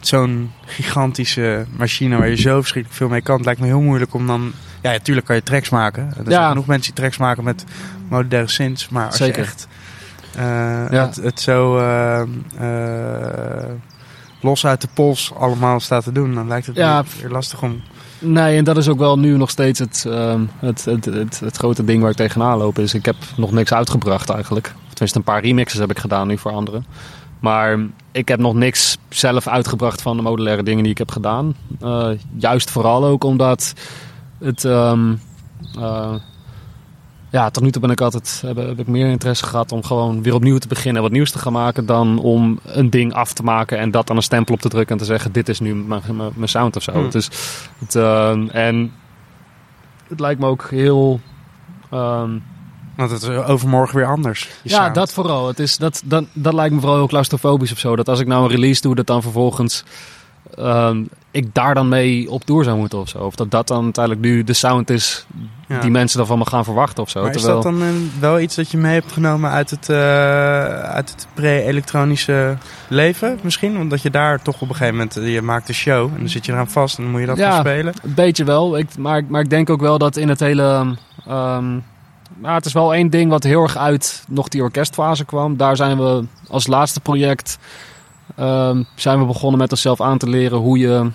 Zo'n 0.00 0.50
gigantische 0.66 1.66
machine 1.76 2.16
waar 2.16 2.28
je 2.28 2.36
zo 2.36 2.56
verschrikkelijk 2.60 3.00
veel 3.00 3.08
mee 3.08 3.20
kan. 3.20 3.36
Het 3.36 3.44
lijkt 3.44 3.60
me 3.60 3.66
heel 3.66 3.80
moeilijk 3.80 4.14
om 4.14 4.26
dan... 4.26 4.52
Ja, 4.82 4.90
natuurlijk 4.90 5.26
kan 5.26 5.36
je 5.36 5.42
tracks 5.42 5.68
maken. 5.68 6.02
Er 6.06 6.12
zijn 6.14 6.28
Ja. 6.30 6.48
genoeg 6.48 6.66
mensen 6.66 6.92
die 6.94 7.00
tracks 7.02 7.18
maken 7.18 7.44
met 7.44 7.64
modulaire 8.08 8.50
synths. 8.50 8.88
Maar 8.88 9.06
als 9.06 9.16
Zeker. 9.16 9.36
je 9.40 9.42
echt 9.46 9.68
Ja. 10.90 11.06
het, 11.06 11.16
het 11.16 11.40
zo 11.40 11.78
eh, 11.78 12.20
eh, 12.58 13.70
los 14.40 14.66
uit 14.66 14.80
de 14.80 14.88
pols 14.94 15.32
allemaal 15.38 15.80
staat 15.80 16.04
te 16.04 16.12
doen... 16.12 16.34
dan 16.34 16.48
lijkt 16.48 16.66
het 16.66 16.76
Ja. 16.76 17.04
weer, 17.20 17.30
lastig 17.30 17.62
om... 17.62 17.80
Nee, 18.18 18.56
en 18.56 18.64
dat 18.64 18.76
is 18.76 18.88
ook 18.88 18.98
wel 18.98 19.18
nu 19.18 19.36
nog 19.36 19.50
steeds 19.50 19.78
het, 19.78 20.04
ehm, 20.08 20.40
het, 20.58 20.84
het, 20.84 21.04
het, 21.04 21.40
het 21.40 21.56
grote 21.56 21.84
ding 21.84 22.00
waar 22.02 22.10
ik 22.10 22.16
tegenaan 22.16 22.58
loop. 22.58 22.78
Is 22.78 22.94
ik 22.94 23.04
heb 23.04 23.16
nog 23.36 23.52
niks 23.52 23.72
uitgebracht 23.72 24.30
eigenlijk. 24.30 24.66
Of 24.66 24.88
tenminste, 24.88 25.18
een 25.18 25.24
paar 25.24 25.42
remixes 25.42 25.78
heb 25.80 25.90
ik 25.90 25.98
gedaan 25.98 26.26
nu 26.26 26.38
voor 26.38 26.52
anderen. 26.52 26.84
Maar 27.40 27.78
ik 28.12 28.28
heb 28.28 28.38
nog 28.38 28.54
niks 28.54 28.98
zelf 29.08 29.48
uitgebracht 29.48 30.02
van 30.02 30.16
de 30.16 30.22
modulaire 30.22 30.62
dingen 30.62 30.82
die 30.82 30.92
ik 30.92 30.98
heb 30.98 31.10
gedaan. 31.10 31.54
Eh, 31.80 32.08
juist 32.36 32.70
vooral 32.70 33.04
ook 33.04 33.24
omdat 33.24 33.72
het. 34.38 34.64
ehm, 34.64 35.14
eh, 35.78 36.14
ja, 37.30 37.50
tot 37.50 37.62
nu 37.62 37.70
toe 37.70 37.80
ben 37.80 37.90
ik 37.90 38.00
altijd, 38.00 38.42
heb, 38.46 38.56
heb 38.56 38.78
ik 38.78 38.86
meer 38.86 39.10
interesse 39.10 39.46
gehad 39.46 39.72
om 39.72 39.84
gewoon 39.84 40.22
weer 40.22 40.34
opnieuw 40.34 40.58
te 40.58 40.68
beginnen 40.68 40.96
en 40.96 41.02
wat 41.02 41.10
nieuws 41.12 41.30
te 41.30 41.38
gaan 41.38 41.52
maken. 41.52 41.86
Dan 41.86 42.18
om 42.18 42.58
een 42.64 42.90
ding 42.90 43.12
af 43.14 43.32
te 43.32 43.42
maken 43.42 43.78
en 43.78 43.90
dat 43.90 44.06
dan 44.06 44.16
een 44.16 44.22
stempel 44.22 44.54
op 44.54 44.60
te 44.60 44.68
drukken 44.68 44.92
en 44.92 45.00
te 45.00 45.08
zeggen: 45.08 45.32
Dit 45.32 45.48
is 45.48 45.60
nu 45.60 45.74
mijn, 45.74 46.02
mijn, 46.12 46.30
mijn 46.34 46.48
sound 46.48 46.76
of 46.76 46.82
zo. 46.82 46.92
Hmm. 46.92 47.10
Dus 47.10 47.28
het, 47.78 47.94
ehm, 47.94 48.48
en 48.48 48.92
het 50.08 50.20
lijkt 50.20 50.40
me 50.40 50.46
ook 50.46 50.70
heel. 50.70 51.20
ehm, 51.90 52.30
Want 52.96 53.10
het 53.10 53.22
is 53.22 53.28
overmorgen 53.28 53.96
weer 53.96 54.06
anders. 54.06 54.48
ja, 54.62 54.76
sound. 54.76 54.94
dat 54.94 55.12
vooral. 55.12 55.46
Het 55.46 55.58
is, 55.58 55.76
dat, 55.76 56.02
dat, 56.04 56.24
dat 56.32 56.52
lijkt 56.54 56.74
me 56.74 56.80
vooral 56.80 56.98
heel 56.98 57.08
claustrofobisch 57.08 57.72
of 57.72 57.78
zo. 57.78 57.96
Dat 57.96 58.08
als 58.08 58.20
ik 58.20 58.26
nou 58.26 58.42
een 58.44 58.50
release 58.50 58.80
doe, 58.80 58.94
dat 58.94 59.06
dan 59.06 59.22
vervolgens 59.22 59.84
ehm, 60.56 61.02
ik 61.30 61.54
daar 61.54 61.74
dan 61.74 61.88
mee 61.88 62.30
op 62.30 62.46
door 62.46 62.64
zou 62.64 62.76
moeten 62.78 62.98
of 62.98 63.08
zo. 63.08 63.18
Of 63.18 63.34
dat 63.34 63.50
dat 63.50 63.68
dan 63.68 63.84
uiteindelijk 63.84 64.24
nu 64.26 64.44
de 64.44 64.52
sound 64.52 64.90
is 64.90 65.26
Ja. 65.68 65.80
die 65.80 65.90
mensen 65.90 66.18
dan 66.18 66.26
van 66.26 66.38
me 66.38 66.46
gaan 66.46 66.64
verwachten 66.64 67.02
of 67.02 67.10
zo. 67.10 67.22
Maar 67.22 67.34
is 67.34 67.42
dat 67.42 67.62
dan 67.62 67.80
een- 67.82 68.12
wel 68.20 68.40
iets 68.40 68.54
dat 68.54 68.70
je 68.70 68.76
mee 68.78 68.92
hebt 68.94 69.12
genomen 69.12 69.50
uit 69.50 69.70
het, 69.70 69.88
eh, 69.88 69.96
uit 70.80 71.10
het 71.10 71.26
pre-elektronische 71.34 72.56
leven 72.88 73.38
misschien? 73.42 73.78
Omdat 73.78 74.02
je 74.02 74.10
daar 74.10 74.42
toch 74.42 74.54
op 74.60 74.68
een 74.68 74.74
gegeven 74.74 74.94
moment, 74.94 75.16
eh, 75.16 75.32
je 75.34 75.42
maakt 75.42 75.68
een 75.68 75.74
show 75.74 76.10
en 76.12 76.18
dan 76.18 76.28
zit 76.28 76.46
je 76.46 76.52
eraan 76.52 76.70
vast 76.70 76.96
en 76.96 77.02
dan 77.02 77.12
moet 77.12 77.20
je 77.20 77.26
dat 77.26 77.36
Ja. 77.36 77.50
gaan 77.50 77.60
spelen. 77.60 77.94
Een 78.02 78.14
beetje 78.14 78.44
wel. 78.44 78.78
Ik, 78.78 78.96
maar, 78.98 79.22
maar 79.28 79.40
ik 79.40 79.50
denk 79.50 79.70
ook 79.70 79.80
wel 79.80 79.98
dat 79.98 80.16
in 80.16 80.28
het 80.28 80.40
hele. 80.40 80.96
nou, 82.40 82.54
het 82.54 82.66
is 82.66 82.72
wel 82.72 82.94
één 82.94 83.10
ding 83.10 83.30
wat 83.30 83.42
heel 83.42 83.62
erg 83.62 83.76
uit 83.76 84.24
nog 84.28 84.48
die 84.48 84.62
orkestfase 84.62 85.24
kwam. 85.24 85.56
Daar 85.56 85.76
zijn 85.76 85.98
we 85.98 86.24
als 86.48 86.66
laatste 86.66 87.00
project 87.00 87.58
ehm, 88.36 88.82
zijn 88.94 89.18
we 89.18 89.24
begonnen 89.24 89.58
met 89.60 89.70
onszelf 89.70 90.00
aan 90.00 90.18
te 90.18 90.28
leren 90.28 90.58
hoe 90.58 90.78
je 90.78 91.10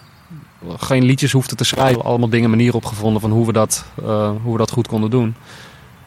geen 0.78 1.04
liedjes 1.04 1.32
hoefde 1.32 1.56
te 1.56 1.64
schrijven. 1.64 2.04
Allemaal 2.04 2.30
dingen, 2.30 2.50
manieren 2.50 2.76
opgevonden 2.76 3.22
van 3.22 3.32
hoe 3.32 3.46
we 3.46 3.54
dat, 3.54 3.86
eh, 4.06 4.30
hoe 4.44 4.52
we 4.52 4.58
dat 4.58 4.72
goed 4.72 4.88
konden 4.88 5.10
doen. 5.10 5.36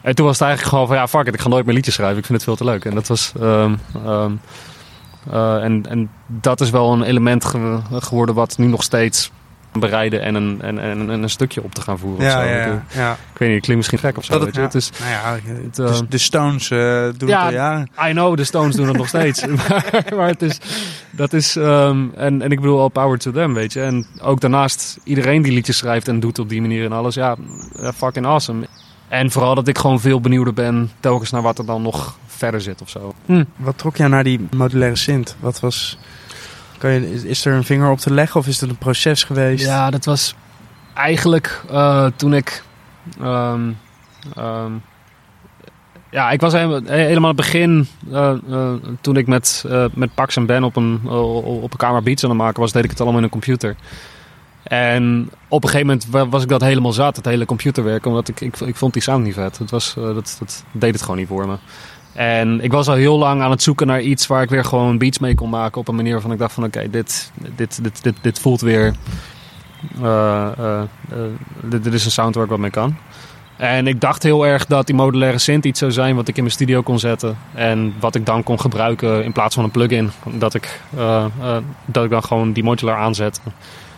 En 0.03 0.15
toen 0.15 0.27
was 0.27 0.39
het 0.39 0.47
eigenlijk 0.47 0.73
gewoon 0.75 0.87
van 0.87 0.97
ja, 0.97 1.09
fuck 1.09 1.27
it, 1.27 1.35
ik 1.35 1.41
ga 1.41 1.49
nooit 1.49 1.65
meer 1.67 1.75
liedjes 1.75 1.95
schrijven. 1.95 2.19
Ik 2.19 2.25
vind 2.27 2.35
het 2.39 2.47
veel 2.47 2.57
te 2.57 2.65
leuk. 2.65 2.85
En 2.85 2.95
dat 2.95 3.07
was. 3.09 3.33
ehm, 3.41 3.75
ehm, 4.05 4.33
eh, 5.31 5.63
en, 5.65 5.87
en 5.89 6.11
dat 6.27 6.61
is 6.61 6.71
wel 6.71 6.93
een 6.93 7.03
element 7.03 7.45
ge- 7.45 7.79
geworden 7.91 8.35
wat 8.35 8.59
nu 8.59 8.67
nog 8.67 8.83
steeds 8.83 9.31
bereiden 9.81 10.23
en 10.23 10.35
een, 10.35 10.63
en, 10.63 10.79
en, 10.79 11.11
en 11.11 11.23
een 11.23 11.31
stukje 11.31 11.63
op 11.63 11.75
te 11.75 11.81
gaan 11.81 11.99
voeren. 11.99 12.19
of 12.19 12.33
Ja, 12.33 12.43
zo. 12.43 12.49
ja, 12.49 12.65
Ik, 12.65 12.81
ja. 12.95 13.13
ik 13.13 13.39
weet 13.39 13.49
niet, 13.49 13.57
het 13.57 13.65
klinkt 13.65 13.77
misschien 13.77 13.99
gek 13.99 14.17
of 14.17 14.25
zo. 14.25 14.33
Dat 14.33 14.43
weet 14.43 14.57
het, 14.57 14.57
je. 14.57 14.61
Het 14.61 14.75
is, 14.75 14.91
Nou 14.99 15.11
ja, 15.11 15.53
het, 15.63 15.77
de, 15.77 15.85
eh, 15.85 15.99
de 16.09 16.19
Stones 16.19 16.71
eh, 16.71 16.79
doen 17.17 17.29
ja, 17.29 17.39
het 17.39 17.47
al 17.47 17.53
jaren. 17.53 17.89
I 18.09 18.11
know, 18.11 18.37
de 18.37 18.45
Stones 18.45 18.77
doen 18.77 18.89
het 18.89 18.97
nog 18.97 19.09
steeds. 19.09 19.47
maar, 19.57 20.05
maar 20.17 20.29
het 20.29 20.43
is, 20.43 20.59
dat 21.11 21.33
is, 21.33 21.57
ehm, 21.57 22.07
en, 22.17 22.43
en 22.43 22.51
ik 22.51 22.61
bedoel, 22.61 22.81
all 22.81 22.89
power 22.89 23.19
to 23.19 23.31
them, 23.31 23.55
weet 23.55 23.73
je. 23.73 23.81
En 23.81 24.07
ook 24.21 24.41
daarnaast, 24.41 24.99
iedereen 25.05 25.43
die 25.43 25.53
liedjes 25.53 25.77
schrijft 25.77 26.09
en 26.09 26.21
doet 26.21 26.39
op 26.39 26.49
die 26.49 26.61
manier 26.61 26.85
en 26.85 26.93
alles, 26.93 27.15
ja, 27.15 27.37
ja, 27.81 27.93
fucking 27.93 28.27
awesome. 28.27 28.67
En 29.09 29.31
vooral 29.31 29.55
dat 29.55 29.69
ik 29.69 29.79
gewoon 29.79 30.01
veel 30.01 30.21
benieuwder 30.21 30.55
ben, 30.55 30.91
telkens 31.01 31.31
naar 31.31 31.43
wat 31.43 31.59
er 31.59 31.67
dan 31.67 31.83
nog 31.83 32.19
verder 32.27 32.61
zit 32.61 32.83
of 32.83 32.89
zo. 32.89 33.15
Hm. 33.27 33.45
Wat 33.57 33.79
trok 33.79 33.97
jou 33.97 34.11
naar 34.11 34.25
die 34.25 34.47
modulaire 34.57 34.97
synth? 34.97 35.37
Wat 35.41 35.61
was... 35.61 35.99
Kan 36.79 36.91
je, 36.91 37.29
is, 37.29 37.45
er 37.45 37.53
een 37.55 37.65
vinger 37.65 37.91
op 37.91 37.99
te 37.99 38.13
leggen 38.13 38.41
of 38.41 38.47
is 38.47 38.61
het 38.61 38.71
een 38.71 38.77
proces 38.79 39.25
geweest? 39.25 39.65
Ja, 39.65 39.91
dat 39.91 40.05
was 40.05 40.35
eigenlijk 40.95 41.63
eh, 41.71 42.07
toen 42.17 42.35
ik. 42.35 42.63
ehm, 43.21 43.71
ehm, 44.37 44.73
ja, 46.11 46.31
ik 46.31 46.41
was 46.41 46.53
helemaal, 46.53 46.81
helemaal 46.85 47.29
het 47.29 47.37
begin. 47.37 47.89
eh, 48.13 48.33
toen 49.01 49.17
ik 49.17 49.27
met, 49.27 49.65
met 49.95 50.15
Pax 50.15 50.37
en 50.37 50.47
Ben 50.47 50.65
op 50.65 50.77
een, 50.77 51.01
op 51.09 51.73
een 51.73 51.79
kamer 51.79 52.03
beats 52.03 52.25
aan 52.25 52.31
het 52.31 52.39
maken 52.39 52.61
was, 52.61 52.73
deed 52.73 52.85
ik 52.85 52.91
het 52.91 53.01
allemaal 53.01 53.19
in 53.19 53.25
een 53.25 53.31
computer. 53.31 53.77
En 54.63 55.31
op 55.49 55.63
een 55.65 55.69
gegeven 55.69 55.87
moment 55.93 56.07
wa- 56.11 56.29
was 56.29 56.43
ik 56.43 56.49
dat 56.49 56.61
helemaal 56.61 56.93
zat, 56.93 57.17
het 57.17 57.25
hele 57.25 57.45
computerwerk, 57.45 58.07
omdat 58.07 58.29
ik, 58.29 58.41
ik, 58.41 58.61
ik 58.61 58.77
vond 58.77 58.93
die 58.93 59.03
sound 59.03 59.25
niet 59.25 59.35
vet. 59.35 59.59
Het 59.59 59.71
was, 59.71 59.95
dat, 59.95 60.37
dat 60.39 60.65
deed 60.73 60.93
het 60.93 61.03
gewoon 61.03 61.17
niet 61.17 61.29
voor 61.29 61.47
me. 61.47 61.57
En 62.13 62.61
ik 62.61 62.73
was 62.73 62.89
al 62.89 62.95
heel 62.95 63.19
lang 63.19 63.43
aan 63.43 63.51
het 63.51 63.63
zoeken 63.63 63.87
naar 63.87 64.01
iets 64.01 64.27
waar 64.27 64.43
ik 64.43 64.51
weer 64.51 64.65
gewoon 64.65 64.99
beats 64.99 65.19
mee 65.19 65.35
kon 65.35 65.51
maken 65.51 65.81
op 65.81 65.89
een 65.89 65.95
manier 65.95 66.13
waarvan 66.13 66.33
ik 66.33 66.39
dacht 66.39 66.53
van 66.53 66.65
oké, 66.65 66.91
dit, 66.91 67.33
dit, 67.57 67.83
dit, 67.83 68.03
dit, 68.03 68.15
dit 68.21 68.39
voelt 68.39 68.61
weer 68.61 68.95
eh, 70.03 70.59
eh, 70.59 70.81
eh, 70.81 71.19
dit, 71.63 71.87
is 71.87 72.05
een 72.05 72.11
sound 72.11 72.35
waar 72.35 72.45
ik 72.45 72.51
wat 72.51 72.59
mee 72.59 72.71
kan. 72.71 72.97
En 73.57 73.87
ik 73.87 74.01
dacht 74.01 74.23
heel 74.23 74.47
erg 74.47 74.67
dat 74.67 74.87
die 74.87 74.95
modulaire 74.95 75.39
synth 75.39 75.65
iets 75.65 75.79
zou 75.79 75.93
zijn 75.93 76.17
wat 76.17 76.29
ik 76.29 76.37
in 76.37 76.43
mijn 76.43 76.55
studio 76.55 76.83
kon 76.83 76.99
zetten. 76.99 77.39
En 77.55 77.95
wat 78.01 78.15
ik 78.15 78.27
dan 78.27 78.43
kon 78.43 78.61
gebruiken 78.61 79.25
in 79.25 79.33
plaats 79.33 79.55
van 79.55 79.65
een 79.65 79.71
plugin. 79.71 80.11
Dat 80.25 80.55
ik, 80.55 80.81
dat 81.85 82.05
ik 82.05 82.11
dan 82.11 82.25
gewoon 82.25 82.53
die 82.53 82.63
modular 82.63 82.97
aanzette. 82.97 83.41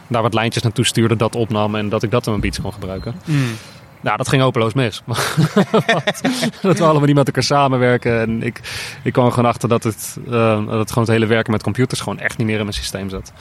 Daar 0.07 0.23
wat 0.23 0.35
lijntjes 0.35 0.63
naartoe 0.63 0.87
stuurde, 0.87 1.17
dat 1.17 1.37
opnam 1.37 1.75
en 1.75 1.89
dat 1.89 2.03
ik 2.03 2.11
dat 2.11 2.25
in 2.25 2.31
mijn 2.31 2.43
beats 2.43 2.61
kon 2.61 2.73
gebruiken. 2.73 3.15
Mm. 3.25 3.53
Nou, 4.01 4.17
dat 4.17 4.29
ging 4.29 4.43
hopeloos 4.43 4.75
mis. 4.75 5.03
Dat 6.63 6.79
we 6.79 6.85
allemaal 6.85 7.07
niet 7.07 7.15
met 7.15 7.27
elkaar 7.27 7.43
samenwerken. 7.43 8.21
En 8.21 8.43
ik, 8.43 8.61
ik 9.03 9.13
kwam 9.13 9.31
gewoon 9.31 9.51
achter 9.51 9.69
dat 9.69 9.85
het, 9.85 10.19
eh, 10.27 10.67
dat 10.67 10.79
het 10.79 10.89
gewoon 10.89 11.05
het 11.05 11.13
hele 11.15 11.27
werken 11.27 11.53
met 11.53 11.63
computers 11.63 12.01
gewoon 12.01 12.19
echt 12.19 12.39
niet 12.39 12.47
meer 12.47 12.57
in 12.57 12.63
mijn 12.63 12.75
systeem 12.75 13.09
zat. 13.09 13.33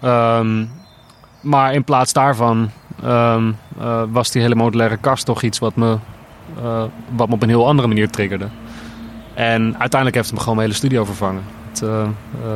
Ehm, 0.00 0.64
maar 1.40 1.74
in 1.74 1.84
plaats 1.84 2.12
daarvan 2.12 2.70
ehm, 3.02 3.52
eh, 3.78 4.02
was 4.10 4.30
die 4.30 4.42
hele 4.42 4.54
modulaire 4.54 4.96
kast 4.96 5.24
toch 5.24 5.42
iets 5.42 5.58
wat 5.58 5.76
me, 5.76 5.98
eh, 6.62 6.84
wat 7.08 7.28
me 7.28 7.34
op 7.34 7.42
een 7.42 7.48
heel 7.48 7.66
andere 7.66 7.88
manier 7.88 8.10
triggerde. 8.10 8.48
En 9.34 9.62
uiteindelijk 9.78 10.14
heeft 10.14 10.26
het 10.26 10.34
me 10.34 10.40
gewoon 10.40 10.56
mijn 10.56 10.68
hele 10.68 10.78
studio 10.78 11.04
vervangen. 11.04 11.42
Het, 11.72 11.82
eh, 11.82 12.02
eh, 12.02 12.08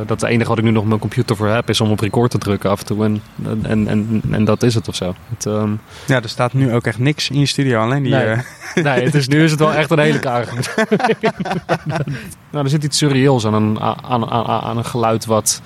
dat 0.05 0.21
het 0.21 0.29
enige 0.29 0.49
wat 0.49 0.57
ik 0.57 0.63
nu 0.63 0.71
nog 0.71 0.81
op 0.81 0.87
mijn 0.87 0.99
computer 0.99 1.35
voor 1.35 1.47
heb 1.47 1.69
is 1.69 1.81
om 1.81 1.91
op 1.91 1.99
record 1.99 2.31
te 2.31 2.37
drukken 2.37 2.69
af 2.69 2.79
en 2.79 2.85
toe. 2.85 3.03
En, 3.03 3.21
en, 3.61 3.87
en, 3.87 4.21
en 4.31 4.45
dat 4.45 4.63
is 4.63 4.75
het 4.75 4.87
of 4.87 4.95
zo. 4.95 5.15
Het, 5.29 5.45
ehm, 5.45 5.71
Ja, 6.07 6.21
er 6.21 6.29
staat 6.29 6.53
nu 6.53 6.73
ook 6.73 6.85
echt 6.85 6.99
niks 6.99 7.29
in 7.29 7.39
je 7.39 7.45
studio. 7.45 7.81
Alleen 7.81 8.03
die... 8.03 8.11
Nee. 8.11 8.25
eh, 8.25 8.39
Nee, 8.83 9.03
het 9.03 9.15
is, 9.15 9.27
nu 9.27 9.43
is 9.43 9.51
het 9.51 9.59
wel 9.59 9.73
echt 9.73 9.91
een 9.91 9.99
hele 9.99 10.19
karige. 10.19 10.55
nou, 12.51 12.63
er 12.63 12.69
zit 12.69 12.83
iets 12.83 12.97
surreëels 12.97 13.45
aan 13.45 13.53
een, 13.53 13.79
aan, 13.79 14.29
aan, 14.29 14.45
aan, 14.45 14.77
een 14.77 14.85
geluid 14.85 15.25
wat 15.25 15.61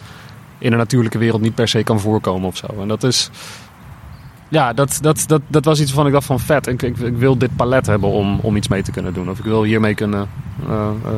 in 0.57 0.71
de 0.71 0.77
natuurlijke 0.77 1.17
wereld 1.17 1.41
niet 1.41 1.55
per 1.55 1.67
se 1.67 1.83
kan 1.83 1.99
voorkomen 1.99 2.47
of 2.47 2.57
zo. 2.57 2.67
En 2.81 2.87
dat 2.87 3.03
is... 3.03 3.29
Ja, 4.49 4.73
dat, 4.73 4.97
dat, 5.01 5.23
dat, 5.27 5.41
dat 5.47 5.65
was 5.65 5.79
iets 5.79 5.87
waarvan 5.89 6.07
ik 6.07 6.13
dacht 6.13 6.25
van 6.25 6.39
vet. 6.39 6.67
Ik, 6.67 6.81
ik, 6.81 6.97
ik 6.97 7.17
wil 7.17 7.37
dit 7.37 7.55
palet 7.55 7.85
hebben 7.85 8.09
om, 8.09 8.39
om 8.41 8.55
iets 8.55 8.67
mee 8.67 8.83
te 8.83 8.91
kunnen 8.91 9.13
doen. 9.13 9.29
Of 9.29 9.39
ik 9.39 9.45
wil 9.45 9.63
hiermee 9.63 9.93
kunnen, 9.93 10.29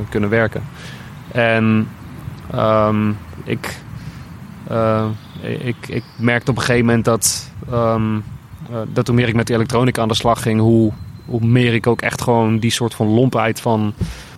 kunnen 0.10 0.30
werken. 0.30 0.64
En 1.32 1.88
ehm, 2.54 3.10
ik, 3.44 3.78
eh, 4.68 5.06
ik, 5.42 5.76
ik 5.88 6.04
merkte 6.16 6.52
op 6.52 6.58
een 6.58 6.64
gegeven 6.64 6.86
moment 6.86 7.06
dat, 7.06 7.50
ehm, 7.72 8.16
eh, 8.70 8.78
dat 8.94 9.08
hoe 9.08 9.16
meer 9.16 9.28
ik 9.28 9.36
met 9.36 9.48
die 9.48 9.56
elektronica 9.56 10.02
aan 10.02 10.08
de 10.08 10.14
slag 10.14 10.42
ging, 10.42 10.60
hoe, 10.60 10.92
hoe 11.26 11.46
meer 11.46 11.74
ik 11.74 11.88
ook 11.88 12.02
echt 12.02 12.22
gewoon 12.22 12.60
die 12.60 12.72
soort 12.72 12.94
van 12.94 13.08
lompheid 13.08 13.62
van, 13.62 13.94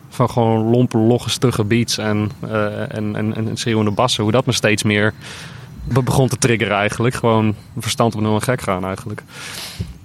van 0.09 0.29
gewoon 0.29 0.69
lompe, 0.69 0.97
logge, 0.97 1.29
stugge 1.29 1.63
beats 1.63 1.97
en, 1.97 2.31
eh, 2.39 2.95
en, 2.95 3.15
en, 3.15 3.35
en 3.35 3.57
schreeuwende 3.57 3.91
bassen, 3.91 4.23
hoe 4.23 4.31
dat 4.31 4.45
me 4.45 4.51
steeds 4.51 4.83
meer 4.83 5.13
be- 5.83 6.03
begon 6.03 6.27
te 6.27 6.37
triggeren 6.37 6.77
eigenlijk. 6.77 7.15
Gewoon 7.15 7.55
verstand 7.79 8.15
op 8.15 8.21
nul 8.21 8.39
gek 8.39 8.61
gaan 8.61 8.85
eigenlijk. 8.85 9.23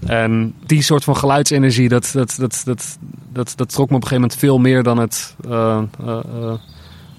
En 0.07 0.55
die 0.66 0.83
soort 0.83 1.05
van 1.05 1.16
geluidsenergie, 1.16 1.88
dat, 1.88 2.11
dat, 2.12 2.35
dat, 2.38 2.62
dat, 2.64 2.99
dat, 3.33 3.53
dat 3.57 3.68
trok 3.68 3.90
me 3.90 3.96
op 3.96 4.03
een 4.03 4.09
gegeven 4.09 4.20
moment 4.20 4.37
veel 4.38 4.59
meer 4.59 4.83
dan 4.83 4.99
het, 4.99 5.37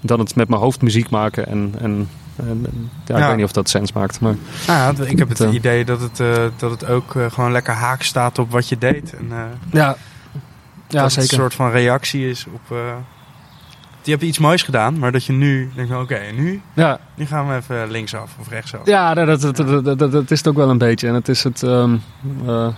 dan 0.02 0.18
het 0.18 0.34
met 0.34 0.48
mijn 0.48 0.60
hoofd 0.60 0.82
muziek 0.82 1.10
maken. 1.10 1.46
En, 1.46 1.74
en, 1.80 2.08
en 2.36 2.90
ja, 3.06 3.14
ik 3.14 3.20
Ja. 3.20 3.26
weet 3.26 3.36
niet 3.36 3.44
of 3.44 3.52
dat 3.52 3.68
sens 3.68 3.92
maakt. 3.92 4.20
Maar 4.20 4.34
nou 4.66 4.96
ja, 4.96 5.04
ik 5.04 5.18
heb 5.18 5.28
het 5.28 5.38
Het, 5.38 5.48
eh, 5.48 5.54
idee 5.54 5.84
dat 5.84 6.00
het, 6.00 6.20
eh, 6.20 6.44
dat 6.56 6.70
het 6.70 6.86
ook 6.86 7.14
eh, 7.16 7.30
gewoon 7.30 7.52
lekker 7.52 7.74
haak 7.74 8.02
staat 8.02 8.38
op 8.38 8.50
wat 8.50 8.68
je 8.68 8.78
deed. 8.78 9.14
En, 9.14 9.26
eh, 9.30 9.36
ja, 9.70 9.78
ja 9.80 9.96
dat 10.88 11.02
het 11.02 11.12
zeker. 11.12 11.32
een 11.32 11.38
soort 11.38 11.54
van 11.54 11.70
reactie 11.70 12.28
is 12.30 12.46
op... 12.52 12.76
eh, 12.76 12.94
je 14.04 14.10
hebt 14.10 14.22
iets 14.22 14.38
moois 14.38 14.62
gedaan, 14.62 14.98
maar 14.98 15.12
dat 15.12 15.24
je 15.24 15.32
nu 15.32 15.70
denkt 15.74 15.90
van 15.92 16.00
oké, 16.02 16.20
nu, 16.34 16.60
Ja, 16.72 16.98
nu 17.14 17.26
gaan 17.26 17.48
we 17.48 17.54
even 17.56 17.90
linksaf 17.90 18.30
of 18.40 18.48
rechtsaf. 18.48 18.80
Ja, 18.86 19.14
dat, 19.14 19.40
dat, 19.40 19.56
dat, 19.56 19.84
dat, 19.84 19.98
dat, 19.98 20.12
dat 20.12 20.30
is 20.30 20.38
het 20.38 20.48
ook 20.48 20.56
wel 20.56 20.70
een 20.70 20.78
beetje. 20.78 21.08
En 21.08 21.14
het 21.14 21.28
is 21.28 21.44
het. 21.44 21.62
ehm, 21.62 21.96
eh, 22.46 22.68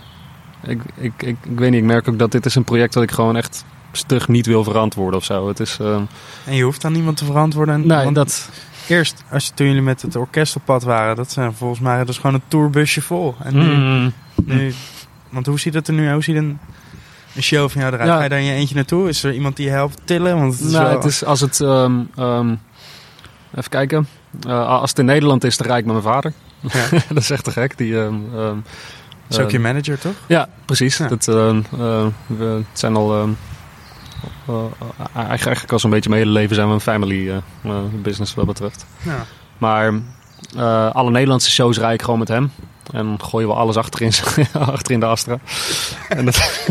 ik, 0.63 0.81
ik, 0.95 1.13
ik, 1.17 1.37
ik 1.43 1.59
weet 1.59 1.71
niet, 1.71 1.79
ik 1.79 1.85
merk 1.85 2.07
ook 2.09 2.19
dat 2.19 2.31
dit 2.31 2.45
is 2.45 2.55
een 2.55 2.63
project 2.63 2.93
dat 2.93 3.03
ik 3.03 3.11
gewoon 3.11 3.35
echt 3.35 3.65
stug 3.97 4.27
niet 4.27 4.45
wil 4.45 4.63
verantwoorden 4.63 5.19
of 5.19 5.25
zo. 5.25 5.47
Het 5.47 5.59
is. 5.59 5.77
ehm, 5.81 6.01
En 6.45 6.55
je 6.55 6.63
hoeft 6.63 6.85
aan 6.85 6.91
niemand 6.91 7.17
te 7.17 7.25
verantwoorden. 7.25 7.75
En- 7.75 7.87
nee, 7.87 8.03
want 8.03 8.15
dat. 8.15 8.49
Eerst, 8.87 9.23
als, 9.31 9.51
toen 9.55 9.67
jullie 9.67 9.81
met 9.81 10.01
het 10.01 10.15
orkest 10.15 10.55
op 10.55 10.61
pad 10.65 10.83
waren, 10.83 11.15
dat 11.15 11.31
zijn 11.31 11.53
volgens 11.53 11.79
mij 11.79 11.97
dat 11.97 12.09
is 12.09 12.17
gewoon 12.17 12.33
een 12.33 12.41
tourbusje 12.47 13.01
vol. 13.01 13.35
En 13.43 13.53
nu, 13.57 13.73
Mm, 13.75 14.13
nu, 14.45 14.73
want 15.29 15.45
hoe 15.45 15.59
ziet 15.59 15.73
het 15.73 15.87
er 15.87 15.93
nu? 15.93 16.11
Hoe 16.11 16.23
ziet 16.23 16.35
een, 16.35 16.59
een 17.35 17.43
show 17.43 17.69
van 17.69 17.81
jou 17.81 17.93
eruit? 17.93 18.09
Ja. 18.09 18.15
Ga 18.17 18.23
je 18.23 18.29
daar 18.29 18.39
in 18.39 18.45
je 18.45 18.53
eentje 18.53 18.75
naartoe? 18.75 19.09
Is 19.09 19.23
er 19.23 19.33
iemand 19.33 19.55
die 19.55 19.65
je 19.65 19.71
helpt 19.71 19.99
tillen? 20.03 20.37
Want 20.39 20.53
het 20.53 20.63
is 20.67 20.71
nou, 20.71 20.85
wel- 20.85 20.95
het 20.95 21.03
is 21.05 21.23
als 21.23 21.41
het. 21.41 21.61
ehm, 21.61 21.93
ehm, 22.15 22.55
even 23.55 23.69
kijken. 23.69 24.07
Eh, 24.47 24.67
als 24.67 24.89
het 24.89 24.99
in 24.99 25.05
Nederland 25.05 25.43
is, 25.43 25.57
dan 25.57 25.67
rijd 25.67 25.79
ik 25.79 25.85
met 25.85 26.03
mijn 26.03 26.13
vader. 26.13 26.33
Ja. 26.61 26.99
dat 27.13 27.17
is 27.23 27.29
echt 27.29 27.43
te 27.43 27.51
gek. 27.51 27.77
Die, 27.77 27.99
ehm, 28.01 28.15
ehm, 28.35 28.57
is 29.29 29.39
ook 29.39 29.51
je 29.51 29.59
manager, 29.59 29.99
toch? 29.99 30.13
Ja, 30.27 30.49
precies. 30.65 30.97
Ja. 30.97 31.07
Dat, 31.07 31.27
eh, 31.27 31.57
we 32.27 32.43
het 32.45 32.65
zijn 32.79 32.95
al. 32.95 33.29
Ehm, 34.47 34.57
eh, 34.57 35.05
eigenlijk, 35.05 35.29
eigenlijk 35.29 35.71
al 35.71 35.79
zo'n 35.79 35.89
beetje 35.89 36.09
mijn 36.09 36.21
hele 36.21 36.33
leven 36.33 36.55
zijn 36.55 36.67
we 36.67 36.73
een 36.73 36.79
family 36.79 37.29
eh, 37.29 37.35
eh, 37.63 37.75
business 38.01 38.33
wat 38.33 38.45
dat 38.45 38.53
betreft. 38.55 38.85
Ja. 39.03 39.25
Maar 39.57 39.93
eh, 40.55 40.91
alle 40.91 41.11
Nederlandse 41.11 41.51
shows 41.51 41.77
rijd 41.77 41.93
ik 41.93 42.01
gewoon 42.01 42.19
met 42.19 42.27
hem. 42.27 42.51
En 42.91 43.17
gooien 43.21 43.47
we 43.47 43.53
alles 43.53 43.75
achterin, 43.75 44.11
achterin 44.53 44.99
de 44.99 45.05
Astra. 45.05 45.39
En 46.09 46.25
dat, 46.25 46.61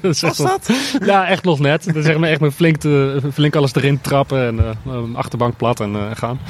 Was 0.20 0.36
dat? 0.36 0.70
Ja, 1.04 1.26
echt 1.28 1.44
nog 1.44 1.58
net. 1.58 1.94
Dan 1.94 2.02
zeg 2.02 2.18
maar 2.18 2.30
echt 2.30 2.40
met 2.40 2.54
flink, 2.54 2.76
te, 2.76 3.20
flink 3.32 3.56
alles 3.56 3.74
erin 3.74 4.00
trappen 4.00 4.46
en 4.46 4.58
eh, 4.58 4.70
eh, 4.86 5.14
achterbank 5.14 5.56
plat 5.56 5.80
en 5.80 5.94
eh, 5.94 6.02
gaan. 6.14 6.40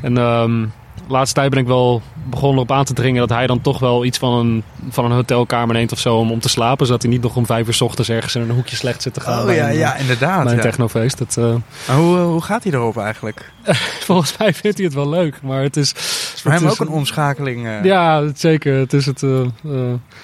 En 0.00 0.18
ehm, 0.18 0.66
laatste 1.12 1.34
tijd 1.34 1.50
ben 1.50 1.58
ik 1.58 1.66
wel 1.66 2.02
begonnen 2.24 2.62
op 2.62 2.72
aan 2.72 2.84
te 2.84 2.92
dringen 2.94 3.20
dat 3.20 3.36
hij 3.36 3.46
dan 3.46 3.60
toch 3.60 3.78
wel 3.78 4.04
iets 4.04 4.18
van 4.18 4.32
een, 4.38 4.62
van 4.90 5.04
een 5.04 5.10
hotelkamer 5.12 5.74
neemt 5.74 5.92
of 5.92 5.98
zo 5.98 6.16
om, 6.16 6.30
om 6.30 6.40
te 6.40 6.48
slapen. 6.48 6.86
Zodat 6.86 7.02
hij 7.02 7.10
niet 7.10 7.22
nog 7.22 7.36
om 7.36 7.46
vijf 7.46 7.66
uur 7.66 7.74
's 7.74 7.80
ochtends 7.80 8.10
ergens 8.10 8.34
in 8.34 8.40
een 8.40 8.50
hoekje 8.50 8.76
slecht 8.76 9.02
zit 9.02 9.14
te 9.14 9.20
gaan. 9.20 9.38
Oh 9.38 9.44
bij 9.44 9.54
ja, 9.56 9.68
een, 9.70 9.76
ja, 9.76 9.96
inderdaad. 9.96 10.42
Bij 10.42 10.52
een 10.52 10.58
ja. 10.58 10.62
technofeest. 10.64 11.18
Dat, 11.18 11.36
eh, 11.36 11.54
Maar 11.88 11.96
hoe, 11.96 12.18
eh, 12.18 12.24
hoe 12.24 12.42
gaat 12.42 12.62
hij 12.64 12.72
erop 12.72 12.96
eigenlijk? 12.98 13.52
volgens 14.06 14.36
mij 14.38 14.54
vindt 14.54 14.76
hij 14.76 14.86
het 14.86 14.94
wel 14.96 15.08
leuk. 15.08 15.42
Maar 15.42 15.62
het 15.62 15.76
is, 15.76 15.92
is 15.92 16.40
voor 16.42 16.50
het 16.50 16.60
hem 16.60 16.70
is 16.70 16.80
ook 16.80 16.86
een 16.88 16.94
omschakeling. 16.94 17.66
eh. 17.66 17.84
Ja, 17.84 18.22
zeker. 18.34 18.74
Het 18.78 18.92
is 18.92 19.06
het, 19.06 19.22
eh, 19.22 19.40
eh, 19.40 19.48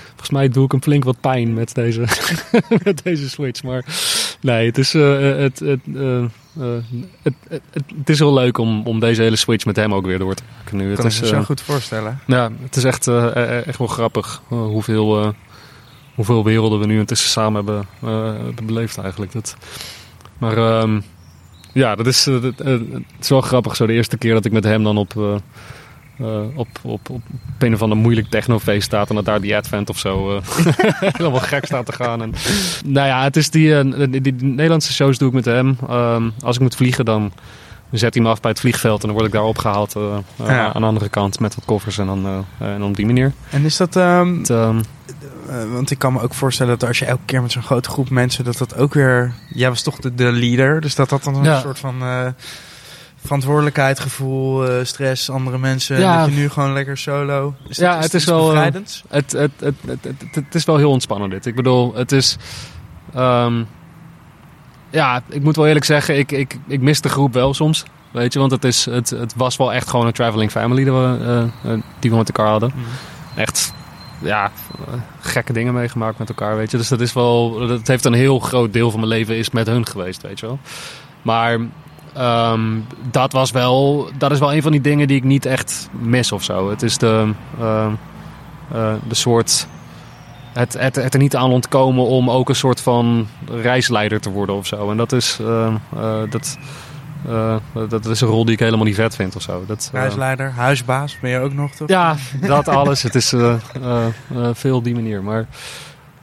volgens 0.08 0.30
mij 0.30 0.48
doe 0.48 0.64
ik 0.64 0.70
hem 0.70 0.82
flink 0.82 1.04
wat 1.04 1.20
pijn 1.20 1.54
met 1.54 1.74
deze, 1.74 2.04
met 2.84 3.00
deze 3.04 3.28
switch. 3.28 3.62
Maar 3.62 3.84
nee, 4.40 4.66
het 4.66 4.78
is, 4.78 4.94
eh, 4.94 5.18
het, 5.18 5.58
het, 5.58 5.80
eh, 5.94 6.24
het, 7.22 7.34
het, 7.48 7.62
het, 7.70 7.82
het 7.98 8.08
is 8.08 8.18
heel 8.18 8.34
leuk 8.34 8.58
om, 8.58 8.86
om 8.86 9.00
deze 9.00 9.22
hele 9.22 9.36
switch 9.36 9.64
met 9.64 9.76
hem 9.76 9.94
ook 9.94 10.06
weer 10.06 10.18
door 10.18 10.34
te 10.34 10.42
maken 10.58 10.76
nu. 10.76 10.82
Ik 10.82 10.90
Het 10.90 10.98
kan 10.98 11.06
is, 11.06 11.20
me 11.20 11.26
zo 11.26 11.42
goed 11.42 11.60
voorstellen. 11.60 12.20
ja, 12.26 12.50
het 12.62 12.76
is 12.76 12.84
echt, 12.84 13.06
echt 13.66 13.78
wel 13.78 13.86
grappig 13.86 14.42
hoeveel, 14.48 15.34
hoeveel 16.14 16.44
werelden 16.44 16.78
we 16.80 16.86
nu 16.86 16.98
intussen 16.98 17.30
samen 17.30 17.64
hebben, 17.64 17.86
uh, 18.04 18.44
hebben 18.44 18.66
beleefd 18.66 18.98
eigenlijk. 18.98 19.32
Dat, 19.32 19.56
maar 20.38 20.56
ehm, 20.56 21.00
ja, 21.72 21.94
dat 21.94 22.06
is, 22.06 22.26
uh, 22.26 22.42
het 22.42 23.04
is 23.20 23.28
wel 23.28 23.40
grappig 23.40 23.76
zo 23.76 23.86
de 23.86 23.92
eerste 23.92 24.18
keer 24.18 24.32
dat 24.32 24.44
ik 24.44 24.52
met 24.52 24.64
hem 24.64 24.84
dan 24.84 24.96
op, 24.96 25.40
op, 26.54 26.68
op, 26.82 27.10
op 27.10 27.22
een 27.58 27.74
of 27.74 27.82
ander 27.82 27.98
moeilijk 27.98 28.28
technofeest 28.28 28.86
staat 28.86 29.08
en 29.08 29.14
dat 29.14 29.24
daar 29.24 29.40
die 29.40 29.56
Advent 29.56 29.90
of 29.90 29.98
zo 29.98 30.40
helemaal 31.16 31.40
gek 31.40 31.64
staat 31.64 31.86
te 31.86 31.92
gaan. 31.92 32.22
En, 32.22 32.34
nou 32.84 33.06
ja, 33.06 33.22
het 33.22 33.36
is 33.36 33.50
die, 33.50 34.08
die, 34.10 34.20
die, 34.20 34.34
Nederlandse 34.34 34.92
shows 34.92 35.18
doe 35.18 35.28
ik 35.28 35.34
met 35.34 35.44
hem. 35.44 35.78
Um, 35.90 36.32
als 36.40 36.56
ik 36.56 36.62
moet 36.62 36.76
vliegen 36.76 37.04
dan 37.04 37.32
zet 37.90 38.14
hij 38.14 38.22
me 38.22 38.28
af 38.28 38.40
bij 38.40 38.50
het 38.50 38.60
vliegveld 38.60 39.00
en 39.00 39.06
dan 39.06 39.16
word 39.16 39.26
ik 39.28 39.32
daar 39.32 39.44
opgehaald 39.44 39.94
ja. 40.36 40.72
aan 40.72 40.80
de 40.80 40.86
andere 40.86 41.08
kant 41.08 41.40
met 41.40 41.54
wat 41.54 41.64
koffers 41.64 41.98
en 41.98 42.06
dan, 42.06 42.44
en 42.58 42.82
op 42.82 42.96
die 42.96 43.06
manier. 43.06 43.32
En 43.50 43.64
is 43.64 43.76
dat... 43.76 43.96
Um, 43.96 44.38
het, 44.38 44.48
um, 44.48 44.82
want 45.72 45.90
ik 45.90 45.98
kan 45.98 46.12
me 46.12 46.20
ook 46.20 46.34
voorstellen 46.34 46.78
dat 46.78 46.88
als 46.88 46.98
je 46.98 47.04
elke 47.04 47.22
keer 47.24 47.42
met 47.42 47.52
zo'n 47.52 47.62
grote 47.62 47.88
groep 47.88 48.10
mensen, 48.10 48.44
dat 48.44 48.58
dat 48.58 48.76
ook 48.76 48.94
weer... 48.94 49.32
Jij 49.48 49.68
was 49.68 49.82
toch 49.82 49.96
de, 49.96 50.14
de 50.14 50.32
leader, 50.32 50.80
dus 50.80 50.94
dat 50.94 51.08
dat 51.08 51.24
dan 51.24 51.42
ja. 51.42 51.54
een 51.54 51.60
soort 51.60 51.78
van 51.78 52.02
verantwoordelijkheid, 53.24 54.00
gevoel, 54.00 54.84
stress, 54.84 55.30
andere 55.30 55.58
mensen. 55.58 56.00
Ja. 56.00 56.20
Dat 56.20 56.34
je 56.34 56.40
nu 56.40 56.48
gewoon 56.48 56.72
lekker 56.72 56.98
solo. 56.98 57.54
Is 57.68 57.76
ja, 57.76 57.94
dat, 57.94 57.98
is 57.98 58.04
het 58.04 58.14
is 58.14 58.24
wel. 58.24 58.54
Het, 58.54 59.04
het, 59.08 59.32
het, 59.32 59.74
het, 59.86 60.24
het, 60.30 60.54
is 60.54 60.64
wel 60.64 60.76
heel 60.76 60.90
ontspannen 60.90 61.30
dit. 61.30 61.46
Ik 61.46 61.54
bedoel, 61.54 61.94
het 61.94 62.12
is. 62.12 62.36
Um, 63.16 63.66
ja, 64.90 65.22
ik 65.28 65.42
moet 65.42 65.56
wel 65.56 65.66
eerlijk 65.66 65.84
zeggen, 65.84 66.18
ik, 66.18 66.32
ik, 66.32 66.58
ik 66.66 66.80
mis 66.80 67.00
de 67.00 67.08
groep 67.08 67.32
wel 67.32 67.54
soms. 67.54 67.84
Weet 68.10 68.32
je, 68.32 68.38
want 68.38 68.50
het, 68.50 68.64
is, 68.64 68.84
het, 68.84 69.10
het 69.10 69.34
was 69.36 69.56
wel 69.56 69.72
echt 69.72 69.88
gewoon 69.88 70.06
een 70.06 70.12
traveling 70.12 70.50
family 70.50 70.84
die 70.84 70.92
we, 70.92 71.48
uh, 71.64 71.72
die 71.98 72.10
we 72.10 72.16
met 72.16 72.28
elkaar 72.28 72.50
hadden. 72.50 72.72
Mhm. 72.74 73.40
Echt, 73.40 73.72
ja, 74.18 74.50
gekke 75.20 75.52
dingen 75.52 75.74
meegemaakt 75.74 76.18
met 76.18 76.28
elkaar, 76.28 76.56
weet 76.56 76.70
je. 76.70 76.76
Dus 76.76 76.88
dat 76.88 77.00
is 77.00 77.12
wel, 77.12 77.66
dat 77.66 77.86
heeft 77.86 78.04
een 78.04 78.12
heel 78.12 78.38
groot 78.38 78.72
deel 78.72 78.90
van 78.90 79.00
mijn 79.00 79.12
leven 79.12 79.36
is 79.36 79.50
met 79.50 79.66
hun 79.66 79.86
geweest, 79.86 80.22
weet 80.22 80.40
je 80.40 80.46
wel. 80.46 80.58
Maar 81.22 81.58
um, 82.18 82.86
dat 83.10 83.32
was 83.32 83.50
wel, 83.50 84.08
dat 84.18 84.30
is 84.30 84.38
wel 84.38 84.54
een 84.54 84.62
van 84.62 84.72
die 84.72 84.80
dingen 84.80 85.08
die 85.08 85.16
ik 85.16 85.24
niet 85.24 85.46
echt 85.46 85.88
mis 85.92 86.32
of 86.32 86.44
zo. 86.44 86.70
Het 86.70 86.82
is 86.82 86.98
de, 86.98 87.32
uh, 87.60 87.86
uh, 88.72 88.92
de 89.08 89.14
soort 89.14 89.66
het, 90.52 90.72
het, 90.78 90.96
het, 90.96 91.14
er 91.14 91.20
niet 91.20 91.36
aan 91.36 91.50
ontkomen 91.50 92.04
om 92.04 92.30
ook 92.30 92.48
een 92.48 92.54
soort 92.54 92.80
van 92.80 93.28
reisleider 93.50 94.20
te 94.20 94.30
worden 94.30 94.54
of 94.54 94.66
zo. 94.66 94.90
En 94.90 94.96
dat 94.96 95.12
is, 95.12 95.38
uh, 95.40 95.74
uh, 95.96 96.20
dat, 96.30 96.58
uh, 97.28 97.56
dat 97.88 98.06
is 98.06 98.20
een 98.20 98.28
rol 98.28 98.44
die 98.44 98.54
ik 98.54 98.60
helemaal 98.60 98.84
niet 98.84 98.94
vet 98.94 99.14
vind 99.14 99.36
of 99.36 99.42
zo. 99.42 99.64
Dat, 99.66 99.90
reisleider, 99.92 100.50
huisbaas 100.50 101.18
ben 101.20 101.30
je 101.30 101.38
ook 101.38 101.52
nog 101.52 101.74
toch? 101.74 101.88
Ja, 101.88 102.16
dat 102.40 102.68
alles. 102.68 103.02
het 103.02 103.14
is 103.14 103.34
veel 104.52 104.76
op 104.76 104.84
die 104.84 104.94
manier. 104.94 105.22
Maar, 105.22 105.46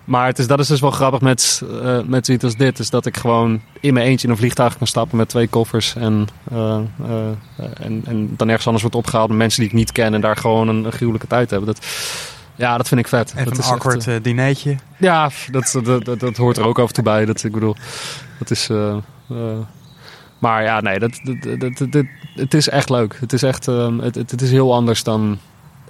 maar 0.06 0.28
het 0.28 0.40
is, 0.40 0.48
dat 0.48 0.60
is 0.60 0.68
dus 0.68 0.80
wel 0.80 0.92
grappig 0.92 1.22
met, 1.22 1.62
met 2.06 2.26
zoiets 2.26 2.44
als 2.44 2.56
dit. 2.56 2.80
Is 2.80 2.90
dat 2.90 3.06
ik 3.06 3.18
gewoon 3.18 3.62
in 3.80 3.94
mijn 3.94 4.06
eentje 4.06 4.28
in 4.28 4.34
een 4.34 4.40
vliegtuig 4.40 4.78
kan 4.78 4.88
stappen 4.88 5.18
met 5.18 5.30
twee 5.30 5.48
koffers. 5.48 5.96
En, 5.96 6.28
en, 7.80 8.04
en 8.06 8.34
dan 8.38 8.48
ergens 8.48 8.66
anders 8.66 8.82
wordt 8.82 8.96
opgehaald 8.96 9.30
met 9.30 9.38
mensen 9.38 9.60
die 9.60 9.70
ik 9.70 9.76
niet 9.76 9.92
ken. 9.92 10.14
En 10.14 10.22
daar 10.22 10.38
gewoon 10.38 10.68
een, 10.68 10.86
een 10.86 10.92
gruwelijke 10.92 11.28
tijd 11.28 11.50
hebben. 11.50 11.68
Dat, 11.68 11.86
ja, 12.56 12.78
dat 12.78 12.88
vind 12.88 13.00
ik 13.00 13.08
vet. 13.08 13.32
Even 13.32 13.44
dat 13.46 13.54
een 13.54 13.60
is 13.60 13.70
awkward 13.70 14.08
echt, 14.08 14.24
dinertje. 14.24 14.76
Ja, 14.98 15.30
dat, 15.52 15.80
dat, 15.84 16.06
dat, 16.06 16.20
dat, 16.20 16.38
hoort 16.38 16.58
er 16.58 16.66
ook 16.66 16.80
af 16.80 16.88
en 16.88 16.94
toe 16.94 17.04
bij. 17.04 17.26
Dat, 17.26 17.44
ik 17.44 17.52
bedoel, 17.52 17.76
dat 18.40 18.52
is... 18.52 18.70
Maar 20.40 20.64
ja, 20.64 20.82
nee, 20.82 21.00
dat, 21.00 21.20
dat, 21.24 21.60
dat, 21.60 21.92
dat, 21.92 22.06
het 22.36 22.54
is 22.54 22.70
echt 22.70 22.90
leuk. 22.90 23.18
Het 23.20 23.34
is 23.34 23.44
echt 23.44 23.68
um, 23.68 24.00
het, 24.00 24.16
het, 24.16 24.32
het, 24.32 24.42
is 24.42 24.52
heel 24.52 24.74
anders 24.74 25.04
dan 25.04 25.40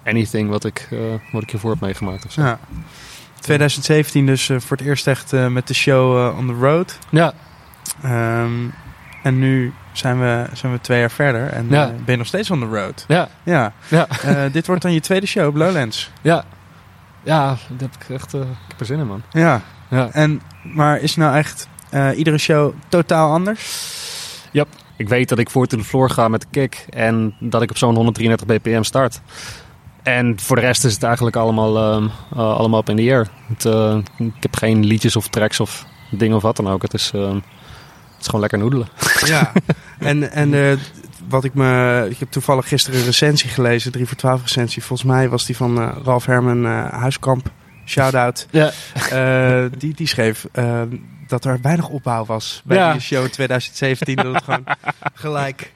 anything 0.06 0.50
wat 0.50 0.66
ik, 0.66 0.90
wat 1.32 1.42
ik 1.42 1.50
hiervoor 1.50 1.72
heb 1.72 1.80
meegemaakt. 1.80 2.26
Of 2.26 2.32
zo. 2.32 2.42
Ja. 2.42 2.60
2017 3.46 4.26
dus 4.26 4.46
voor 4.46 4.78
het 4.78 4.86
eerst 4.86 5.08
echt 5.08 5.32
met 5.32 5.68
de 5.68 5.74
show 5.74 6.38
on 6.38 6.48
the 6.48 6.54
road. 6.54 7.00
Ja. 7.10 7.34
Um, 8.06 8.74
en 9.24 9.40
nu 9.40 9.74
zijn 9.92 10.20
we, 10.20 10.46
zijn 10.54 10.72
we 10.72 10.82
twee 10.82 11.00
jaar 11.00 11.12
verder 11.12 11.48
en 11.48 11.68
ja. 11.70 11.86
uh, 11.86 11.94
ben 11.94 12.04
je 12.06 12.18
nog 12.18 12.28
steeds 12.28 12.52
on 12.52 12.60
the 12.60 12.66
road. 12.66 13.06
Ja. 13.08 13.30
ja. 13.44 13.74
ja. 13.88 14.08
Uh, 14.26 14.44
dit 14.54 14.68
wordt 14.68 14.82
dan 14.82 14.94
je 14.94 15.00
tweede 15.00 15.26
show 15.26 15.48
op 15.48 15.56
Lowlands. 15.56 16.12
Ja. 16.22 16.44
Ja, 17.24 17.48
dat 17.70 17.80
heb 17.80 17.96
ik 18.02 18.10
echt 18.16 18.34
uh, 18.34 18.42
ik 18.42 18.48
heb 18.68 18.80
er 18.80 18.86
zin 18.86 19.00
in, 19.00 19.08
man. 19.08 19.24
Ja. 19.32 19.62
ja. 19.90 20.10
En, 20.12 20.42
maar 20.64 21.00
is 21.00 21.16
nou 21.16 21.36
echt 21.36 21.68
iedere 22.16 22.38
show 22.38 22.74
totaal 22.88 23.32
anders? 23.32 23.94
Ja. 24.52 24.66
Ik 24.98 25.10
weet 25.10 25.30
dat 25.30 25.40
ik 25.40 25.50
voor 25.50 25.68
to 25.68 25.78
the 25.78 25.84
floor 25.84 26.10
ga 26.10 26.28
met 26.28 26.42
de 26.42 26.48
kick 26.52 26.86
en 26.90 27.36
dat 27.40 27.62
ik 27.62 27.70
op 27.70 27.78
zo'n 27.78 27.96
133 27.96 28.48
bpm 28.48 28.84
start. 28.84 29.22
En 30.06 30.40
voor 30.40 30.56
de 30.56 30.62
rest 30.62 30.86
is 30.86 30.94
het 30.94 31.04
eigenlijk 31.04 31.36
allemaal, 31.36 32.02
uh, 32.02 32.10
allemaal 32.38 32.80
op 32.80 32.90
in 32.90 32.96
de 32.96 33.02
air. 33.02 33.28
Het, 33.48 33.66
uh, 33.66 33.98
ik 34.18 34.34
heb 34.40 34.56
geen 34.56 34.86
liedjes 34.86 35.16
of 35.16 35.28
tracks 35.28 35.60
of 35.60 35.86
dingen 36.12 36.36
of 36.36 36.42
wat 36.42 36.56
dan 36.56 36.68
ook. 36.68 36.82
Het 36.82 36.94
is, 36.94 37.12
uh, 37.16 37.36
is 38.20 38.26
gewoon 38.26 38.42
lekker 38.42 38.60
noedelen. 38.60 38.88
Ja, 39.26 39.52
en, 40.00 40.32
en 40.32 40.54
uh, 40.54 40.78
wat 41.28 41.44
ik 41.44 41.54
me... 41.54 42.08
Ik 42.10 42.18
heb 42.18 42.32
toevallig 42.32 42.68
gisteren 42.68 43.00
een 43.00 43.06
recensie 43.06 43.50
gelezen, 43.50 43.92
3 43.92 44.06
voor 44.06 44.18
12 44.18 44.42
recensie. 44.42 44.84
Volgens 44.84 45.10
mij 45.10 45.30
was 45.30 45.46
die 45.46 45.58
van 45.58 45.94
Ralf 46.04 46.26
Herman 46.26 46.66
Huiskamp. 46.90 47.52
Shout-out. 47.86 48.48
Ja. 48.52 48.72
die, 49.78 49.94
die 49.94 50.08
schreef 50.08 50.46
dat 51.28 51.46
er 51.46 51.60
weinig 51.62 51.90
opbouw 51.90 52.26
was 52.26 52.62
bij 52.66 52.78
ja. 52.78 52.92
die 52.92 53.02
show 53.02 53.28
2017. 53.28 54.16
dat 54.16 54.34
het 54.34 54.44
gewoon 54.44 54.64
gelijk 55.14 55.74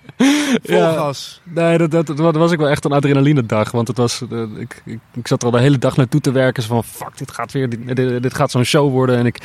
vol 0.63 0.77
ja. 0.77 0.93
gas. 0.93 1.41
Nee, 1.43 1.77
dat, 1.77 1.91
dat, 1.91 2.07
dat, 2.17 2.35
was 2.35 2.51
ik 2.51 2.59
wel 2.59 2.69
echt 2.69 2.85
een 2.85 2.91
adrenaline 2.91 3.45
dag. 3.45 3.71
Want 3.71 3.87
het 3.87 3.97
was, 3.97 4.21
uh, 4.29 4.41
ik, 4.59 4.81
ik, 4.85 4.99
ik, 5.13 5.27
zat 5.27 5.39
er 5.41 5.45
al 5.45 5.53
de 5.53 5.59
hele 5.59 5.77
dag 5.77 5.97
naartoe 5.97 6.21
te 6.21 6.31
werken. 6.31 6.63
Zo 6.63 6.69
van, 6.69 6.83
fuck, 6.83 7.17
dit 7.17 7.31
gaat 7.31 7.51
weer, 7.51 7.69
dit, 7.69 7.95
dit, 7.95 8.23
dit 8.23 8.33
gaat 8.33 8.51
zo'n 8.51 8.63
show 8.63 8.91
worden. 8.91 9.17
En, 9.17 9.25
ik, 9.25 9.37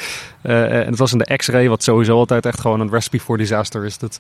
uh, 0.43 0.81
en 0.81 0.87
het 0.87 0.99
was 0.99 1.13
in 1.13 1.19
de 1.19 1.37
X-ray, 1.37 1.69
wat 1.69 1.83
sowieso 1.83 2.17
altijd 2.17 2.47
echt 2.47 2.61
gewoon 2.61 2.81
een 2.81 2.91
recipe 2.91 3.21
for 3.21 3.37
disaster 3.37 3.85
is. 3.85 3.99
Dat, 3.99 4.19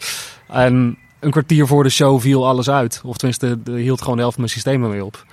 en 0.48 0.98
een 1.20 1.30
kwartier 1.30 1.66
voor 1.66 1.82
de 1.82 1.90
show 1.90 2.20
viel 2.20 2.46
alles 2.46 2.70
uit. 2.70 3.00
Of 3.04 3.16
tenminste, 3.16 3.62
de, 3.62 3.72
hield 3.72 4.00
gewoon 4.00 4.14
de 4.14 4.20
helft 4.20 4.36
van 4.36 4.44
mijn 4.44 4.54
systemen 4.54 4.90
mee 4.90 5.04
op. 5.04 5.24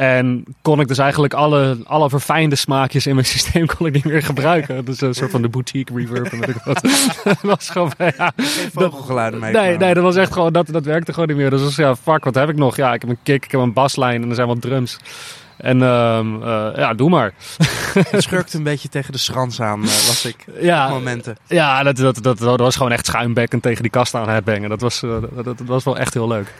En 0.00 0.44
kon 0.62 0.80
ik 0.80 0.88
dus 0.88 0.98
eigenlijk 0.98 1.34
alle, 1.34 1.78
alle 1.84 2.08
verfijnde 2.08 2.56
smaakjes 2.56 3.06
in 3.06 3.14
mijn 3.14 3.26
systeem 3.36 3.66
kon 3.66 3.86
ik 3.86 3.92
niet 3.92 4.04
meer 4.04 4.22
gebruiken. 4.22 4.84
Dus 4.84 5.00
een 5.00 5.14
soort 5.14 5.30
van 5.30 5.42
de 5.42 5.48
boutique 5.48 5.96
reverb 5.96 6.32
en 6.32 6.40
weet 6.40 6.48
ik 6.48 6.62
wat. 6.64 6.82
dat 7.24 7.40
was 7.42 7.70
gewoon, 7.70 7.92
ja, 7.98 8.32
Geen 8.36 8.70
vogelgeluiden 8.72 9.40
mee. 9.40 9.52
Nee, 9.52 9.76
nee, 9.76 9.94
dat 9.94 10.02
was 10.02 10.16
echt 10.16 10.32
gewoon, 10.32 10.52
dat, 10.52 10.66
dat 10.66 10.84
werkte 10.84 11.12
gewoon 11.12 11.28
niet 11.28 11.36
meer. 11.36 11.50
Dus 11.50 11.76
ja, 11.76 11.96
fuck, 11.96 12.24
wat 12.24 12.34
heb 12.34 12.48
ik 12.48 12.56
nog? 12.56 12.76
Ja, 12.76 12.94
ik 12.94 13.00
heb 13.00 13.10
een 13.10 13.18
kick, 13.22 13.44
ik 13.44 13.50
heb 13.50 13.60
een 13.60 13.72
baslijn 13.72 14.22
en 14.22 14.28
er 14.28 14.34
zijn 14.34 14.46
wat 14.46 14.60
drums. 14.60 14.98
En 15.60 15.82
um, 15.82 16.42
uh, 16.42 16.68
ja, 16.76 16.94
doe 16.94 17.08
maar. 17.08 17.32
Het 18.10 18.22
schurkte 18.22 18.56
een 18.56 18.62
beetje 18.72 18.88
tegen 18.88 19.12
de 19.12 19.18
schrans 19.18 19.60
aan, 19.60 19.78
uh, 19.78 19.86
was 19.86 20.24
ik 20.24 20.44
ja, 20.60 20.86
op 20.86 20.92
momenten. 20.92 21.36
Ja, 21.46 21.82
dat, 21.82 21.96
dat, 21.96 22.22
dat, 22.22 22.38
dat, 22.38 22.60
was 22.60 22.76
gewoon 22.76 22.92
echt 22.92 23.06
schuimbekkend 23.06 23.62
tegen 23.62 23.82
die 23.82 23.90
kast 23.90 24.14
aan 24.14 24.28
het 24.28 24.44
bengen. 24.44 24.68
Dat 24.68 24.80
was, 24.80 25.02
uh, 25.02 25.16
dat, 25.34 25.44
dat, 25.44 25.60
was 25.66 25.84
wel 25.84 25.98
echt 25.98 26.14
heel 26.14 26.28
leuk. 26.28 26.54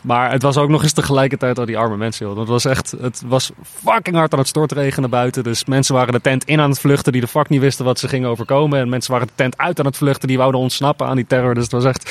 Maar 0.00 0.30
het 0.30 0.42
was 0.42 0.56
ook 0.56 0.68
nog 0.68 0.82
eens 0.82 0.92
tegelijkertijd 0.92 1.58
al 1.58 1.64
die 1.64 1.78
arme 1.78 1.96
mensen. 1.96 2.26
Joh. 2.26 2.38
Het 2.38 2.48
was 2.48 2.64
echt, 2.64 2.94
het 3.00 3.22
was 3.26 3.50
fucking 3.84 4.16
hard 4.16 4.32
aan 4.32 4.38
het 4.38 4.48
stortregenen 4.48 5.10
buiten. 5.10 5.42
Dus 5.42 5.64
mensen 5.64 5.94
waren 5.94 6.12
de 6.12 6.20
tent 6.20 6.44
in 6.44 6.60
aan 6.60 6.70
het 6.70 6.80
vluchten 6.80 7.12
die 7.12 7.20
de 7.20 7.26
fuck 7.26 7.48
niet 7.48 7.60
wisten 7.60 7.84
wat 7.84 7.98
ze 7.98 8.08
gingen 8.08 8.28
overkomen. 8.28 8.78
En 8.78 8.88
mensen 8.88 9.12
waren 9.12 9.26
de 9.26 9.32
tent 9.36 9.58
uit 9.58 9.78
aan 9.78 9.86
het 9.86 9.96
vluchten 9.96 10.28
die 10.28 10.38
wouden 10.38 10.60
ontsnappen 10.60 11.06
aan 11.06 11.16
die 11.16 11.26
terror. 11.26 11.54
Dus 11.54 11.62
het 11.62 11.72
was 11.72 11.84
echt, 11.84 12.10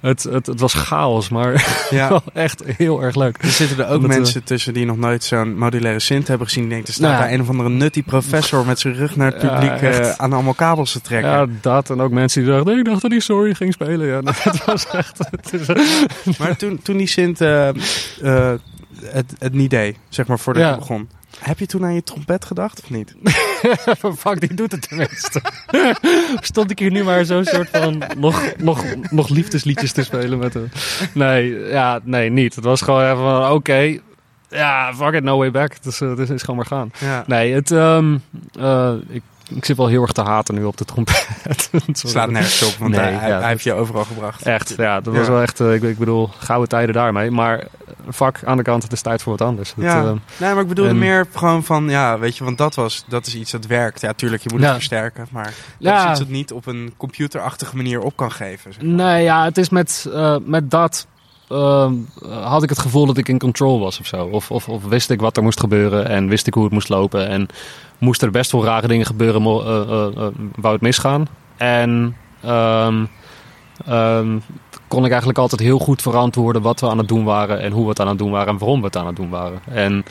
het, 0.00 0.22
het, 0.22 0.46
het 0.46 0.60
was 0.60 0.74
chaos, 0.74 1.28
maar 1.28 1.66
ja. 1.90 2.20
echt 2.32 2.62
heel 2.64 3.02
erg 3.02 3.14
leuk. 3.14 3.42
Er 3.42 3.48
zitten 3.48 3.78
er 3.78 3.92
ook 3.92 4.06
mensen 4.06 4.44
tussen 4.44 4.74
die 4.74 4.86
nog 4.86 4.96
nooit 4.96 5.24
zo'n 5.24 5.58
modulaire 5.58 6.00
synth 6.00 6.28
hebben 6.28 6.46
gezien. 6.46 6.68
Denkt, 6.68 6.88
er 6.88 6.94
staat 6.94 7.10
nou, 7.10 7.22
daar 7.22 7.32
een 7.32 7.40
of 7.40 7.48
andere 7.48 7.68
nutty 7.68 8.02
professor 8.02 8.66
met 8.66 8.78
zijn 8.78 8.94
rug 8.94 9.16
naar 9.16 9.32
het 9.32 9.38
publiek 9.38 9.80
ja, 9.80 10.14
aan 10.16 10.32
allemaal 10.32 10.54
kabels 10.54 10.92
te 10.92 11.00
trekken. 11.00 11.30
Ja, 11.30 11.46
dat. 11.60 11.90
En 11.90 12.00
ook 12.00 12.10
mensen 12.10 12.42
die 12.42 12.50
dachten, 12.50 12.78
ik 12.78 12.84
dacht 12.84 13.02
dat 13.02 13.10
die 13.10 13.20
sorry 13.20 13.54
ging 13.54 13.72
spelen. 13.72 14.06
Ja, 14.06 14.20
dat 14.44 14.64
was 14.64 14.86
echt... 14.86 15.18
maar 16.38 16.56
toen, 16.56 16.80
toen 16.82 16.96
die 16.96 17.06
Sint 17.06 17.40
uh, 17.40 17.68
uh, 18.22 18.52
het, 19.04 19.34
het 19.38 19.52
niet 19.52 19.70
deed, 19.70 19.96
zeg 20.08 20.26
maar, 20.26 20.38
voordat 20.38 20.62
ja. 20.62 20.70
je 20.70 20.76
begon. 20.76 21.08
Heb 21.40 21.58
je 21.58 21.66
toen 21.66 21.84
aan 21.84 21.94
je 21.94 22.02
trompet 22.02 22.44
gedacht 22.44 22.82
of 22.82 22.90
niet? 22.90 23.14
Fuck, 24.18 24.40
die 24.40 24.54
doet 24.54 24.72
het 24.72 24.88
tenminste. 24.88 25.42
Stond 26.40 26.70
ik 26.70 26.78
hier 26.78 26.90
nu 26.90 27.04
maar 27.04 27.24
zo'n 27.24 27.44
soort 27.44 27.68
van 27.70 28.02
nog, 28.16 28.52
nog, 28.56 28.84
nog 29.10 29.28
liefdesliedjes 29.28 29.92
te 29.92 30.04
spelen 30.04 30.38
met 30.38 30.54
hem. 30.54 30.70
Nee, 31.14 31.58
ja, 31.58 32.00
nee, 32.02 32.30
niet. 32.30 32.54
Het 32.54 32.64
was 32.64 32.82
gewoon 32.82 33.04
even 33.04 33.16
van, 33.16 33.44
oké, 33.44 33.52
okay, 33.52 34.00
ja, 34.48 34.94
fuck 34.94 35.12
it, 35.12 35.22
no 35.22 35.38
way 35.38 35.50
back. 35.50 35.82
Dus, 35.82 36.00
uh, 36.00 36.16
dus 36.16 36.30
is 36.30 36.40
gewoon 36.40 36.56
maar 36.56 36.66
gaan. 36.66 36.92
Ja. 36.98 37.24
Nee, 37.26 37.54
het, 37.54 37.70
um, 37.70 38.22
uh, 38.58 38.92
ik 39.08 39.22
ik 39.54 39.64
zit 39.64 39.76
wel 39.76 39.86
heel 39.86 40.02
erg 40.02 40.12
te 40.12 40.22
haten 40.22 40.54
nu 40.54 40.64
op 40.64 40.76
de 40.76 40.84
trompet. 40.84 41.70
Slaat 41.92 42.30
nergens 42.30 42.62
op, 42.62 42.78
want 42.78 42.90
nee, 42.90 43.00
hij, 43.00 43.28
ja, 43.28 43.38
hij 43.38 43.48
heeft 43.48 43.64
je 43.64 43.72
overal 43.72 44.04
gebracht. 44.04 44.42
Echt, 44.42 44.74
ja. 44.76 45.00
Dat 45.00 45.14
was 45.14 45.28
wel 45.28 45.40
echt, 45.40 45.60
uh, 45.60 45.74
ik, 45.74 45.82
ik, 45.82 45.98
bedoel, 45.98 46.30
gouden 46.38 46.68
tijden 46.68 46.94
daarmee. 46.94 47.30
Maar 47.30 47.66
vak 48.08 48.44
aan 48.44 48.56
de 48.56 48.62
kant, 48.62 48.82
het 48.82 48.92
is 48.92 49.00
tijd 49.00 49.22
voor 49.22 49.36
wat 49.36 49.48
anders. 49.48 49.72
Ja, 49.76 50.02
dat, 50.02 50.14
uh, 50.14 50.20
nee, 50.36 50.52
maar 50.52 50.62
ik 50.62 50.68
bedoelde 50.68 50.90
en, 50.90 50.98
meer 50.98 51.26
gewoon 51.34 51.64
van, 51.64 51.88
ja, 51.88 52.18
weet 52.18 52.36
je, 52.36 52.44
want 52.44 52.58
dat 52.58 52.74
was, 52.74 53.04
dat 53.08 53.26
is 53.26 53.34
iets 53.34 53.50
dat 53.50 53.66
werkt. 53.66 54.00
Ja, 54.00 54.12
tuurlijk, 54.12 54.42
je 54.42 54.48
moet 54.52 54.60
het 54.60 54.72
versterken, 54.72 55.26
maar 55.30 55.44
dat 55.44 55.52
ja. 55.78 56.04
is 56.04 56.10
iets 56.10 56.18
dat 56.18 56.28
niet 56.28 56.52
op 56.52 56.66
een 56.66 56.92
computerachtige 56.96 57.76
manier 57.76 58.00
op 58.00 58.16
kan 58.16 58.32
geven. 58.32 58.72
Zeg 58.72 58.82
maar. 58.82 58.94
Nee, 58.94 59.22
ja, 59.22 59.44
het 59.44 59.58
is 59.58 59.68
met, 59.68 60.06
uh, 60.08 60.36
met 60.44 60.70
dat 60.70 61.06
ehm, 61.50 61.94
had 62.42 62.62
ik 62.62 62.68
het 62.68 62.78
gevoel 62.78 63.06
dat 63.06 63.16
ik 63.16 63.28
in 63.28 63.38
control 63.38 63.80
was 63.80 64.00
of 64.00 64.06
zo. 64.06 64.24
Of, 64.26 64.50
of, 64.50 64.68
of 64.68 64.84
wist 64.84 65.10
ik 65.10 65.20
wat 65.20 65.36
er 65.36 65.42
moest 65.42 65.60
gebeuren 65.60 66.06
en 66.08 66.28
wist 66.28 66.46
ik 66.46 66.54
hoe 66.54 66.64
het 66.64 66.72
moest 66.72 66.88
lopen. 66.88 67.28
En 67.28 67.48
moest 67.98 68.22
er 68.22 68.30
best 68.30 68.52
wel 68.52 68.64
rare 68.64 68.86
dingen 68.86 69.06
gebeuren, 69.06 69.42
eh, 69.44 69.80
eh, 69.80 70.06
eh, 70.06 70.32
wou 70.54 70.74
het 70.74 70.82
misgaan. 70.82 71.28
En 71.56 72.16
ehm, 72.42 73.04
ehm, 73.86 74.38
kon 74.88 75.04
ik 75.04 75.10
eigenlijk 75.10 75.38
altijd 75.38 75.60
heel 75.60 75.78
goed 75.78 76.02
verantwoorden 76.02 76.62
wat 76.62 76.80
we 76.80 76.88
aan 76.88 76.98
het 76.98 77.08
doen 77.08 77.24
waren 77.24 77.60
en 77.60 77.72
hoe 77.72 77.82
we 77.82 77.88
het 77.88 78.00
aan 78.00 78.08
het 78.08 78.18
doen 78.18 78.30
waren 78.30 78.48
en 78.48 78.58
waarom 78.58 78.80
we 78.80 78.86
het 78.86 78.96
aan 78.96 79.06
het 79.06 79.16
doen 79.16 79.30
waren. 79.30 79.60
En 79.64 80.04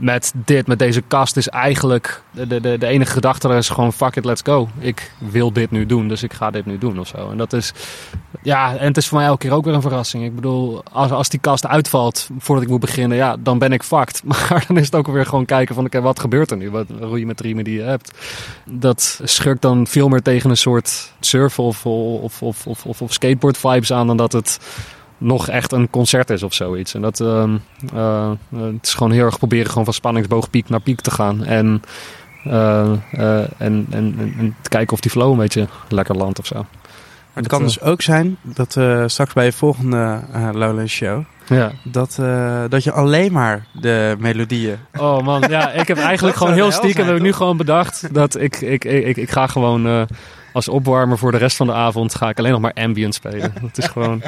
met 0.00 0.32
dit, 0.44 0.66
met 0.66 0.78
deze 0.78 1.00
kast, 1.00 1.36
is 1.36 1.48
eigenlijk 1.48 2.22
de, 2.30 2.60
de, 2.60 2.78
de 2.78 2.86
enige 2.86 3.12
gedachte 3.12 3.48
is 3.48 3.68
gewoon 3.68 3.92
fuck 3.92 4.16
it, 4.16 4.24
let's 4.24 4.42
go. 4.44 4.68
Ik 4.78 5.12
wil 5.18 5.52
dit 5.52 5.70
nu 5.70 5.86
doen, 5.86 6.08
dus 6.08 6.22
ik 6.22 6.32
ga 6.32 6.50
dit 6.50 6.66
nu 6.66 6.78
doen 6.78 6.98
of 6.98 7.06
zo. 7.06 7.30
En 7.30 7.36
dat 7.36 7.52
is, 7.52 7.72
ja, 8.42 8.76
en 8.76 8.86
het 8.86 8.96
is 8.96 9.08
voor 9.08 9.18
mij 9.18 9.26
elke 9.26 9.46
keer 9.46 9.56
ook 9.56 9.64
weer 9.64 9.74
een 9.74 9.80
verrassing. 9.80 10.24
Ik 10.24 10.34
bedoel, 10.34 10.82
als, 10.92 11.10
als 11.10 11.28
die 11.28 11.40
kast 11.40 11.66
uitvalt 11.66 12.28
voordat 12.38 12.64
ik 12.64 12.70
moet 12.70 12.80
beginnen, 12.80 13.16
ja, 13.16 13.36
dan 13.38 13.58
ben 13.58 13.72
ik 13.72 13.82
fucked. 13.82 14.22
Maar 14.30 14.64
dan 14.68 14.76
is 14.76 14.84
het 14.84 14.94
ook 14.94 15.06
weer 15.06 15.26
gewoon 15.26 15.44
kijken 15.44 15.74
van, 15.74 15.84
oké, 15.84 16.00
wat 16.00 16.20
gebeurt 16.20 16.50
er 16.50 16.56
nu? 16.56 16.70
Wat, 16.70 16.86
hoe 17.00 17.18
je 17.18 17.26
met 17.26 17.38
de 17.38 17.44
riemen 17.44 17.64
die 17.64 17.76
je 17.76 17.82
hebt. 17.82 18.12
Dat 18.64 19.20
schurkt 19.24 19.62
dan 19.62 19.86
veel 19.86 20.08
meer 20.08 20.22
tegen 20.22 20.50
een 20.50 20.56
soort 20.56 21.12
surf 21.20 21.58
of, 21.58 21.86
of, 21.86 22.42
of, 22.42 22.66
of, 22.66 23.02
of 23.02 23.12
skateboard 23.12 23.58
vibes 23.58 23.92
aan 23.92 24.06
dan 24.06 24.16
dat 24.16 24.32
het 24.32 24.58
nog 25.20 25.48
echt 25.48 25.72
een 25.72 25.90
concert 25.90 26.30
is 26.30 26.42
of 26.42 26.54
zoiets. 26.54 26.94
En 26.94 27.00
dat 27.00 27.20
ehm, 27.20 27.56
eh, 27.94 28.30
het 28.54 28.86
is 28.86 28.94
gewoon 28.94 29.12
heel 29.12 29.24
erg 29.24 29.38
proberen 29.38 29.68
gewoon 29.68 29.84
van 29.84 29.94
spanningsboog 29.94 30.50
piek 30.50 30.68
naar 30.68 30.80
piek 30.80 31.00
te 31.00 31.10
gaan. 31.10 31.44
En, 31.44 31.82
eh, 32.44 32.92
eh, 33.12 33.38
en, 33.38 33.86
en, 33.90 34.14
en, 34.18 34.34
en 34.38 34.56
te 34.60 34.68
kijken 34.68 34.92
of 34.92 35.00
die 35.00 35.10
flow 35.10 35.30
een 35.30 35.38
beetje 35.38 35.66
lekker 35.88 36.16
landt 36.16 36.38
of 36.38 36.46
zo. 36.46 36.54
Maar 36.54 37.42
het 37.42 37.46
kan 37.46 37.60
eh, 37.60 37.66
dus 37.66 37.80
ook 37.80 38.02
zijn 38.02 38.36
dat 38.42 38.76
eh, 38.76 39.04
straks 39.06 39.32
bij 39.32 39.44
je 39.44 39.52
volgende 39.52 40.20
eh 40.32 40.48
Lowlands 40.52 40.92
show... 40.92 41.22
Ja. 41.46 41.72
Dat, 41.84 42.16
eh, 42.20 42.62
dat 42.68 42.84
je 42.84 42.92
alleen 42.92 43.32
maar 43.32 43.66
de 43.72 44.16
melodieën... 44.18 44.76
Oh 44.98 45.22
man, 45.22 45.44
ja, 45.48 45.72
ik 45.72 45.88
heb 45.88 45.98
eigenlijk 46.12 46.36
gewoon 46.36 46.52
heel 46.52 46.70
stiekem 46.70 47.06
heb 47.06 47.16
ik 47.16 47.22
nu 47.22 47.32
gewoon 47.32 47.56
bedacht 47.56 48.14
dat 48.14 48.40
ik, 48.40 48.60
ik, 48.60 48.84
ik, 48.84 49.04
ik, 49.04 49.16
ik 49.16 49.30
ga 49.30 49.46
gewoon 49.46 49.86
eh, 49.86 50.02
als 50.52 50.68
opwarmer 50.68 51.18
voor 51.18 51.30
de 51.32 51.38
rest 51.38 51.56
van 51.56 51.66
de 51.66 51.72
avond 51.72 52.14
ga 52.14 52.28
ik 52.28 52.38
alleen 52.38 52.50
nog 52.52 52.60
maar 52.60 52.72
ambient 52.72 53.14
spelen. 53.14 53.52
Dat 53.62 53.78
is 53.78 53.86
gewoon, 53.86 54.22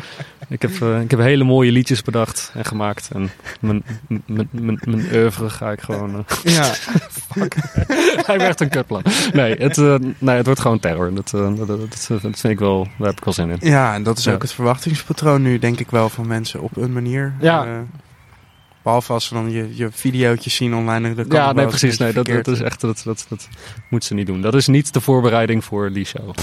ik 0.48 0.62
heb, 0.62 0.70
eh, 0.82 1.00
ik 1.00 1.10
heb 1.10 1.20
hele 1.20 1.44
mooie 1.44 1.72
liedjes 1.72 2.02
bedacht 2.02 2.50
en 2.54 2.64
gemaakt 2.64 3.08
en 3.12 3.30
mijn, 3.60 3.82
mijn, 4.26 4.48
mijn, 4.50 4.80
mijn 4.84 5.06
oeuvre 5.14 5.50
ga 5.50 5.70
ik 5.70 5.80
gewoon. 5.80 6.24
eh, 6.44 6.54
Ja, 6.54 6.70
Hij 8.26 8.38
werd 8.38 8.42
echt 8.42 8.60
een 8.60 8.68
kutplan. 8.68 9.02
Nee, 9.32 9.54
het, 9.56 9.78
eh, 9.78 9.94
nee, 10.18 10.36
het 10.36 10.46
wordt 10.46 10.60
gewoon 10.60 10.78
terror. 10.78 11.14
Dat, 11.14 11.30
dat, 11.30 11.66
dat, 11.66 11.78
dat 12.08 12.20
vind 12.20 12.44
ik 12.44 12.58
wel, 12.58 12.88
daar 12.98 13.08
heb 13.08 13.18
ik 13.18 13.24
wel 13.24 13.34
zin 13.34 13.50
in. 13.50 13.56
ja, 13.60 13.94
en 13.94 14.02
dat 14.02 14.18
is 14.18 14.24
Ja. 14.24 14.32
ook 14.32 14.42
het 14.42 14.52
verwachtingspatroon 14.52 15.42
nu, 15.42 15.58
denk 15.58 15.78
ik 15.80 15.90
wel, 15.90 16.08
van 16.08 16.26
mensen 16.26 16.60
op 16.60 16.76
een 16.76 16.92
manier. 16.92 17.32
Ja. 17.40 17.66
Eh, 18.82 18.88
behalve 18.88 19.12
als 19.12 19.24
ze 19.24 19.34
dan 19.34 19.50
je, 19.50 19.76
je 19.76 19.88
videootjes 19.90 20.54
zien 20.54 20.74
online. 20.74 21.14
dan 21.14 21.26
kan 21.26 21.38
Ja, 21.38 21.52
nee, 21.52 21.66
precies. 21.66 21.98
Nee, 21.98 22.12
dat, 22.12 22.26
dat 22.26 22.48
is 22.48 22.60
echt, 22.60 22.80
dat, 22.80 23.02
dat, 23.04 23.26
dat 23.28 23.48
moet 23.88 24.04
ze 24.04 24.14
niet 24.14 24.26
doen. 24.26 24.40
Dat 24.40 24.54
is 24.54 24.66
niet 24.66 24.92
de 24.92 25.00
voorbereiding 25.00 25.64
voor 25.64 25.92
die 25.92 26.04
show. 26.04 26.34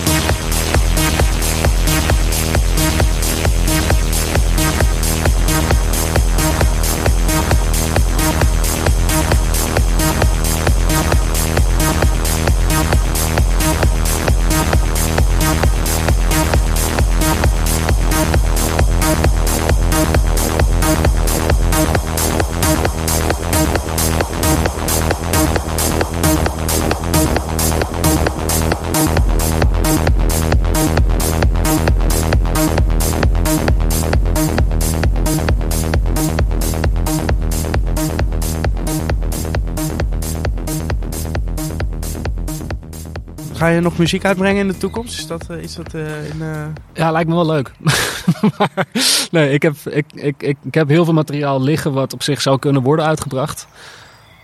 Ga 43.59 43.67
je 43.67 43.79
nog 43.81 43.97
muziek 43.97 44.25
uitbrengen 44.25 44.61
in 44.61 44.67
de 44.67 44.77
toekomst? 44.77 45.17
Is 45.19 45.27
dat 45.27 45.45
eh, 45.49 45.63
iets 45.63 45.75
dat 45.75 45.93
eh, 45.93 46.29
in... 46.29 46.41
eh, 46.41 46.65
Ja, 46.93 47.11
lijkt 47.11 47.29
me 47.29 47.35
wel 47.35 47.45
leuk. 47.45 47.71
maar 48.57 48.85
nee, 49.31 49.51
ik 49.53 49.61
heb, 49.61 49.75
ik, 49.89 50.05
ik, 50.13 50.35
ik, 50.43 50.57
ik 50.63 50.73
heb 50.73 50.87
heel 50.87 51.05
veel 51.05 51.13
materiaal 51.13 51.61
liggen 51.61 51.93
wat 51.93 52.13
op 52.13 52.23
zich 52.23 52.41
zou 52.41 52.59
kunnen 52.59 52.81
worden 52.81 53.05
uitgebracht. 53.05 53.67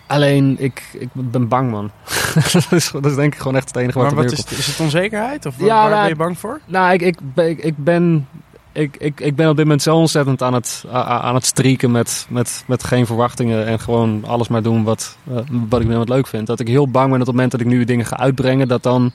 Alleen, 0.08 0.56
ik, 0.60 0.84
ik 1.00 1.10
ben 1.14 1.48
bang, 1.48 1.72
man. 1.72 1.92
dat, 2.54 2.72
is, 2.72 2.92
dat 2.92 3.06
is 3.06 3.16
denk 3.16 3.34
ik 3.34 3.40
gewoon 3.40 3.56
echt 3.56 3.68
het 3.68 3.76
enige 3.76 4.00
wat 4.00 4.14
maar 4.14 4.24
er 4.24 4.30
wat 4.30 4.40
is, 4.50 4.58
is 4.58 4.68
het 4.68 4.80
onzekerheid? 4.80 5.46
Of 5.46 5.56
Ja, 5.60 5.66
waar 5.66 5.90
nou, 5.90 6.00
ben 6.00 6.10
je 6.10 6.16
bang 6.16 6.38
voor? 6.40 6.60
Nou, 6.66 6.94
ik, 6.94 7.02
ik, 7.02 7.18
ben- 7.34 7.50
ik, 7.50 7.60
ik 7.64 7.74
ben... 7.78 8.28
Ik, 8.76 8.98
ik, 8.98 9.20
ik 9.20 9.36
ben 9.36 9.50
op 9.50 9.56
dit 9.56 9.66
moment 9.66 9.82
zo 9.82 9.96
ontzettend 9.96 10.42
aan 10.42 10.54
het, 10.54 10.86
aan 10.92 11.36
het 11.36 11.46
strieken 11.46 11.92
met, 11.92 12.28
met, 12.30 12.64
met 12.68 12.84
geen 12.84 13.06
verwachtingen. 13.06 13.66
En 13.66 13.80
gewoon 13.80 14.24
alles 14.26 14.48
maar 14.48 14.62
doen 14.62 14.84
wat, 14.84 15.18
eh, 15.30 15.36
wat 15.70 15.82
ik 15.82 15.88
wat 15.88 16.10
leuk 16.10 16.28
vind. 16.28 16.48
Dat 16.48 16.60
ik 16.60 16.68
heel 16.68 16.88
bang 16.88 17.10
ben 17.10 17.20
dat 17.20 17.28
op 17.28 17.34
het 17.34 17.36
moment 17.36 17.52
dat 17.52 17.62
ik 17.62 17.68
nu 17.68 17.84
dingen 17.84 18.06
ga 18.06 18.18
uitbrengen, 18.18 18.68
dat 18.68 18.84
dan 18.84 19.12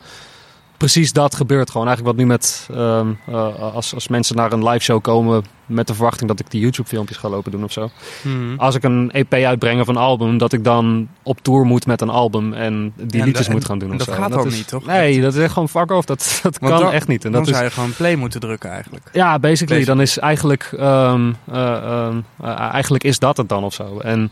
precies 0.81 1.13
dat 1.13 1.35
gebeurt. 1.35 1.71
Gewoon 1.71 1.87
eigenlijk 1.87 2.17
wat 2.17 2.27
nu 2.27 2.31
met... 2.33 2.69
ehm, 2.73 3.09
eh, 3.27 3.75
als, 3.75 3.95
als 3.95 4.09
mensen 4.09 4.37
naar 4.37 4.53
een 4.53 4.69
live 4.69 4.85
show 4.85 5.03
komen 5.03 5.45
met 5.67 5.87
de 5.87 5.95
verwachting 5.95 6.29
dat 6.29 6.41
ik 6.41 6.51
die 6.51 6.61
YouTube 6.61 6.89
filmpjes 6.89 7.17
ga 7.19 7.29
lopen 7.29 7.51
doen 7.53 7.65
of 7.65 7.73
zo. 7.73 7.91
Hmm. 8.23 8.55
Als 8.59 8.75
ik 8.75 8.83
een 8.83 9.11
EP 9.13 9.33
uitbreng 9.35 9.81
of 9.81 9.89
een 9.89 9.97
album, 9.97 10.39
dat 10.39 10.53
ik 10.53 10.65
dan 10.65 11.09
op 11.23 11.41
tour 11.43 11.65
moet 11.65 11.87
met 11.87 12.01
een 12.01 12.09
album 12.09 12.53
en 12.53 12.93
die 12.97 13.21
en 13.21 13.27
liedjes 13.27 13.49
moet 13.49 13.65
gaan 13.65 13.79
doen 13.79 13.89
en 13.93 13.95
of 14.01 14.05
dat 14.05 14.15
zo. 14.15 14.21
gaat 14.23 14.33
dan 14.33 14.47
is- 14.47 14.55
niet, 14.57 14.69
toch? 14.69 14.87
Nee, 14.87 15.21
dat 15.21 15.35
is 15.35 15.43
echt 15.43 15.53
gewoon 15.53 15.69
fuck 15.69 15.91
off. 15.91 16.07
Dat, 16.07 16.41
dat 16.43 16.59
Want 16.59 16.73
kan 16.73 16.83
dan- 16.83 16.93
echt 16.93 17.09
niet. 17.09 17.25
En 17.25 17.33
dan 17.33 17.41
dat 17.41 17.51
is, 17.51 17.57
zou 17.57 17.67
je 17.69 17.75
gewoon 17.75 17.93
play 17.97 18.15
moeten 18.17 18.41
drukken 18.41 18.71
eigenlijk. 18.71 19.09
ja, 19.13 19.39
basically. 19.39 19.51
Basically. 19.51 19.85
Dan 19.85 20.01
is 20.01 20.19
eigenlijk, 20.19 20.71
ehm, 20.79 21.33
eh, 21.53 21.75
ehm, 22.07 22.21
eh, 22.43 22.59
eigenlijk 22.73 23.05
is 23.05 23.19
dat 23.19 23.37
het 23.37 23.49
dan 23.49 23.65
of 23.65 23.75
zo. 23.75 23.99
En 23.99 24.31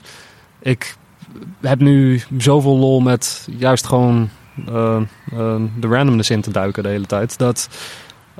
ik 0.63 0.97
heb 1.61 1.81
nu 1.81 2.23
zoveel 2.39 2.77
lol 2.77 3.01
met 3.01 3.49
juist 3.59 3.87
gewoon 3.87 4.29
eh, 4.67 4.97
eh, 5.33 5.63
de 5.77 5.87
randomness 5.87 6.31
in 6.31 6.41
te 6.41 6.51
duiken 6.51 6.83
de 6.83 6.89
hele 6.89 7.07
tijd. 7.07 7.39
Dat 7.39 7.69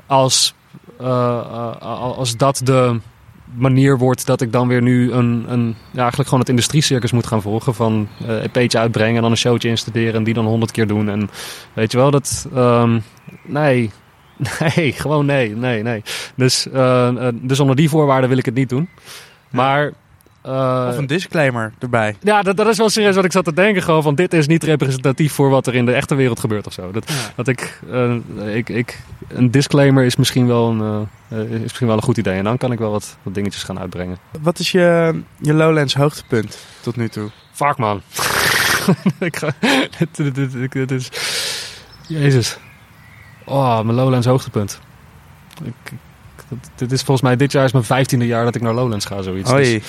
als, 0.05 0.53
eh, 0.99 1.75
als 2.17 2.37
dat 2.37 2.61
de 2.63 2.99
manier 3.53 3.97
wordt 3.97 4.25
dat 4.25 4.41
ik 4.41 4.51
dan 4.51 4.67
weer 4.67 4.81
nu 4.81 5.11
een, 5.11 5.45
een 5.47 5.75
ja, 5.91 5.99
eigenlijk 5.99 6.23
gewoon 6.23 6.39
het 6.39 6.49
industriecircus 6.49 7.11
moet 7.11 7.27
gaan 7.27 7.41
volgen. 7.41 7.75
Van 7.75 8.07
eh 8.27 8.43
EP'tje 8.43 8.79
uitbrengen 8.79 9.15
en 9.15 9.21
dan 9.21 9.31
een 9.31 9.37
showtje 9.37 9.69
instuderen 9.69 10.13
en 10.13 10.23
die 10.23 10.33
dan 10.33 10.45
honderd 10.45 10.71
keer 10.71 10.87
doen. 10.87 11.09
En 11.09 11.29
weet 11.73 11.91
je 11.91 11.97
wel, 11.97 12.11
dat... 12.11 12.47
ehm, 12.53 12.99
nee, 13.45 13.91
nee, 14.75 14.91
gewoon 14.91 15.25
nee, 15.25 15.55
nee, 15.55 15.83
nee. 15.83 16.03
Dus, 16.35 16.67
dus 17.33 17.59
onder 17.59 17.75
die 17.75 17.89
voorwaarden 17.89 18.29
wil 18.29 18.37
ik 18.37 18.45
het 18.45 18.55
niet 18.55 18.69
doen. 18.69 18.89
Maar... 19.49 19.93
eh, 20.49 20.87
Of 20.89 20.97
een 20.97 21.07
disclaimer 21.07 21.73
erbij. 21.79 22.15
ja, 22.21 22.41
dat, 22.41 22.57
dat 22.57 22.67
is 22.67 22.77
wel 22.77 22.89
serieus 22.89 23.15
wat 23.15 23.25
ik 23.25 23.31
zat 23.31 23.43
te 23.45 23.53
denken. 23.53 23.81
Gewoon 23.83 24.03
van 24.03 24.15
dit 24.15 24.33
is 24.33 24.47
niet 24.47 24.63
representatief 24.63 25.33
voor 25.33 25.49
wat 25.49 25.67
er 25.67 25.75
in 25.75 25.85
de 25.85 25.93
echte 25.93 26.15
wereld 26.15 26.39
gebeurt 26.39 26.67
of 26.67 26.73
zo. 26.73 26.91
Dat, 26.91 27.03
Ja. 27.09 27.13
dat 27.35 27.47
ik, 27.47 27.79
eh, 27.91 28.55
ik, 28.55 28.69
ik, 28.69 28.99
een 29.27 29.51
disclaimer 29.51 30.03
is 30.03 30.15
misschien, 30.15 30.47
wel 30.47 30.69
een, 30.69 31.07
eh, 31.29 31.39
is 31.39 31.59
misschien 31.61 31.87
wel 31.87 31.95
een 31.95 32.01
goed 32.03 32.17
idee. 32.17 32.37
En 32.37 32.43
dan 32.43 32.57
kan 32.57 32.71
ik 32.71 32.79
wel 32.79 32.91
wat, 32.91 33.17
wat 33.23 33.33
dingetjes 33.33 33.63
gaan 33.63 33.79
uitbrengen. 33.79 34.17
Wat 34.41 34.59
is 34.59 34.71
je, 34.71 35.19
je 35.37 35.53
Lowlands 35.53 35.93
hoogtepunt 35.95 36.57
tot 36.81 36.95
nu 36.95 37.09
toe? 37.09 37.29
Fuck 37.51 37.77
man. 37.77 38.01
ik 39.19 39.35
ga, 39.37 39.49
dit, 39.97 40.15
dit, 40.15 40.35
dit, 40.35 40.51
dit- 40.51 40.71
dit 40.71 40.91
is, 40.91 41.09
Jezus. 42.07 42.57
Oh, 43.45 43.81
mijn 43.81 43.95
Lowlands 43.97 44.27
hoogtepunt. 44.27 44.79
Ik, 45.63 45.91
dit 46.75 46.91
is 46.91 47.01
volgens 47.01 47.21
mij, 47.21 47.35
dit 47.35 47.51
jaar 47.51 47.65
is 47.65 47.71
mijn 47.71 47.83
vijftiende 47.83 48.25
jaar 48.25 48.43
dat 48.43 48.55
ik 48.55 48.61
naar 48.61 48.73
Lowlands 48.73 49.05
ga, 49.05 49.21
zoiets. 49.21 49.49
Dus 49.51 49.67
Oei, 49.67 49.83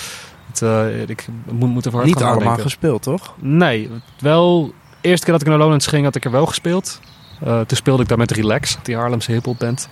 het, 0.47 0.63
eh, 0.63 1.09
ik 1.09 1.27
moet, 1.51 1.69
moet 1.69 1.85
er 1.85 1.91
voor 1.91 2.01
hard 2.01 2.13
niet 2.13 2.21
gaan 2.23 2.27
allemaal 2.27 2.49
nadenken. 2.49 2.71
gespeeld, 2.71 3.03
toch? 3.03 3.35
Nee, 3.39 3.91
wel. 4.19 4.67
De 5.01 5.09
eerste 5.09 5.25
keer 5.25 5.33
dat 5.33 5.43
ik 5.43 5.49
naar 5.49 5.59
Lowlands 5.59 5.87
ging, 5.87 6.05
had 6.05 6.15
ik 6.15 6.25
er 6.25 6.31
wel 6.31 6.47
gespeeld. 6.47 7.01
Eh, 7.41 7.61
toen 7.61 7.77
speelde 7.77 8.03
ik 8.03 8.09
daar 8.09 8.19
met 8.19 8.31
Relax, 8.31 8.79
die 8.83 8.97
Haarlemse 8.97 9.33
hiphop 9.33 9.59
band. 9.59 9.89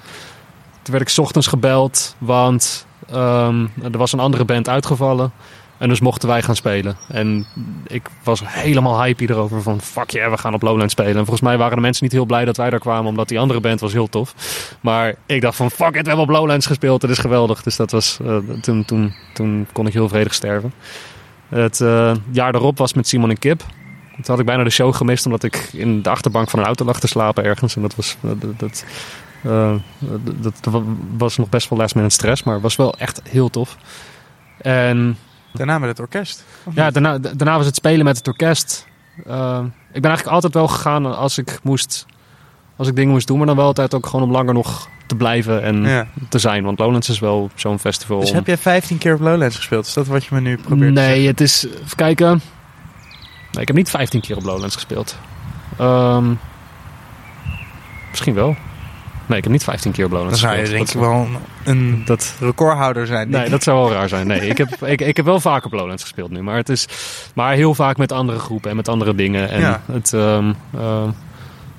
Toen 0.82 0.94
werd 0.94 1.02
ik 1.02 1.08
's 1.08 1.18
ochtends 1.18 1.46
gebeld, 1.46 2.14
want 2.18 2.86
ehm, 3.10 3.66
er 3.82 3.98
was 3.98 4.12
een 4.12 4.20
andere 4.20 4.44
band 4.44 4.68
uitgevallen. 4.68 5.32
En 5.78 5.88
dus 5.88 6.00
mochten 6.00 6.28
wij 6.28 6.42
gaan 6.42 6.56
spelen. 6.56 6.96
En 7.08 7.46
ik 7.86 8.02
was 8.22 8.42
helemaal 8.44 9.02
hype 9.02 9.30
erover 9.30 9.62
van 9.62 9.80
fuck 9.80 10.10
yeah, 10.10 10.30
we 10.30 10.38
gaan 10.38 10.54
op 10.54 10.62
Lowlands 10.62 10.92
spelen. 10.92 11.16
En 11.16 11.24
volgens 11.24 11.40
mij 11.40 11.58
waren 11.58 11.76
de 11.76 11.82
mensen 11.82 12.04
niet 12.04 12.12
heel 12.12 12.24
blij 12.24 12.44
dat 12.44 12.56
wij 12.56 12.70
daar 12.70 12.78
kwamen, 12.78 13.08
omdat 13.08 13.28
die 13.28 13.38
andere 13.38 13.60
band 13.60 13.80
was 13.80 13.92
heel 13.92 14.08
tof. 14.08 14.34
Maar 14.80 15.14
ik 15.26 15.40
dacht 15.40 15.56
van 15.56 15.70
fuck 15.70 15.94
it, 15.94 16.02
we 16.02 16.08
hebben 16.08 16.26
op 16.26 16.28
Lowlands 16.28 16.66
gespeeld, 16.66 17.02
het 17.02 17.10
is 17.10 17.18
geweldig. 17.18 17.62
Dus 17.62 17.76
dat 17.76 17.90
was, 17.90 18.18
eh, 18.24 18.36
toen, 18.60 18.84
toen, 18.84 19.14
toen 19.34 19.66
kon 19.72 19.86
ik 19.86 19.92
heel 19.92 20.08
vredig 20.08 20.34
sterven. 20.34 20.72
Het 21.48 21.80
eh, 21.80 22.14
jaar 22.30 22.52
daarop 22.52 22.78
was 22.78 22.92
met 22.92 23.08
Simon 23.08 23.30
en 23.30 23.38
Kip. 23.38 23.58
Toen 23.58 24.24
had 24.26 24.38
ik 24.38 24.46
bijna 24.46 24.64
de 24.64 24.70
show 24.70 24.94
gemist 24.94 25.24
omdat 25.24 25.42
ik 25.42 25.68
in 25.72 26.02
de 26.02 26.10
achterbank 26.10 26.50
van 26.50 26.58
een 26.58 26.64
auto 26.64 26.84
lag 26.84 27.00
te 27.00 27.06
slapen 27.06 27.44
ergens. 27.44 27.76
En 27.76 27.82
dat 27.82 27.94
was, 27.94 28.16
dat, 28.20 28.58
dat, 28.58 28.84
Eh, 29.42 29.74
dat, 30.40 30.54
dat 30.60 30.82
was 31.16 31.36
nog 31.36 31.48
best 31.48 31.68
wel 31.68 31.78
last 31.78 31.94
minute 31.94 32.14
stress, 32.14 32.42
maar 32.42 32.60
was 32.60 32.76
wel 32.76 32.94
echt 32.98 33.20
heel 33.28 33.48
tof. 33.48 33.76
En 34.58 35.16
Daarna 35.52 35.78
met 35.78 35.88
het 35.88 36.00
orkest. 36.00 36.44
Ja, 36.74 36.90
daarna, 36.90 37.18
daarna 37.18 37.56
was 37.56 37.66
het 37.66 37.74
spelen 37.76 38.04
met 38.04 38.16
het 38.16 38.26
orkest. 38.28 38.86
Eh, 39.26 39.58
ik 39.92 40.02
ben 40.02 40.10
eigenlijk 40.10 40.34
altijd 40.34 40.54
wel 40.54 40.68
gegaan 40.68 41.16
als 41.16 41.38
ik 41.38 41.58
moest, 41.62 42.06
als 42.76 42.88
ik 42.88 42.96
dingen 42.96 43.12
moest 43.12 43.26
doen, 43.26 43.38
maar 43.38 43.46
dan 43.46 43.56
wel 43.56 43.64
altijd 43.66 43.94
ook 43.94 44.06
gewoon 44.06 44.24
om 44.24 44.30
langer 44.32 44.54
nog 44.54 44.88
te 45.06 45.14
blijven 45.16 45.62
en 45.62 45.82
Ja. 45.84 46.06
te 46.28 46.38
zijn. 46.38 46.64
Want 46.64 46.78
Lowlands 46.78 47.08
is 47.08 47.18
wel 47.18 47.50
zo'n 47.54 47.78
festival. 47.78 48.20
Dus 48.20 48.28
om- 48.30 48.34
heb 48.34 48.46
jij 48.46 48.56
15 48.58 48.98
keer 48.98 49.14
op 49.14 49.20
Lowlands 49.20 49.56
gespeeld? 49.56 49.86
Is 49.86 49.92
dat 49.92 50.06
wat 50.06 50.24
je 50.24 50.34
me 50.34 50.40
nu 50.40 50.56
probeert 50.56 50.94
te 50.94 51.00
Nee, 51.00 51.26
het 51.26 51.40
is. 51.40 51.66
Even 51.66 51.96
kijken. 51.96 52.28
Nee, 53.52 53.60
ik 53.62 53.66
heb 53.66 53.76
niet 53.76 53.90
15 53.90 54.20
keer 54.20 54.36
op 54.36 54.44
Lowlands 54.44 54.74
gespeeld. 54.74 55.16
Ehm, 55.78 56.34
misschien 58.10 58.34
wel. 58.34 58.56
Nee, 59.28 59.38
ik 59.38 59.44
heb 59.44 59.52
niet 59.52 59.64
15 59.64 59.92
keer 59.92 60.04
op 60.04 60.10
Dan 60.10 60.36
zou 60.36 60.56
je 60.56 60.68
denk 60.68 60.88
ik 60.88 60.98
wel 60.98 61.26
een, 61.64 62.02
Dat, 62.04 62.34
recordhouder 62.40 63.06
zijn. 63.06 63.30
nee, 63.30 63.44
ik. 63.44 63.50
dat 63.50 63.62
zou 63.62 63.78
wel 63.78 63.92
raar 63.92 64.08
zijn. 64.08 64.26
Nee, 64.26 64.40
ik 64.46 64.58
heb, 64.58 64.84
ik, 64.84 65.00
ik 65.00 65.16
heb 65.16 65.24
wel 65.26 65.40
vaak 65.40 65.64
op 65.64 65.72
Lowlands 65.72 66.02
gespeeld 66.02 66.30
nu. 66.30 66.42
Maar 66.42 66.56
het 66.56 66.68
is. 66.68 66.86
Maar 67.34 67.54
heel 67.54 67.74
vaak 67.74 67.96
met 67.96 68.12
andere 68.12 68.38
groepen 68.38 68.70
en 68.70 68.76
met 68.76 68.88
andere 68.88 69.14
dingen. 69.14 69.48
En 69.50 69.60
Ja. 69.60 69.82
het. 69.92 70.12
ehm, 70.12 70.52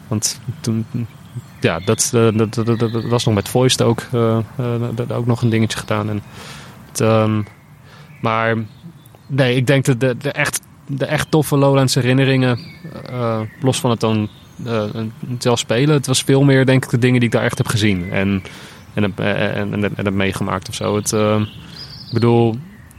want 0.08 0.40
toen. 0.60 0.86
Ja, 1.60 1.80
dat, 1.80 2.12
eh, 2.16 2.28
dat, 2.34 2.54
dat, 2.54 2.66
dat, 2.66 2.80
dat 2.80 3.04
was 3.04 3.26
nog 3.26 3.36
met 3.36 3.50
Voiced 3.50 3.82
ook, 3.82 4.02
eh, 4.12 4.38
eh, 4.38 4.44
dat- 4.96 5.12
ook 5.12 5.26
nog 5.26 5.42
een 5.42 5.50
dingetje 5.50 5.78
gedaan. 5.80 6.10
En 6.10 6.22
het, 6.90 7.02
ehm, 7.02 7.42
maar 8.22 8.56
nee, 9.28 9.56
ik 9.56 9.68
denk 9.68 9.86
dat 9.86 10.00
de, 10.00 10.18
de, 10.18 10.32
echt, 10.32 10.62
de 10.88 11.06
echt 11.06 11.32
toffe 11.32 11.58
Lowlands 11.58 11.96
herinneringen, 11.96 12.60
los 13.62 13.80
van 13.80 13.90
het 13.90 14.00
dan 14.00 14.30
zelf 15.40 15.60
spelen, 15.60 15.96
het 15.96 16.08
was 16.08 16.24
veel 16.24 16.44
meer 16.44 16.66
denk 16.66 16.84
ik 16.84 16.90
de 16.90 16.98
dingen 17.00 17.20
die 17.20 17.30
ik 17.30 17.36
daar 17.36 17.44
echt 17.44 17.58
heb 17.58 17.68
gezien 17.68 18.12
en, 18.12 18.44
en, 18.94 19.04
heb- 19.04 19.20
eh, 19.20 19.58
en, 19.58 19.74
en, 19.74 19.84
en 19.84 20.06
heb 20.06 20.14
meegemaakt 20.14 20.70
of 20.70 20.76
zo. 20.76 20.96
Het, 20.96 21.14
ehm, 21.14 21.42
ik 22.08 22.14
bedoel, 22.14 22.56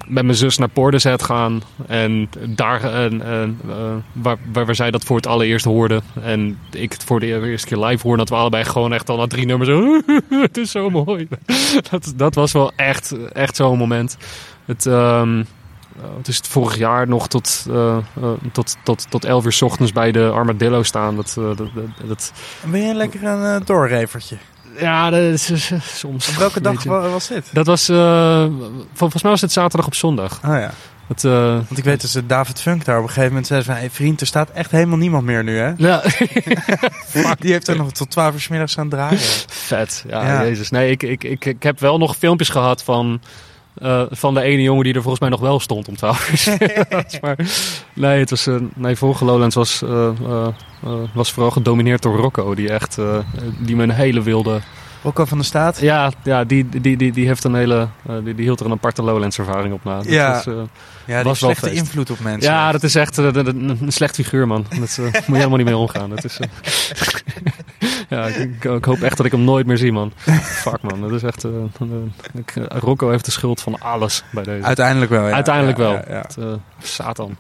met 0.07 0.25
mijn 0.25 0.37
zus 0.37 0.59
naar 0.59 0.68
Portishead 0.68 1.23
gaan 1.23 1.62
en 1.87 2.29
daar 2.49 2.85
en, 2.85 3.23
en, 3.23 3.59
eh, 3.68 3.94
waar, 4.12 4.37
waar, 4.53 4.75
zij 4.75 4.90
dat 4.90 5.05
voor 5.05 5.16
het 5.16 5.27
allereerst 5.27 5.64
hoorden 5.64 6.03
en 6.23 6.59
ik 6.70 6.92
het 6.92 7.05
voor 7.05 7.20
de 7.20 7.27
eerste 7.27 7.68
keer 7.68 7.85
live 7.85 8.03
hoorde, 8.03 8.18
dat 8.18 8.29
we 8.29 8.35
allebei 8.35 8.64
gewoon 8.64 8.92
echt 8.92 9.09
al 9.09 9.16
na 9.16 9.27
drie 9.27 9.46
nummers 9.46 9.70
het 10.46 10.57
is 10.57 10.70
zo 10.70 10.90
mooi. 10.90 11.29
dat, 11.90 12.12
dat 12.16 12.35
was 12.35 12.53
wel 12.53 12.73
echt, 12.77 13.16
echt 13.33 13.57
zo'n 13.57 13.79
moment. 13.79 14.16
Het, 14.64 14.87
ehm, 14.87 15.38
eh, 15.38 15.44
het 16.17 16.29
is 16.29 16.37
het 16.37 16.49
vorig 16.49 16.77
jaar 16.77 17.09
nog 17.09 17.29
tot, 17.29 17.67
eh, 17.71 17.97
eh, 17.97 18.03
tot, 18.53 18.77
tot, 18.83 19.07
tot 19.11 19.25
11 19.25 19.45
uur 19.45 19.53
's 19.53 19.63
ochtends 19.63 19.93
bij 19.93 20.13
de 20.13 20.29
Armadillo 20.29 20.83
staan. 20.83 21.17
Dat, 21.17 21.35
eh, 21.39 21.45
dat, 21.57 21.69
dat, 22.07 22.33
Ben 22.65 22.83
je 22.87 22.95
lekker 22.95 23.25
een 23.25 23.61
eh, 23.61 23.67
doorrevertje? 23.67 24.37
ja, 24.79 25.11
dat 25.11 25.21
is, 25.21 25.51
is- 25.51 25.71
is 25.71 25.99
soms. 25.99 26.29
Op 26.29 26.35
welke 26.35 26.61
dag 26.61 26.85
was 26.85 27.29
dit? 27.29 27.49
Dat 27.53 27.67
was, 27.67 27.89
eh, 27.89 28.45
vol- 28.45 28.83
volgens 28.95 29.23
mij 29.23 29.33
was 29.33 29.41
het 29.41 29.53
zaterdag 29.53 29.87
op 29.87 29.95
zondag. 29.95 30.41
Oh 30.45 30.55
ja. 30.57 30.71
Het, 31.07 31.25
eh, 31.25 31.33
Want 31.55 31.79
ik 31.79 31.85
weet 31.85 32.01
dat 32.01 32.11
ze 32.11 32.27
David 32.27 32.61
Funk 32.61 32.85
daar 32.85 32.97
op 32.97 33.03
een 33.03 33.09
gegeven 33.09 33.29
moment 33.29 33.47
zei 33.47 33.63
van... 33.63 33.75
Hey, 33.75 33.91
vriend, 33.91 34.21
er 34.21 34.27
staat 34.27 34.51
echt 34.51 34.71
helemaal 34.71 34.97
niemand 34.99 35.25
meer 35.25 35.45
nu, 35.45 35.59
hè? 35.59 35.73
ja, 35.89 36.03
Die 37.41 37.53
heeft 37.53 37.69
er 37.69 37.77
nog 37.77 37.93
tot 37.93 38.11
12 38.11 38.35
uur 38.35 38.41
's 38.41 38.49
middags 38.49 38.79
aan 38.79 38.85
het 38.85 38.93
draaien. 38.95 39.19
vet. 39.49 40.05
Ja, 40.09 40.25
Ja. 40.27 40.43
jezus. 40.45 40.71
Nee, 40.71 40.91
ik, 40.91 41.03
ik, 41.03 41.25
ik, 41.25 41.45
ik 41.45 41.63
heb 41.63 41.81
wel 41.81 41.99
nog 41.99 42.17
filmpjes 42.17 42.49
gehad 42.49 42.83
van, 42.85 43.21
eh, 43.74 44.02
van 44.11 44.35
de 44.35 44.40
ene 44.40 44.62
jongen 44.62 44.85
die 44.85 44.94
er 44.94 45.00
volgens 45.00 45.20
mij 45.20 45.30
nog 45.30 45.40
wel 45.40 45.61
stond 45.61 45.88
om 45.88 45.96
12 45.96 46.30
uur. 46.30 46.37
's 46.37 46.59
middags. 46.59 47.20
maar 47.20 47.37
nee, 47.94 48.18
het 48.18 48.30
was, 48.30 48.46
eh, 48.46 48.54
nee, 48.74 48.96
vorige 48.96 49.24
Lowlands 49.24 49.54
was, 49.54 49.83
eh, 49.83 50.48
was 51.12 51.33
vooral 51.33 51.50
gedomineerd 51.50 52.02
door 52.02 52.16
Rocco. 52.16 52.54
Die 52.54 52.70
echt, 52.70 52.98
die 53.59 53.76
me 53.76 53.83
een 53.83 53.90
hele 53.90 54.22
wilde... 54.22 54.61
Rocco 55.02 55.24
van 55.24 55.38
de 55.38 55.44
Staat. 55.44 55.80
Ja, 55.80 56.12
ja 56.22 56.44
die, 56.44 56.68
die, 56.68 56.96
die, 56.96 57.12
die 57.12 57.26
heeft 57.26 57.44
een 57.44 57.54
hele, 57.54 57.88
die, 58.24 58.35
die 58.35 58.44
hield 58.44 58.61
er 58.61 58.66
een 58.66 58.72
aparte 58.72 59.02
Lowlands 59.02 59.38
ervaring 59.38 59.74
op 59.74 59.85
na. 59.85 60.00
Ja. 60.06 60.42
Ja, 61.11 61.23
Was 61.23 61.38
slechte 61.38 61.66
feest. 61.66 61.77
invloed 61.77 62.11
op 62.11 62.20
mensen. 62.20 62.53
Ja, 62.53 62.73
dat 62.73 62.83
is 62.83 62.94
echt 62.94 63.18
eh, 63.18 63.25
een 63.35 63.81
slecht 63.87 64.14
figuur, 64.14 64.46
man. 64.46 64.66
Dat 64.68 64.99
eh, 64.99 65.05
moet 65.05 65.14
je 65.27 65.35
helemaal 65.35 65.57
niet 65.57 65.66
mee 65.66 65.77
omgaan. 65.77 66.11
Dat 66.11 66.25
is, 66.25 66.38
eh, 66.38 66.49
ja, 68.09 68.27
ik, 68.27 68.62
hoop 68.62 69.03
echt 69.03 69.16
dat 69.16 69.27
ik 69.27 69.33
hem 69.33 69.44
nooit 69.44 69.66
meer 69.66 69.77
zie, 69.77 69.92
man. 69.92 70.12
Fuck, 70.42 70.81
man. 70.83 71.01
Dat 71.01 71.12
is 71.12 71.23
echt... 71.23 71.44
ik, 72.35 72.55
Rocco 72.68 73.11
heeft 73.11 73.25
de 73.25 73.31
schuld 73.31 73.61
van 73.61 73.79
alles 73.81 74.23
bij 74.33 74.44
deze. 74.44 74.64
Uiteindelijk 74.64 75.11
wel, 75.11 75.29
ja. 75.29 75.35
Uiteindelijk 75.35 75.79
wel. 75.79 75.92
ja, 75.92 76.05
ja. 76.09 76.25
Het, 76.27 76.59
Satan. 76.83 77.37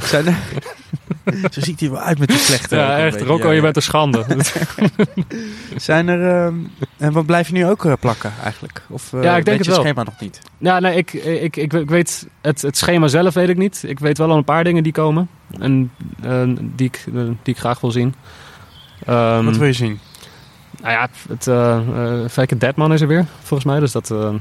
Zijn 0.00 0.26
er... 0.26 0.36
Zo 1.54 1.60
ziet 1.60 1.80
hij 1.80 1.90
wel 1.90 2.00
uit 2.00 2.18
met 2.18 2.28
die 2.28 2.38
slechte. 2.38 2.76
Ja, 2.76 2.98
echt. 2.98 3.20
Rocco, 3.20 3.44
Ja, 3.44 3.50
je 3.50 3.56
ja. 3.56 3.62
bent 3.62 3.76
een 3.76 3.82
schande. 3.82 4.24
Zijn 5.76 6.08
er... 6.08 6.44
ehm, 6.44 6.54
En 6.96 7.12
wat 7.12 7.26
blijf 7.26 7.46
je 7.48 7.52
nu 7.52 7.66
ook 7.66 7.84
eh, 7.84 7.92
plakken, 8.00 8.32
eigenlijk? 8.42 8.82
Of 8.88 9.12
eh, 9.12 9.22
Ja, 9.22 9.36
ik 9.36 9.44
denk 9.44 9.46
weet 9.46 9.56
het 9.56 9.64
je 9.66 9.70
wel. 9.70 9.80
schema 9.80 10.02
nog 10.02 10.20
niet? 10.20 10.38
ja, 10.58 10.80
nee, 10.80 10.96
ik, 10.96 11.12
ik, 11.12 11.56
ik, 11.56 11.72
ik 11.72 11.88
weet... 11.90 12.26
Het, 12.40 12.62
het 12.62 12.76
schema 12.76 13.08
zelf 13.08 13.34
weet 13.34 13.48
ik 13.48 13.56
niet. 13.56 13.82
Ik 13.86 13.98
weet 13.98 14.18
wel 14.18 14.30
al 14.30 14.36
een 14.36 14.44
paar 14.44 14.64
dingen 14.64 14.82
die 14.82 14.92
komen. 14.92 15.28
En 15.60 15.90
eh, 16.22 16.42
die, 16.60 16.86
ik, 16.86 17.04
die 17.42 17.54
ik 17.54 17.58
graag 17.58 17.80
wil 17.80 17.90
zien. 17.90 18.14
Ehm, 19.06 19.44
Wat 19.44 19.56
wil 19.56 19.66
je 19.66 19.72
zien? 19.72 19.98
Nou 20.82 20.92
ja, 20.92 21.08
het 21.28 21.46
uh, 21.46 21.80
Fake 22.30 22.56
Deadman 22.56 22.92
is 22.92 23.00
er 23.00 23.06
weer, 23.08 23.26
volgens 23.42 23.64
mij. 23.64 23.80
Dus 23.80 23.92
dat... 23.92 24.10
eh, 24.10 24.28
eh, 24.28 24.34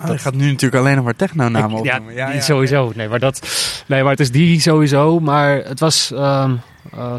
dat 0.00 0.12
je 0.12 0.18
gaat 0.18 0.34
nu 0.34 0.46
natuurlijk 0.46 0.82
alleen 0.82 0.96
nog 0.96 1.04
maar 1.04 1.16
techno-namen 1.16 1.82
ja. 1.84 2.00
Ja, 2.14 2.40
sowieso. 2.40 2.92
Nee, 2.94 3.08
maar 3.08 3.18
dat... 3.18 3.48
Nee, 3.86 4.02
maar 4.02 4.10
het 4.10 4.20
is 4.20 4.30
die 4.30 4.60
sowieso. 4.60 5.20
Maar 5.20 5.56
het 5.56 5.80
was... 5.80 6.12
eh, 6.12 6.50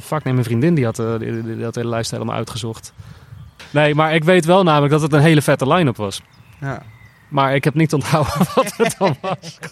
fuck, 0.03 0.23
nee, 0.23 0.33
mijn 0.33 0.45
vriendin 0.45 0.75
die 0.75 0.85
had, 0.85 0.99
eh, 0.99 1.19
die, 1.19 1.31
die, 1.31 1.55
die 1.55 1.63
had 1.63 1.73
de 1.73 1.79
hele 1.79 1.91
lijst 1.91 2.11
helemaal 2.11 2.35
uitgezocht. 2.35 2.93
Nee, 3.69 3.95
maar 3.95 4.13
ik 4.15 4.23
weet 4.23 4.45
wel 4.45 4.63
namelijk 4.63 4.91
dat 4.91 5.01
het 5.01 5.13
een 5.13 5.21
hele 5.21 5.41
vette 5.41 5.67
line-up 5.67 5.97
was. 5.97 6.21
Ja. 6.59 6.81
Maar 7.27 7.55
ik 7.55 7.63
heb 7.63 7.73
niet 7.73 7.93
onthouden 7.93 8.33
wat 8.55 8.73
het 8.77 8.95
dan 8.99 9.15
was. 9.21 9.57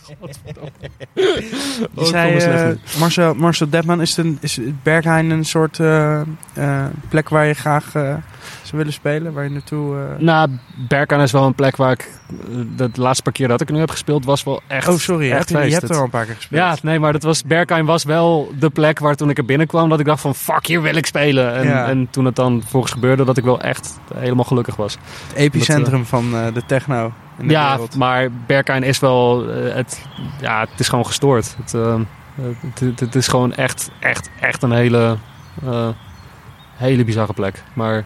Oh, 1.95 2.03
zei, 2.03 2.35
eh, 2.37 2.65
nu. 2.67 2.77
Marcel, 2.99 3.33
Marcel 3.33 3.69
Deadman, 3.69 4.01
is, 4.01 4.15
het 4.15 4.25
een, 4.25 4.37
is 4.41 4.59
Berghain 4.83 5.29
een 5.29 5.45
soort 5.45 5.79
eh, 5.79 6.21
eh, 6.53 6.85
plek 7.09 7.29
waar 7.29 7.45
je 7.45 7.53
graag 7.53 7.95
eh, 7.95 8.13
zou 8.61 8.77
willen 8.77 8.93
spelen? 8.93 9.33
Waar 9.33 9.43
je 9.43 9.49
naartoe... 9.49 9.97
eh, 9.97 10.19
Nou, 10.23 10.49
Berkan 10.75 11.21
is 11.21 11.31
wel 11.31 11.45
een 11.45 11.53
plek 11.53 11.75
waar 11.75 11.91
ik... 11.91 12.09
eh, 12.29 12.55
De 12.75 12.89
laatste 12.93 13.23
paar 13.23 13.33
keer 13.33 13.47
dat 13.47 13.61
ik 13.61 13.67
er 13.67 13.73
nu 13.73 13.79
heb 13.79 13.89
gespeeld 13.89 14.25
was 14.25 14.43
wel 14.43 14.61
echt 14.67 14.87
oh, 14.87 14.95
sorry, 14.95 15.31
echt 15.31 15.49
je, 15.49 15.57
hebt 15.57 15.73
er 15.73 15.81
Het- 15.81 15.97
al 15.97 16.03
een 16.03 16.09
paar 16.09 16.25
keer 16.25 16.35
gespeeld. 16.35 16.61
Ja, 16.61 16.75
nee, 16.81 16.99
maar 16.99 17.11
dat 17.11 17.23
was, 17.23 17.43
Berkheim 17.43 17.85
was 17.85 18.03
wel 18.03 18.51
de 18.59 18.69
plek 18.69 18.99
waar 18.99 19.15
toen 19.15 19.29
ik 19.29 19.37
er 19.37 19.45
binnenkwam... 19.45 19.89
dat 19.89 19.99
ik 19.99 20.05
dacht 20.05 20.21
van, 20.21 20.35
fuck, 20.35 20.65
hier 20.67 20.81
wil 20.81 20.95
ik 20.95 21.05
spelen. 21.05 21.53
En, 21.53 21.67
Ja. 21.67 21.85
en 21.87 22.07
toen 22.09 22.25
het 22.25 22.35
dan 22.35 22.63
volgens 22.67 22.91
gebeurde, 22.93 23.25
dat 23.25 23.37
ik 23.37 23.43
wel 23.43 23.61
echt 23.61 23.99
helemaal 24.15 24.43
gelukkig 24.45 24.75
was. 24.75 24.97
Het 25.27 25.37
epicentrum 25.37 26.05
van 26.05 26.35
eh, 26.35 26.53
de 26.53 26.65
techno 26.65 27.11
in 27.39 27.47
de 27.47 27.53
ja, 27.53 27.69
wereld. 27.71 27.95
maar 27.95 28.29
Berkheim 28.47 28.83
is 28.83 28.99
wel... 28.99 29.49
eh, 29.49 29.73
het, 29.75 30.05
ja, 30.41 30.59
het 30.69 30.79
is 30.79 30.89
gewoon 30.89 31.05
gestoord. 31.05 31.55
Het, 31.63 31.73
eh, 31.73 31.95
het, 32.61 32.79
het, 32.79 32.99
het 32.99 33.15
is 33.15 33.27
gewoon 33.27 33.53
echt, 33.53 33.89
echt, 33.99 34.29
echt 34.39 34.63
een 34.63 34.71
hele... 34.71 35.17
eh, 35.65 35.87
hele 36.75 37.03
bizarre 37.03 37.33
plek. 37.33 37.63
Maar 37.73 38.03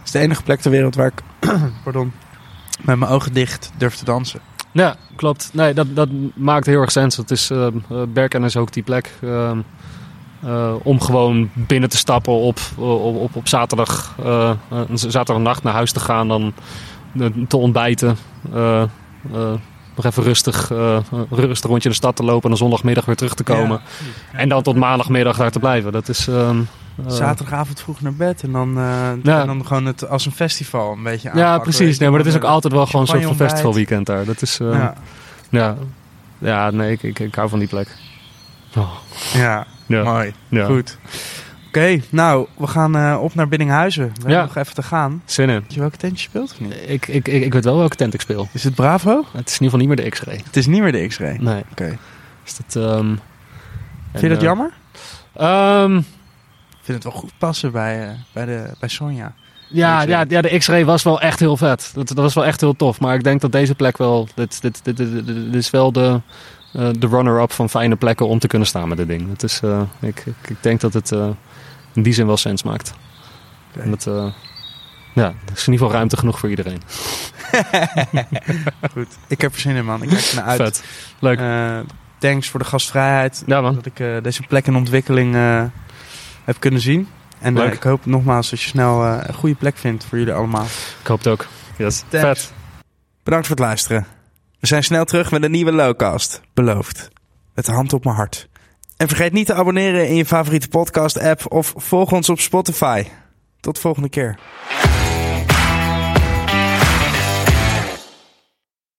Het 0.00 0.08
is 0.08 0.10
de 0.10 0.18
enige 0.18 0.42
plek 0.42 0.60
ter 0.60 0.70
wereld 0.70 0.94
waar 0.94 1.06
ik 1.06 1.22
pardon, 1.84 2.12
met 2.80 2.98
mijn 2.98 3.10
ogen 3.10 3.32
dicht 3.32 3.70
durf 3.76 3.94
te 3.94 4.04
dansen. 4.04 4.40
Ja, 4.72 4.96
klopt. 5.16 5.50
Nee, 5.52 5.74
dat, 5.74 5.96
dat 5.96 6.08
maakt 6.34 6.66
heel 6.66 6.80
erg 6.80 6.90
sens. 6.90 7.16
Het 7.16 7.30
is, 7.30 7.50
uh, 7.50 7.66
Berken 8.08 8.44
is 8.44 8.56
ook 8.56 8.72
die 8.72 8.82
plek 8.82 9.10
uh, 9.20 9.50
uh, 10.44 10.74
om 10.82 11.00
gewoon 11.00 11.50
binnen 11.54 11.88
te 11.88 11.96
stappen 11.96 12.32
op, 12.32 12.60
op, 12.76 13.14
op, 13.14 13.36
op 13.36 13.48
zaterdag, 13.48 14.16
uh, 14.24 14.50
zaterdagnacht 14.92 15.62
naar 15.62 15.72
huis 15.72 15.92
te 15.92 16.00
gaan, 16.00 16.28
dan 16.28 16.54
te 17.48 17.56
ontbijten. 17.56 18.16
Nog 19.94 20.04
even 20.04 20.22
rustig, 20.22 20.72
rustig 21.30 21.70
rondje 21.70 21.88
de 21.88 21.94
stad 21.94 22.16
te 22.16 22.22
lopen 22.22 22.42
en 22.42 22.48
dan 22.48 22.58
zondagmiddag 22.58 23.04
weer 23.04 23.16
terug 23.16 23.34
te 23.34 23.42
komen. 23.42 23.80
Ja. 24.32 24.38
En 24.38 24.48
dan 24.48 24.62
tot 24.62 24.76
maandagmiddag 24.76 25.36
daar 25.36 25.50
te 25.50 25.58
blijven. 25.58 25.92
Dat 25.92 26.08
is... 26.08 26.28
Uh, 26.96 27.10
Zaterdagavond 27.10 27.80
vroeg 27.80 28.00
naar 28.00 28.14
bed 28.14 28.42
en 28.42 28.52
dan, 28.52 28.78
uh, 28.78 29.10
ja. 29.22 29.40
en 29.40 29.46
dan 29.46 29.66
gewoon 29.66 29.86
het 29.86 30.08
als 30.08 30.26
een 30.26 30.32
festival 30.32 30.92
een 30.92 31.02
beetje 31.02 31.30
aanpakken. 31.30 31.52
Ja, 31.52 31.58
precies. 31.58 31.98
Nee, 31.98 32.08
maar 32.08 32.18
dat 32.18 32.28
is 32.28 32.36
ook 32.36 32.44
altijd 32.44 32.72
wel 32.72 32.86
gewoon 32.86 33.00
een 33.00 33.06
soort 33.06 33.24
van 33.24 33.36
festivalweekend 33.36 34.06
daar. 34.06 34.24
Dat 34.24 34.42
is, 34.42 34.60
uh, 34.60 34.72
ja. 34.72 34.94
ja. 35.48 35.76
Ja, 36.38 36.70
nee, 36.70 36.92
ik, 36.92 37.02
ik, 37.02 37.18
ik 37.18 37.34
hou 37.34 37.48
van 37.48 37.58
die 37.58 37.68
plek. 37.68 37.96
Oh. 38.76 38.90
Ja, 39.32 39.66
ja, 39.86 40.02
mooi. 40.02 40.34
Goed. 40.64 40.98
Oké, 41.66 41.78
okay, 41.78 42.02
nou, 42.10 42.46
we 42.56 42.66
gaan 42.66 42.96
uh, 42.96 43.18
op 43.22 43.34
naar 43.34 43.48
Biddinghuizen. 43.48 44.04
We 44.04 44.20
hebben 44.20 44.42
nog 44.42 44.56
even 44.56 44.74
te 44.74 44.82
gaan. 44.82 45.22
Zin 45.24 45.48
in. 45.48 45.60
Weet 45.60 45.74
je 45.74 45.80
welke 45.80 45.96
tent 45.96 46.20
je 46.20 46.28
speelt 46.28 46.50
of 46.50 46.60
niet? 46.60 46.74
Ik, 46.86 47.08
ik, 47.08 47.28
ik, 47.28 47.42
ik 47.42 47.52
weet 47.52 47.64
wel 47.64 47.76
welke 47.76 47.96
tent 47.96 48.14
ik 48.14 48.20
speel. 48.20 48.48
Is 48.52 48.64
het 48.64 48.74
Bravo? 48.74 49.24
Het 49.32 49.48
is 49.48 49.58
in 49.58 49.64
ieder 49.64 49.64
geval 49.64 49.78
niet 49.78 49.88
meer 49.88 49.96
de 49.96 50.08
X-ray. 50.10 50.40
Het 50.44 50.56
is 50.56 50.66
niet 50.66 50.80
meer 50.80 50.92
de 50.92 51.06
X-ray? 51.06 51.36
Nee. 51.40 51.64
Oké. 51.70 51.82
Okay. 51.82 51.98
Is 52.44 52.56
dat... 52.56 52.84
Um, 52.84 53.20
Vind 54.10 54.22
je 54.22 54.28
dat 54.28 54.40
jammer? 54.40 54.72
Um, 55.40 55.96
ik 55.96 56.04
vind 56.90 57.04
het 57.04 57.12
wel 57.12 57.22
goed 57.22 57.32
passen 57.38 57.72
bij, 57.72 58.06
uh, 58.06 58.10
bij, 58.32 58.44
de, 58.44 58.70
bij 58.80 58.88
Sonja. 58.88 59.34
Ja, 59.68 60.02
ja, 60.02 60.24
ja, 60.28 60.40
de 60.40 60.58
X-ray 60.58 60.84
was 60.84 61.02
wel 61.02 61.20
echt 61.20 61.40
heel 61.40 61.56
vet. 61.56 61.90
Dat, 61.94 62.08
dat 62.08 62.16
was 62.16 62.34
wel 62.34 62.44
echt 62.44 62.60
heel 62.60 62.76
tof. 62.76 63.00
Maar 63.00 63.14
ik 63.14 63.24
denk 63.24 63.40
dat 63.40 63.52
deze 63.52 63.74
plek 63.74 63.98
wel... 63.98 64.28
Dit, 64.34 64.62
dit, 64.62 64.80
dit, 64.84 64.96
dit, 64.96 65.26
dit 65.26 65.54
is 65.54 65.70
wel 65.70 65.92
de, 65.92 66.20
uh, 66.76 66.88
de 66.98 67.06
runner-up 67.06 67.52
van 67.52 67.68
fijne 67.68 67.96
plekken 67.96 68.26
om 68.26 68.38
te 68.38 68.46
kunnen 68.46 68.68
staan 68.68 68.88
met 68.88 68.96
dit 68.96 69.08
ding. 69.08 69.30
Het 69.30 69.42
is, 69.42 69.60
uh, 69.64 69.82
ik, 70.00 70.22
ik, 70.26 70.48
ik 70.48 70.56
denk 70.60 70.80
dat 70.80 70.92
het 70.92 71.10
uh, 71.10 71.28
in 71.94 72.02
die 72.02 72.12
zin 72.12 72.26
wel 72.26 72.36
sens 72.36 72.62
maakt. 72.62 72.94
Okay. 73.70 73.84
En 73.84 73.90
dat, 73.90 74.32
ja, 75.14 75.24
er 75.26 75.52
is 75.54 75.66
in 75.66 75.72
ieder 75.72 75.86
geval 75.86 75.90
ruimte 75.90 76.16
genoeg 76.16 76.38
voor 76.38 76.48
iedereen. 76.48 76.82
Goed. 78.94 79.18
Ik 79.28 79.40
heb 79.40 79.54
er 79.54 79.60
zin 79.60 79.76
in, 79.76 79.84
man. 79.84 80.02
Ik 80.02 80.08
kijk 80.08 80.22
er 80.22 80.36
naar 80.36 80.44
uit. 80.44 80.60
Vet. 80.60 80.84
Leuk. 81.18 81.38
Eh, 81.38 81.78
thanks 82.18 82.48
voor 82.48 82.60
de 82.60 82.66
gastvrijheid. 82.66 83.42
Ja, 83.46 83.60
man. 83.60 83.74
Dat 83.74 83.86
ik 83.86 84.00
eh, 84.00 84.16
deze 84.22 84.42
plek 84.42 84.66
in 84.66 84.76
ontwikkeling 84.76 85.34
eh, 85.34 85.64
heb 86.50 86.60
kunnen 86.60 86.80
zien. 86.80 87.08
En 87.38 87.58
eh, 87.58 87.72
ik 87.72 87.82
hoop 87.82 88.06
nogmaals 88.06 88.50
dat 88.50 88.60
je 88.60 88.68
snel 88.68 89.04
eh, 89.04 89.18
een 89.22 89.34
goede 89.34 89.54
plek 89.54 89.76
vindt 89.76 90.04
voor 90.04 90.18
jullie 90.18 90.32
allemaal. 90.32 90.64
Ik 91.00 91.06
hoop 91.06 91.18
het 91.18 91.26
ook. 91.26 91.46
Yes. 91.76 92.02
Thanks. 92.08 92.40
Vet. 92.40 92.52
Bedankt 93.22 93.46
voor 93.46 93.56
het 93.56 93.64
luisteren. 93.64 94.06
We 94.60 94.66
zijn 94.66 94.84
snel 94.84 95.04
terug 95.04 95.30
met 95.30 95.42
een 95.42 95.50
nieuwe 95.50 95.72
Lowcast. 95.72 96.40
Beloofd. 96.54 97.08
Met 97.54 97.66
de 97.66 97.72
hand 97.72 97.92
op 97.92 98.04
mijn 98.04 98.16
hart. 98.16 98.48
En 98.96 99.08
vergeet 99.08 99.32
niet 99.32 99.46
te 99.46 99.54
abonneren 99.54 100.08
in 100.08 100.14
je 100.14 100.26
favoriete 100.26 100.68
podcast 100.68 101.18
app 101.20 101.52
of 101.52 101.72
volg 101.76 102.12
ons 102.12 102.28
op 102.28 102.40
Spotify. 102.40 103.04
Tot 103.60 103.74
de 103.74 103.80
volgende 103.80 104.08
keer. 104.08 104.38